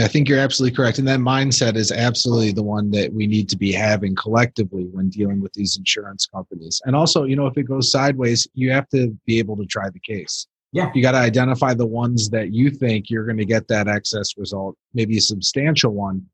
I 0.00 0.06
think 0.06 0.28
you're 0.28 0.38
absolutely 0.38 0.76
correct. 0.76 0.98
And 0.98 1.08
that 1.08 1.18
mindset 1.18 1.74
is 1.74 1.90
absolutely 1.90 2.52
the 2.52 2.62
one 2.62 2.90
that 2.92 3.12
we 3.12 3.26
need 3.26 3.48
to 3.48 3.56
be 3.56 3.72
having 3.72 4.14
collectively 4.14 4.84
when 4.84 5.08
dealing 5.08 5.40
with 5.40 5.52
these 5.54 5.76
insurance 5.76 6.26
companies. 6.26 6.80
And 6.84 6.94
also, 6.94 7.24
you 7.24 7.34
know, 7.34 7.46
if 7.46 7.58
it 7.58 7.64
goes 7.64 7.90
sideways, 7.90 8.46
you 8.54 8.70
have 8.70 8.88
to 8.90 9.16
be 9.26 9.40
able 9.40 9.56
to 9.56 9.66
try 9.66 9.90
the 9.90 9.98
case. 9.98 10.46
Yeah. 10.72 10.92
You 10.94 11.02
got 11.02 11.12
to 11.12 11.18
identify 11.18 11.74
the 11.74 11.86
ones 11.86 12.28
that 12.30 12.52
you 12.52 12.70
think 12.70 13.10
you're 13.10 13.24
going 13.24 13.38
to 13.38 13.44
get 13.44 13.66
that 13.68 13.88
excess 13.88 14.36
result, 14.36 14.76
maybe 14.94 15.16
a 15.16 15.20
substantial 15.20 15.92
one, 15.92 16.24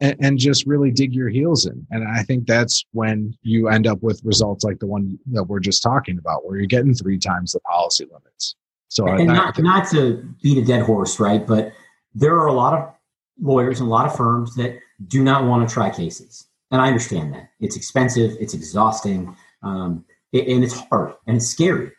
and, 0.00 0.16
and, 0.20 0.38
just 0.38 0.66
really 0.66 0.90
dig 0.90 1.14
your 1.14 1.28
heels 1.28 1.66
in. 1.66 1.86
And 1.90 2.06
I 2.08 2.22
think 2.22 2.46
that's 2.46 2.84
when 2.92 3.36
you 3.42 3.68
end 3.68 3.86
up 3.86 4.02
with 4.02 4.20
results 4.24 4.64
like 4.64 4.78
the 4.78 4.86
one 4.86 5.18
that 5.32 5.44
we're 5.44 5.60
just 5.60 5.82
talking 5.82 6.18
about, 6.18 6.46
where 6.46 6.56
you're 6.56 6.66
getting 6.66 6.94
three 6.94 7.18
times 7.18 7.52
the 7.52 7.60
policy 7.60 8.06
limits. 8.10 8.56
So, 8.88 9.06
and 9.06 9.26
not, 9.26 9.54
think, 9.54 9.64
not 9.64 9.88
to 9.90 10.24
beat 10.42 10.58
a 10.58 10.64
dead 10.64 10.82
horse, 10.82 11.20
right? 11.20 11.46
But 11.46 11.72
there 12.14 12.34
are 12.36 12.46
a 12.46 12.52
lot 12.52 12.74
of 12.74 12.94
lawyers 13.40 13.80
and 13.80 13.88
a 13.88 13.90
lot 13.90 14.06
of 14.06 14.16
firms 14.16 14.54
that 14.56 14.78
do 15.06 15.22
not 15.22 15.44
want 15.44 15.68
to 15.68 15.72
try 15.72 15.90
cases. 15.90 16.46
And 16.70 16.80
I 16.80 16.88
understand 16.88 17.34
that. 17.34 17.50
It's 17.60 17.76
expensive, 17.76 18.36
it's 18.40 18.54
exhausting, 18.54 19.36
um, 19.62 20.04
and 20.32 20.64
it's 20.64 20.74
hard 20.74 21.14
and 21.26 21.36
it's 21.36 21.46
scary. 21.46 21.92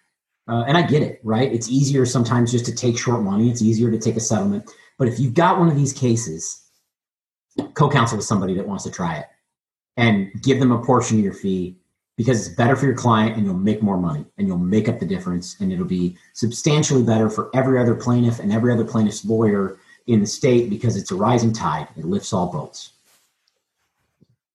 Uh, 0.48 0.64
and 0.68 0.78
I 0.78 0.82
get 0.82 1.02
it, 1.02 1.20
right? 1.24 1.52
It's 1.52 1.70
easier 1.70 2.06
sometimes 2.06 2.52
just 2.52 2.66
to 2.66 2.76
take 2.76 2.98
short 2.98 3.22
money, 3.22 3.50
it's 3.50 3.62
easier 3.62 3.92
to 3.92 4.00
take 4.00 4.16
a 4.16 4.20
settlement. 4.20 4.70
But 4.98 5.08
if 5.08 5.20
you've 5.20 5.34
got 5.34 5.60
one 5.60 5.70
of 5.70 5.76
these 5.76 5.94
cases 5.94 6.61
co-counsel 7.74 8.18
with 8.18 8.26
somebody 8.26 8.54
that 8.56 8.68
wants 8.68 8.84
to 8.84 8.92
try 8.92 9.18
it 9.18 9.26
and 9.98 10.32
give 10.42 10.60
them 10.60 10.72
a 10.72 10.84
portion 10.84 11.18
of 11.18 11.24
your 11.24 11.34
fee 11.34 11.78
because 12.18 12.46
it's 12.46 12.56
better 12.56 12.76
for 12.76 12.86
your 12.86 12.96
client 12.96 13.36
and 13.36 13.46
you'll 13.46 13.56
make 13.56 13.82
more 13.82 13.98
money 13.98 14.26
and 14.38 14.48
you'll 14.48 14.58
make 14.58 14.88
up 14.88 15.00
the 15.00 15.06
difference 15.06 15.60
and 15.60 15.72
it'll 15.72 15.86
be 15.86 16.18
substantially 16.34 17.04
better 17.04 17.30
for 17.30 17.50
every 17.56 17.80
other 17.80 17.96
plaintiff 17.96 18.40
and 18.40 18.52
every 18.52 18.72
other 18.72 18.86
plaintiff's 18.86 19.26
lawyer 19.26 19.80
in 20.08 20.20
the 20.20 20.26
state 20.26 20.70
because 20.70 20.96
it's 20.96 21.12
a 21.12 21.16
rising 21.16 21.54
tide. 21.54 21.88
It 21.98 22.06
lifts 22.06 22.34
all 22.34 22.52
boats. 22.52 22.94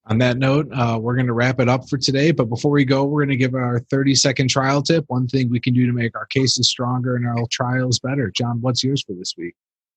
On 0.08 0.18
that 0.18 0.36
note 0.38 0.68
uh, 0.72 0.98
we're 1.00 1.16
going 1.16 1.26
to 1.26 1.32
wrap 1.32 1.58
it 1.58 1.68
up 1.68 1.88
for 1.88 1.98
today 1.98 2.30
but 2.30 2.44
before 2.44 2.70
we 2.70 2.84
go 2.84 3.04
we're 3.04 3.22
going 3.24 3.30
to 3.30 3.36
give 3.36 3.54
our 3.54 3.80
30 3.90 4.14
second 4.14 4.48
trial 4.48 4.80
tip. 4.80 5.04
One 5.08 5.26
thing 5.26 5.50
we 5.50 5.58
can 5.58 5.74
do 5.74 5.86
to 5.86 5.92
make 5.92 6.16
our 6.16 6.26
cases 6.26 6.68
stronger 6.68 7.16
and 7.16 7.26
our 7.26 7.46
trials 7.50 7.98
better. 7.98 8.30
John 8.30 8.60
what's 8.60 8.84
yours 8.84 9.02
for 9.02 9.14
this 9.14 9.34
week? 9.36 9.54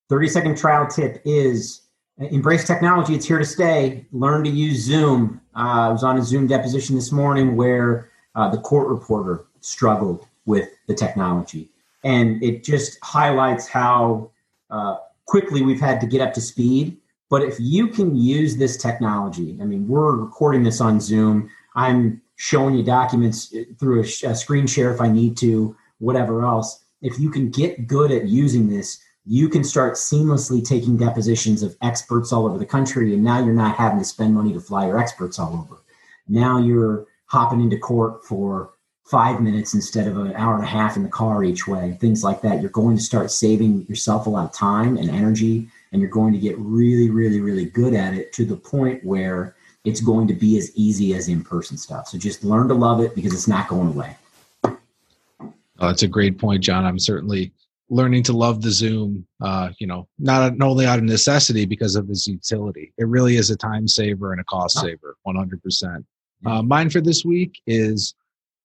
30 0.09 0.27
second 0.27 0.57
trial 0.57 0.87
tip 0.87 1.21
is 1.25 1.81
embrace 2.19 2.65
technology. 2.65 3.15
It's 3.15 3.25
here 3.25 3.39
to 3.39 3.45
stay. 3.45 4.05
Learn 4.11 4.43
to 4.43 4.49
use 4.49 4.83
Zoom. 4.83 5.41
Uh, 5.55 5.87
I 5.87 5.89
was 5.89 6.03
on 6.03 6.17
a 6.17 6.21
Zoom 6.21 6.47
deposition 6.47 6.95
this 6.95 7.11
morning 7.11 7.55
where 7.55 8.09
uh, 8.35 8.49
the 8.49 8.59
court 8.59 8.87
reporter 8.89 9.45
struggled 9.61 10.27
with 10.45 10.69
the 10.87 10.93
technology. 10.93 11.69
And 12.03 12.41
it 12.43 12.63
just 12.63 12.97
highlights 13.03 13.67
how 13.67 14.31
uh, 14.69 14.97
quickly 15.25 15.61
we've 15.61 15.79
had 15.79 15.99
to 16.01 16.07
get 16.07 16.21
up 16.21 16.33
to 16.33 16.41
speed. 16.41 16.97
But 17.29 17.43
if 17.43 17.57
you 17.59 17.87
can 17.87 18.15
use 18.15 18.57
this 18.57 18.77
technology, 18.77 19.57
I 19.61 19.65
mean, 19.65 19.87
we're 19.87 20.15
recording 20.15 20.63
this 20.63 20.81
on 20.81 20.99
Zoom. 20.99 21.49
I'm 21.75 22.21
showing 22.37 22.75
you 22.75 22.83
documents 22.83 23.53
through 23.79 23.99
a, 23.99 24.05
a 24.27 24.35
screen 24.35 24.65
share 24.65 24.93
if 24.93 25.01
I 25.01 25.09
need 25.09 25.37
to, 25.37 25.75
whatever 25.99 26.43
else. 26.43 26.83
If 27.01 27.19
you 27.19 27.29
can 27.29 27.49
get 27.49 27.87
good 27.87 28.11
at 28.11 28.27
using 28.27 28.67
this, 28.69 28.99
you 29.31 29.47
can 29.47 29.63
start 29.63 29.93
seamlessly 29.93 30.65
taking 30.65 30.97
depositions 30.97 31.61
of 31.61 31.77
experts 31.83 32.33
all 32.33 32.47
over 32.47 32.57
the 32.57 32.65
country 32.65 33.13
and 33.13 33.23
now 33.23 33.37
you're 33.37 33.53
not 33.53 33.75
having 33.75 33.99
to 33.99 34.03
spend 34.03 34.33
money 34.33 34.51
to 34.51 34.59
fly 34.59 34.87
your 34.87 34.97
experts 34.97 35.37
all 35.37 35.53
over. 35.53 35.79
Now 36.27 36.57
you're 36.57 37.05
hopping 37.27 37.61
into 37.61 37.77
court 37.77 38.25
for 38.25 38.71
five 39.03 39.39
minutes 39.39 39.75
instead 39.75 40.07
of 40.07 40.17
an 40.17 40.33
hour 40.33 40.55
and 40.55 40.63
a 40.63 40.67
half 40.67 40.97
in 40.97 41.03
the 41.03 41.09
car 41.09 41.43
each 41.43 41.67
way 41.67 41.95
things 42.01 42.23
like 42.23 42.41
that. 42.41 42.59
You're 42.59 42.71
going 42.71 42.97
to 42.97 43.03
start 43.03 43.29
saving 43.29 43.85
yourself 43.87 44.25
a 44.25 44.31
lot 44.31 44.45
of 44.45 44.51
time 44.51 44.97
and 44.97 45.11
energy 45.11 45.67
and 45.91 46.01
you're 46.01 46.09
going 46.09 46.33
to 46.33 46.39
get 46.39 46.57
really 46.57 47.11
really 47.11 47.39
really 47.39 47.65
good 47.65 47.93
at 47.93 48.15
it 48.15 48.33
to 48.33 48.45
the 48.45 48.57
point 48.57 49.05
where 49.05 49.55
it's 49.85 50.01
going 50.01 50.27
to 50.29 50.33
be 50.33 50.57
as 50.57 50.75
easy 50.75 51.13
as 51.13 51.27
in-person 51.27 51.77
stuff. 51.77 52.07
So 52.07 52.17
just 52.17 52.43
learn 52.43 52.67
to 52.69 52.73
love 52.73 52.99
it 52.99 53.13
because 53.13 53.35
it's 53.35 53.47
not 53.47 53.67
going 53.67 53.89
away. 53.89 54.17
Oh, 54.63 55.87
that's 55.87 56.01
a 56.01 56.07
great 56.07 56.39
point 56.39 56.63
john. 56.63 56.83
I'm 56.83 56.97
certainly 56.97 57.53
learning 57.89 58.23
to 58.23 58.33
love 58.33 58.61
the 58.61 58.71
Zoom, 58.71 59.25
uh, 59.41 59.69
you 59.79 59.87
know, 59.87 60.07
not, 60.19 60.57
not 60.57 60.69
only 60.69 60.85
out 60.85 60.99
of 60.99 61.05
necessity 61.05 61.65
because 61.65 61.95
of 61.95 62.09
its 62.09 62.27
utility. 62.27 62.93
It 62.97 63.07
really 63.07 63.37
is 63.37 63.49
a 63.49 63.57
time 63.57 63.87
saver 63.87 64.31
and 64.31 64.39
a 64.39 64.43
cost 64.45 64.79
saver, 64.79 65.15
100%. 65.25 66.05
Uh, 66.45 66.61
mine 66.61 66.89
for 66.89 67.01
this 67.01 67.25
week 67.25 67.59
is 67.65 68.13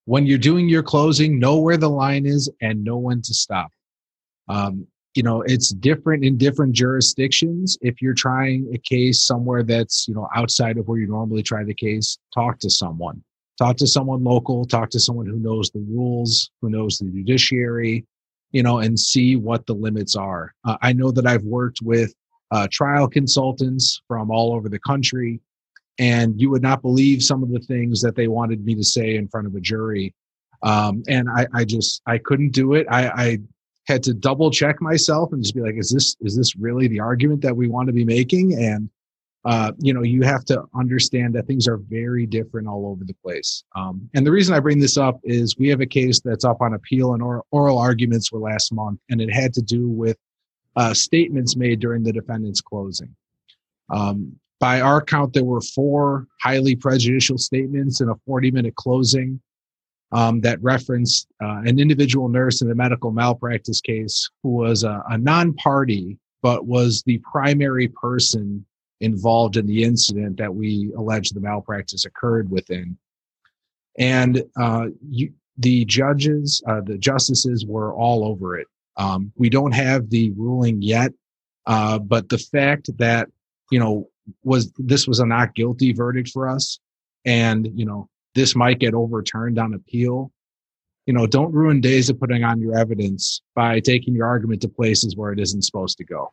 when 0.04 0.26
you're 0.26 0.38
doing 0.38 0.68
your 0.68 0.82
closing, 0.82 1.38
know 1.38 1.58
where 1.58 1.78
the 1.78 1.88
line 1.88 2.26
is 2.26 2.50
and 2.60 2.84
know 2.84 2.98
when 2.98 3.22
to 3.22 3.34
stop. 3.34 3.70
Um, 4.48 4.86
you 5.14 5.22
know 5.22 5.42
it's 5.42 5.70
different 5.70 6.24
in 6.24 6.36
different 6.36 6.72
jurisdictions 6.72 7.78
if 7.80 8.02
you're 8.02 8.14
trying 8.14 8.68
a 8.74 8.78
case 8.78 9.22
somewhere 9.22 9.62
that's 9.62 10.06
you 10.08 10.14
know 10.14 10.28
outside 10.34 10.76
of 10.76 10.86
where 10.88 10.98
you 10.98 11.06
normally 11.06 11.42
try 11.42 11.64
the 11.64 11.74
case 11.74 12.18
talk 12.34 12.58
to 12.58 12.68
someone 12.68 13.22
talk 13.56 13.76
to 13.76 13.86
someone 13.86 14.22
local 14.24 14.64
talk 14.64 14.90
to 14.90 15.00
someone 15.00 15.26
who 15.26 15.38
knows 15.38 15.70
the 15.70 15.84
rules 15.88 16.50
who 16.60 16.68
knows 16.68 16.98
the 16.98 17.06
judiciary 17.06 18.04
you 18.54 18.62
know 18.62 18.78
and 18.78 18.98
see 18.98 19.36
what 19.36 19.66
the 19.66 19.74
limits 19.74 20.14
are. 20.16 20.54
Uh, 20.64 20.78
i 20.80 20.92
know 20.92 21.10
that 21.10 21.26
i've 21.26 21.44
worked 21.44 21.80
with 21.82 22.14
uh, 22.50 22.68
trial 22.70 23.08
consultants 23.08 24.00
from 24.06 24.30
all 24.30 24.54
over 24.54 24.68
the 24.68 24.78
country 24.78 25.40
and 25.98 26.40
you 26.40 26.50
would 26.50 26.62
not 26.62 26.82
believe 26.82 27.22
some 27.22 27.42
of 27.42 27.50
the 27.50 27.60
things 27.60 28.00
that 28.02 28.16
they 28.16 28.28
wanted 28.28 28.64
me 28.64 28.74
to 28.74 28.84
say 28.84 29.16
in 29.16 29.28
front 29.28 29.46
of 29.46 29.54
a 29.54 29.60
jury. 29.60 30.14
Um, 30.62 31.02
and 31.08 31.28
I, 31.28 31.46
I 31.54 31.64
just 31.64 32.02
i 32.06 32.18
couldn't 32.18 32.50
do 32.50 32.74
it. 32.74 32.86
I, 32.90 33.08
I 33.08 33.38
had 33.86 34.02
to 34.04 34.14
double 34.14 34.50
check 34.50 34.80
myself 34.80 35.32
and 35.32 35.42
just 35.42 35.54
be 35.54 35.60
like, 35.60 35.76
is 35.76 35.90
this 35.90 36.16
is 36.20 36.36
this 36.36 36.56
really 36.56 36.88
the 36.88 37.00
argument 37.00 37.42
that 37.42 37.56
we 37.56 37.68
want 37.68 37.86
to 37.88 37.92
be 37.92 38.04
making? 38.04 38.54
And 38.54 38.88
uh, 39.44 39.72
you 39.78 39.92
know, 39.92 40.02
you 40.02 40.22
have 40.22 40.44
to 40.46 40.64
understand 40.74 41.34
that 41.34 41.46
things 41.46 41.68
are 41.68 41.76
very 41.76 42.24
different 42.24 42.66
all 42.66 42.86
over 42.86 43.04
the 43.04 43.14
place. 43.22 43.62
Um, 43.76 44.08
and 44.14 44.26
the 44.26 44.30
reason 44.30 44.54
I 44.54 44.60
bring 44.60 44.80
this 44.80 44.96
up 44.96 45.20
is 45.22 45.58
we 45.58 45.68
have 45.68 45.82
a 45.82 45.86
case 45.86 46.20
that's 46.20 46.46
up 46.46 46.62
on 46.62 46.74
appeal, 46.74 47.12
and 47.12 47.22
oral, 47.22 47.46
oral 47.50 47.78
arguments 47.78 48.32
were 48.32 48.38
last 48.38 48.72
month, 48.72 49.00
and 49.10 49.20
it 49.20 49.32
had 49.32 49.52
to 49.54 49.62
do 49.62 49.88
with 49.88 50.16
uh, 50.76 50.94
statements 50.94 51.56
made 51.56 51.80
during 51.80 52.02
the 52.02 52.12
defendant's 52.12 52.62
closing. 52.62 53.14
Um, 53.90 54.34
by 54.60 54.80
our 54.80 55.02
count, 55.02 55.34
there 55.34 55.44
were 55.44 55.60
four 55.60 56.26
highly 56.40 56.74
prejudicial 56.74 57.36
statements 57.36 58.00
in 58.00 58.08
a 58.08 58.14
40 58.26 58.50
minute 58.50 58.76
closing 58.76 59.40
um, 60.10 60.40
that 60.40 60.62
referenced 60.62 61.28
uh, 61.42 61.60
an 61.66 61.78
individual 61.78 62.28
nurse 62.28 62.62
in 62.62 62.70
a 62.70 62.74
medical 62.74 63.10
malpractice 63.10 63.82
case 63.82 64.30
who 64.42 64.50
was 64.50 64.84
a, 64.84 65.02
a 65.10 65.18
non 65.18 65.52
party, 65.54 66.18
but 66.40 66.66
was 66.66 67.02
the 67.02 67.18
primary 67.30 67.88
person 67.88 68.64
involved 69.00 69.56
in 69.56 69.66
the 69.66 69.82
incident 69.82 70.36
that 70.38 70.54
we 70.54 70.92
allege 70.96 71.30
the 71.30 71.40
malpractice 71.40 72.04
occurred 72.04 72.50
within. 72.50 72.96
And 73.98 74.42
uh, 74.60 74.86
you, 75.08 75.32
the 75.58 75.84
judges, 75.84 76.62
uh, 76.66 76.80
the 76.80 76.98
justices 76.98 77.64
were 77.64 77.94
all 77.94 78.24
over 78.24 78.58
it. 78.58 78.66
Um, 78.96 79.32
we 79.36 79.48
don't 79.48 79.72
have 79.72 80.10
the 80.10 80.30
ruling 80.32 80.82
yet, 80.82 81.12
uh, 81.66 81.98
but 81.98 82.28
the 82.28 82.38
fact 82.38 82.90
that 82.98 83.28
you 83.70 83.78
know 83.78 84.08
was 84.42 84.72
this 84.78 85.06
was 85.06 85.20
a 85.20 85.26
not 85.26 85.54
guilty 85.54 85.92
verdict 85.92 86.30
for 86.30 86.48
us, 86.48 86.78
and 87.24 87.68
you 87.74 87.84
know 87.84 88.08
this 88.34 88.54
might 88.56 88.78
get 88.78 88.94
overturned 88.94 89.58
on 89.58 89.74
appeal. 89.74 90.30
You 91.06 91.12
know, 91.12 91.26
don't 91.26 91.52
ruin 91.52 91.80
days 91.80 92.08
of 92.08 92.18
putting 92.18 92.44
on 92.44 92.60
your 92.60 92.76
evidence 92.78 93.42
by 93.54 93.80
taking 93.80 94.14
your 94.14 94.26
argument 94.26 94.62
to 94.62 94.68
places 94.68 95.16
where 95.16 95.32
it 95.32 95.40
isn't 95.40 95.62
supposed 95.62 95.98
to 95.98 96.04
go. 96.04 96.32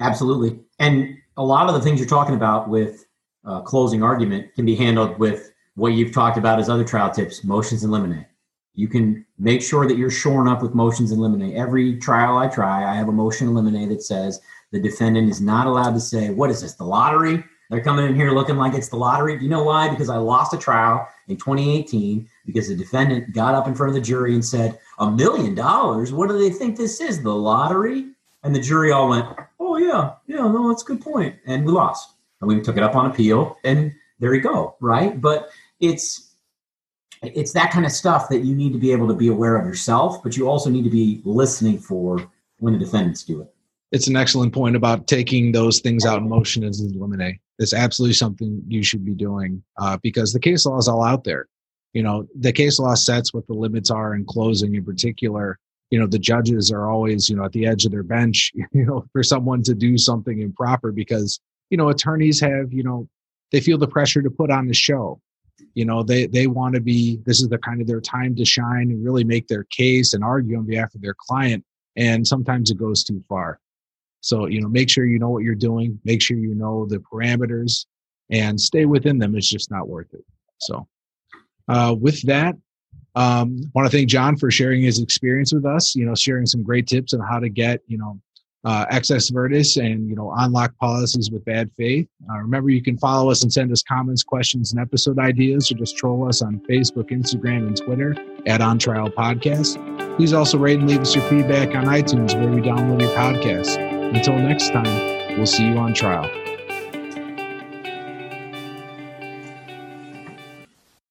Absolutely. 0.00 0.60
And 0.78 1.16
a 1.36 1.44
lot 1.44 1.68
of 1.68 1.74
the 1.74 1.80
things 1.80 1.98
you're 1.98 2.08
talking 2.08 2.34
about 2.34 2.68
with 2.68 3.06
uh, 3.44 3.60
closing 3.60 4.02
argument 4.02 4.54
can 4.54 4.64
be 4.66 4.74
handled 4.74 5.18
with 5.18 5.52
what 5.74 5.92
you've 5.92 6.12
talked 6.12 6.38
about 6.38 6.58
as 6.58 6.68
other 6.68 6.84
trial 6.84 7.10
tips 7.10 7.44
motions 7.44 7.84
in 7.84 7.90
limine. 7.90 8.26
You 8.74 8.88
can 8.88 9.24
make 9.38 9.62
sure 9.62 9.86
that 9.86 9.96
you're 9.96 10.10
shorn 10.10 10.48
up 10.48 10.62
with 10.62 10.74
motions 10.74 11.12
in 11.12 11.18
limine. 11.18 11.56
Every 11.56 11.98
trial 11.98 12.36
I 12.36 12.48
try, 12.48 12.90
I 12.90 12.94
have 12.94 13.08
a 13.08 13.12
motion 13.12 13.48
in 13.48 13.54
limine 13.54 13.88
that 13.88 14.02
says 14.02 14.40
the 14.72 14.80
defendant 14.80 15.30
is 15.30 15.40
not 15.40 15.66
allowed 15.66 15.94
to 15.94 16.00
say, 16.00 16.30
What 16.30 16.50
is 16.50 16.60
this, 16.60 16.74
the 16.74 16.84
lottery? 16.84 17.42
They're 17.70 17.82
coming 17.82 18.06
in 18.06 18.14
here 18.14 18.30
looking 18.30 18.56
like 18.56 18.74
it's 18.74 18.88
the 18.88 18.96
lottery. 18.96 19.36
Do 19.36 19.44
you 19.44 19.50
know 19.50 19.64
why? 19.64 19.88
Because 19.88 20.08
I 20.08 20.18
lost 20.18 20.54
a 20.54 20.58
trial 20.58 21.08
in 21.26 21.36
2018 21.36 22.28
because 22.44 22.68
the 22.68 22.76
defendant 22.76 23.34
got 23.34 23.54
up 23.54 23.66
in 23.66 23.74
front 23.74 23.88
of 23.88 23.94
the 23.94 24.00
jury 24.00 24.34
and 24.34 24.44
said, 24.44 24.78
A 24.98 25.10
million 25.10 25.54
dollars? 25.54 26.12
What 26.12 26.28
do 26.28 26.38
they 26.38 26.50
think 26.50 26.76
this 26.76 27.00
is? 27.00 27.22
The 27.22 27.34
lottery? 27.34 28.10
And 28.44 28.54
the 28.54 28.60
jury 28.60 28.92
all 28.92 29.08
went, 29.08 29.26
Oh, 29.76 29.78
yeah, 29.78 30.12
yeah, 30.26 30.48
no, 30.48 30.68
that's 30.68 30.82
a 30.82 30.86
good 30.86 31.02
point. 31.02 31.36
And 31.44 31.66
we 31.66 31.70
lost. 31.70 32.14
And 32.40 32.48
we 32.48 32.62
took 32.62 32.78
it 32.78 32.82
up 32.82 32.96
on 32.96 33.10
appeal, 33.10 33.58
and 33.62 33.92
there 34.18 34.34
you 34.34 34.40
go, 34.40 34.76
right? 34.80 35.20
But 35.20 35.50
it's 35.80 36.34
it's 37.22 37.52
that 37.52 37.72
kind 37.72 37.84
of 37.84 37.92
stuff 37.92 38.28
that 38.30 38.38
you 38.40 38.54
need 38.54 38.72
to 38.72 38.78
be 38.78 38.92
able 38.92 39.08
to 39.08 39.14
be 39.14 39.28
aware 39.28 39.56
of 39.56 39.66
yourself, 39.66 40.22
but 40.22 40.36
you 40.36 40.48
also 40.48 40.70
need 40.70 40.84
to 40.84 40.90
be 40.90 41.20
listening 41.24 41.78
for 41.78 42.26
when 42.58 42.72
the 42.72 42.78
defendants 42.78 43.22
do 43.22 43.42
it. 43.42 43.52
It's 43.92 44.06
an 44.06 44.16
excellent 44.16 44.54
point 44.54 44.76
about 44.76 45.06
taking 45.06 45.52
those 45.52 45.80
things 45.80 46.06
out 46.06 46.20
in 46.20 46.28
motions 46.28 46.80
in 46.80 46.98
limine 46.98 47.38
is 47.58 47.72
absolutely 47.72 48.14
something 48.14 48.62
you 48.68 48.82
should 48.82 49.04
be 49.04 49.14
doing 49.14 49.62
uh, 49.78 49.98
because 50.02 50.32
the 50.32 50.40
case 50.40 50.64
law 50.64 50.78
is 50.78 50.88
all 50.88 51.02
out 51.02 51.24
there. 51.24 51.48
You 51.92 52.02
know, 52.02 52.26
the 52.38 52.52
case 52.52 52.78
law 52.78 52.94
sets 52.94 53.32
what 53.32 53.46
the 53.46 53.54
limits 53.54 53.90
are 53.90 54.14
in 54.14 54.24
closing 54.24 54.74
in 54.74 54.84
particular. 54.84 55.58
You 55.90 56.00
know, 56.00 56.06
the 56.06 56.18
judges 56.18 56.72
are 56.72 56.90
always, 56.90 57.28
you 57.28 57.36
know, 57.36 57.44
at 57.44 57.52
the 57.52 57.66
edge 57.66 57.84
of 57.84 57.92
their 57.92 58.02
bench, 58.02 58.52
you 58.72 58.84
know, 58.84 59.04
for 59.12 59.22
someone 59.22 59.62
to 59.64 59.74
do 59.74 59.96
something 59.96 60.40
improper 60.40 60.92
because, 60.92 61.40
you 61.70 61.76
know, 61.76 61.88
attorneys 61.88 62.40
have, 62.40 62.72
you 62.72 62.82
know, 62.82 63.08
they 63.52 63.60
feel 63.60 63.78
the 63.78 63.88
pressure 63.88 64.22
to 64.22 64.30
put 64.30 64.50
on 64.50 64.66
the 64.66 64.74
show. 64.74 65.20
You 65.74 65.84
know, 65.84 66.02
they 66.02 66.26
they 66.26 66.46
want 66.46 66.74
to 66.74 66.80
be 66.80 67.20
this 67.24 67.40
is 67.40 67.48
the 67.48 67.58
kind 67.58 67.80
of 67.80 67.86
their 67.86 68.00
time 68.00 68.34
to 68.36 68.44
shine 68.44 68.90
and 68.90 69.04
really 69.04 69.24
make 69.24 69.48
their 69.48 69.64
case 69.64 70.12
and 70.12 70.22
argue 70.22 70.58
on 70.58 70.66
behalf 70.66 70.94
of 70.94 71.00
their 71.00 71.14
client. 71.18 71.64
And 71.96 72.26
sometimes 72.26 72.70
it 72.70 72.76
goes 72.76 73.04
too 73.04 73.22
far. 73.28 73.58
So, 74.20 74.46
you 74.46 74.60
know, 74.60 74.68
make 74.68 74.90
sure 74.90 75.06
you 75.06 75.18
know 75.18 75.30
what 75.30 75.44
you're 75.44 75.54
doing, 75.54 75.98
make 76.04 76.20
sure 76.20 76.36
you 76.36 76.54
know 76.54 76.86
the 76.86 76.98
parameters 76.98 77.86
and 78.30 78.60
stay 78.60 78.84
within 78.84 79.18
them. 79.18 79.36
It's 79.36 79.48
just 79.48 79.70
not 79.70 79.88
worth 79.88 80.12
it. 80.12 80.24
So, 80.58 80.88
uh, 81.68 81.94
with 81.98 82.20
that, 82.22 82.56
um, 83.16 83.70
want 83.74 83.90
to 83.90 83.96
thank 83.96 84.08
John 84.08 84.36
for 84.36 84.50
sharing 84.50 84.82
his 84.82 85.00
experience 85.00 85.52
with 85.52 85.64
us, 85.64 85.96
you 85.96 86.04
know, 86.04 86.14
sharing 86.14 86.46
some 86.46 86.62
great 86.62 86.86
tips 86.86 87.14
on 87.14 87.20
how 87.20 87.38
to 87.38 87.48
get, 87.48 87.80
you 87.86 87.96
know, 87.98 88.20
uh, 88.64 88.84
excess 88.90 89.30
verdicts 89.30 89.76
and, 89.76 90.08
you 90.08 90.16
know, 90.16 90.34
unlock 90.38 90.76
policies 90.78 91.30
with 91.30 91.44
bad 91.44 91.70
faith. 91.78 92.06
Uh, 92.28 92.38
remember, 92.38 92.68
you 92.68 92.82
can 92.82 92.98
follow 92.98 93.30
us 93.30 93.42
and 93.42 93.52
send 93.52 93.72
us 93.72 93.82
comments, 93.82 94.22
questions, 94.22 94.72
and 94.72 94.80
episode 94.80 95.18
ideas, 95.18 95.70
or 95.70 95.76
just 95.76 95.96
troll 95.96 96.28
us 96.28 96.42
on 96.42 96.60
Facebook, 96.68 97.10
Instagram, 97.10 97.68
and 97.68 97.76
Twitter 97.76 98.16
at 98.46 98.60
On 98.60 98.78
Trial 98.78 99.08
Podcast. 99.08 99.76
Please 100.16 100.32
also 100.32 100.58
rate 100.58 100.80
and 100.80 100.88
leave 100.88 101.00
us 101.00 101.14
your 101.14 101.24
feedback 101.30 101.74
on 101.74 101.84
iTunes 101.84 102.38
where 102.38 102.52
we 102.52 102.60
download 102.60 103.00
your 103.00 103.10
podcast. 103.10 103.78
Until 104.14 104.36
next 104.36 104.70
time, 104.70 105.36
we'll 105.36 105.46
see 105.46 105.66
you 105.66 105.76
on 105.78 105.94
trial. 105.94 106.45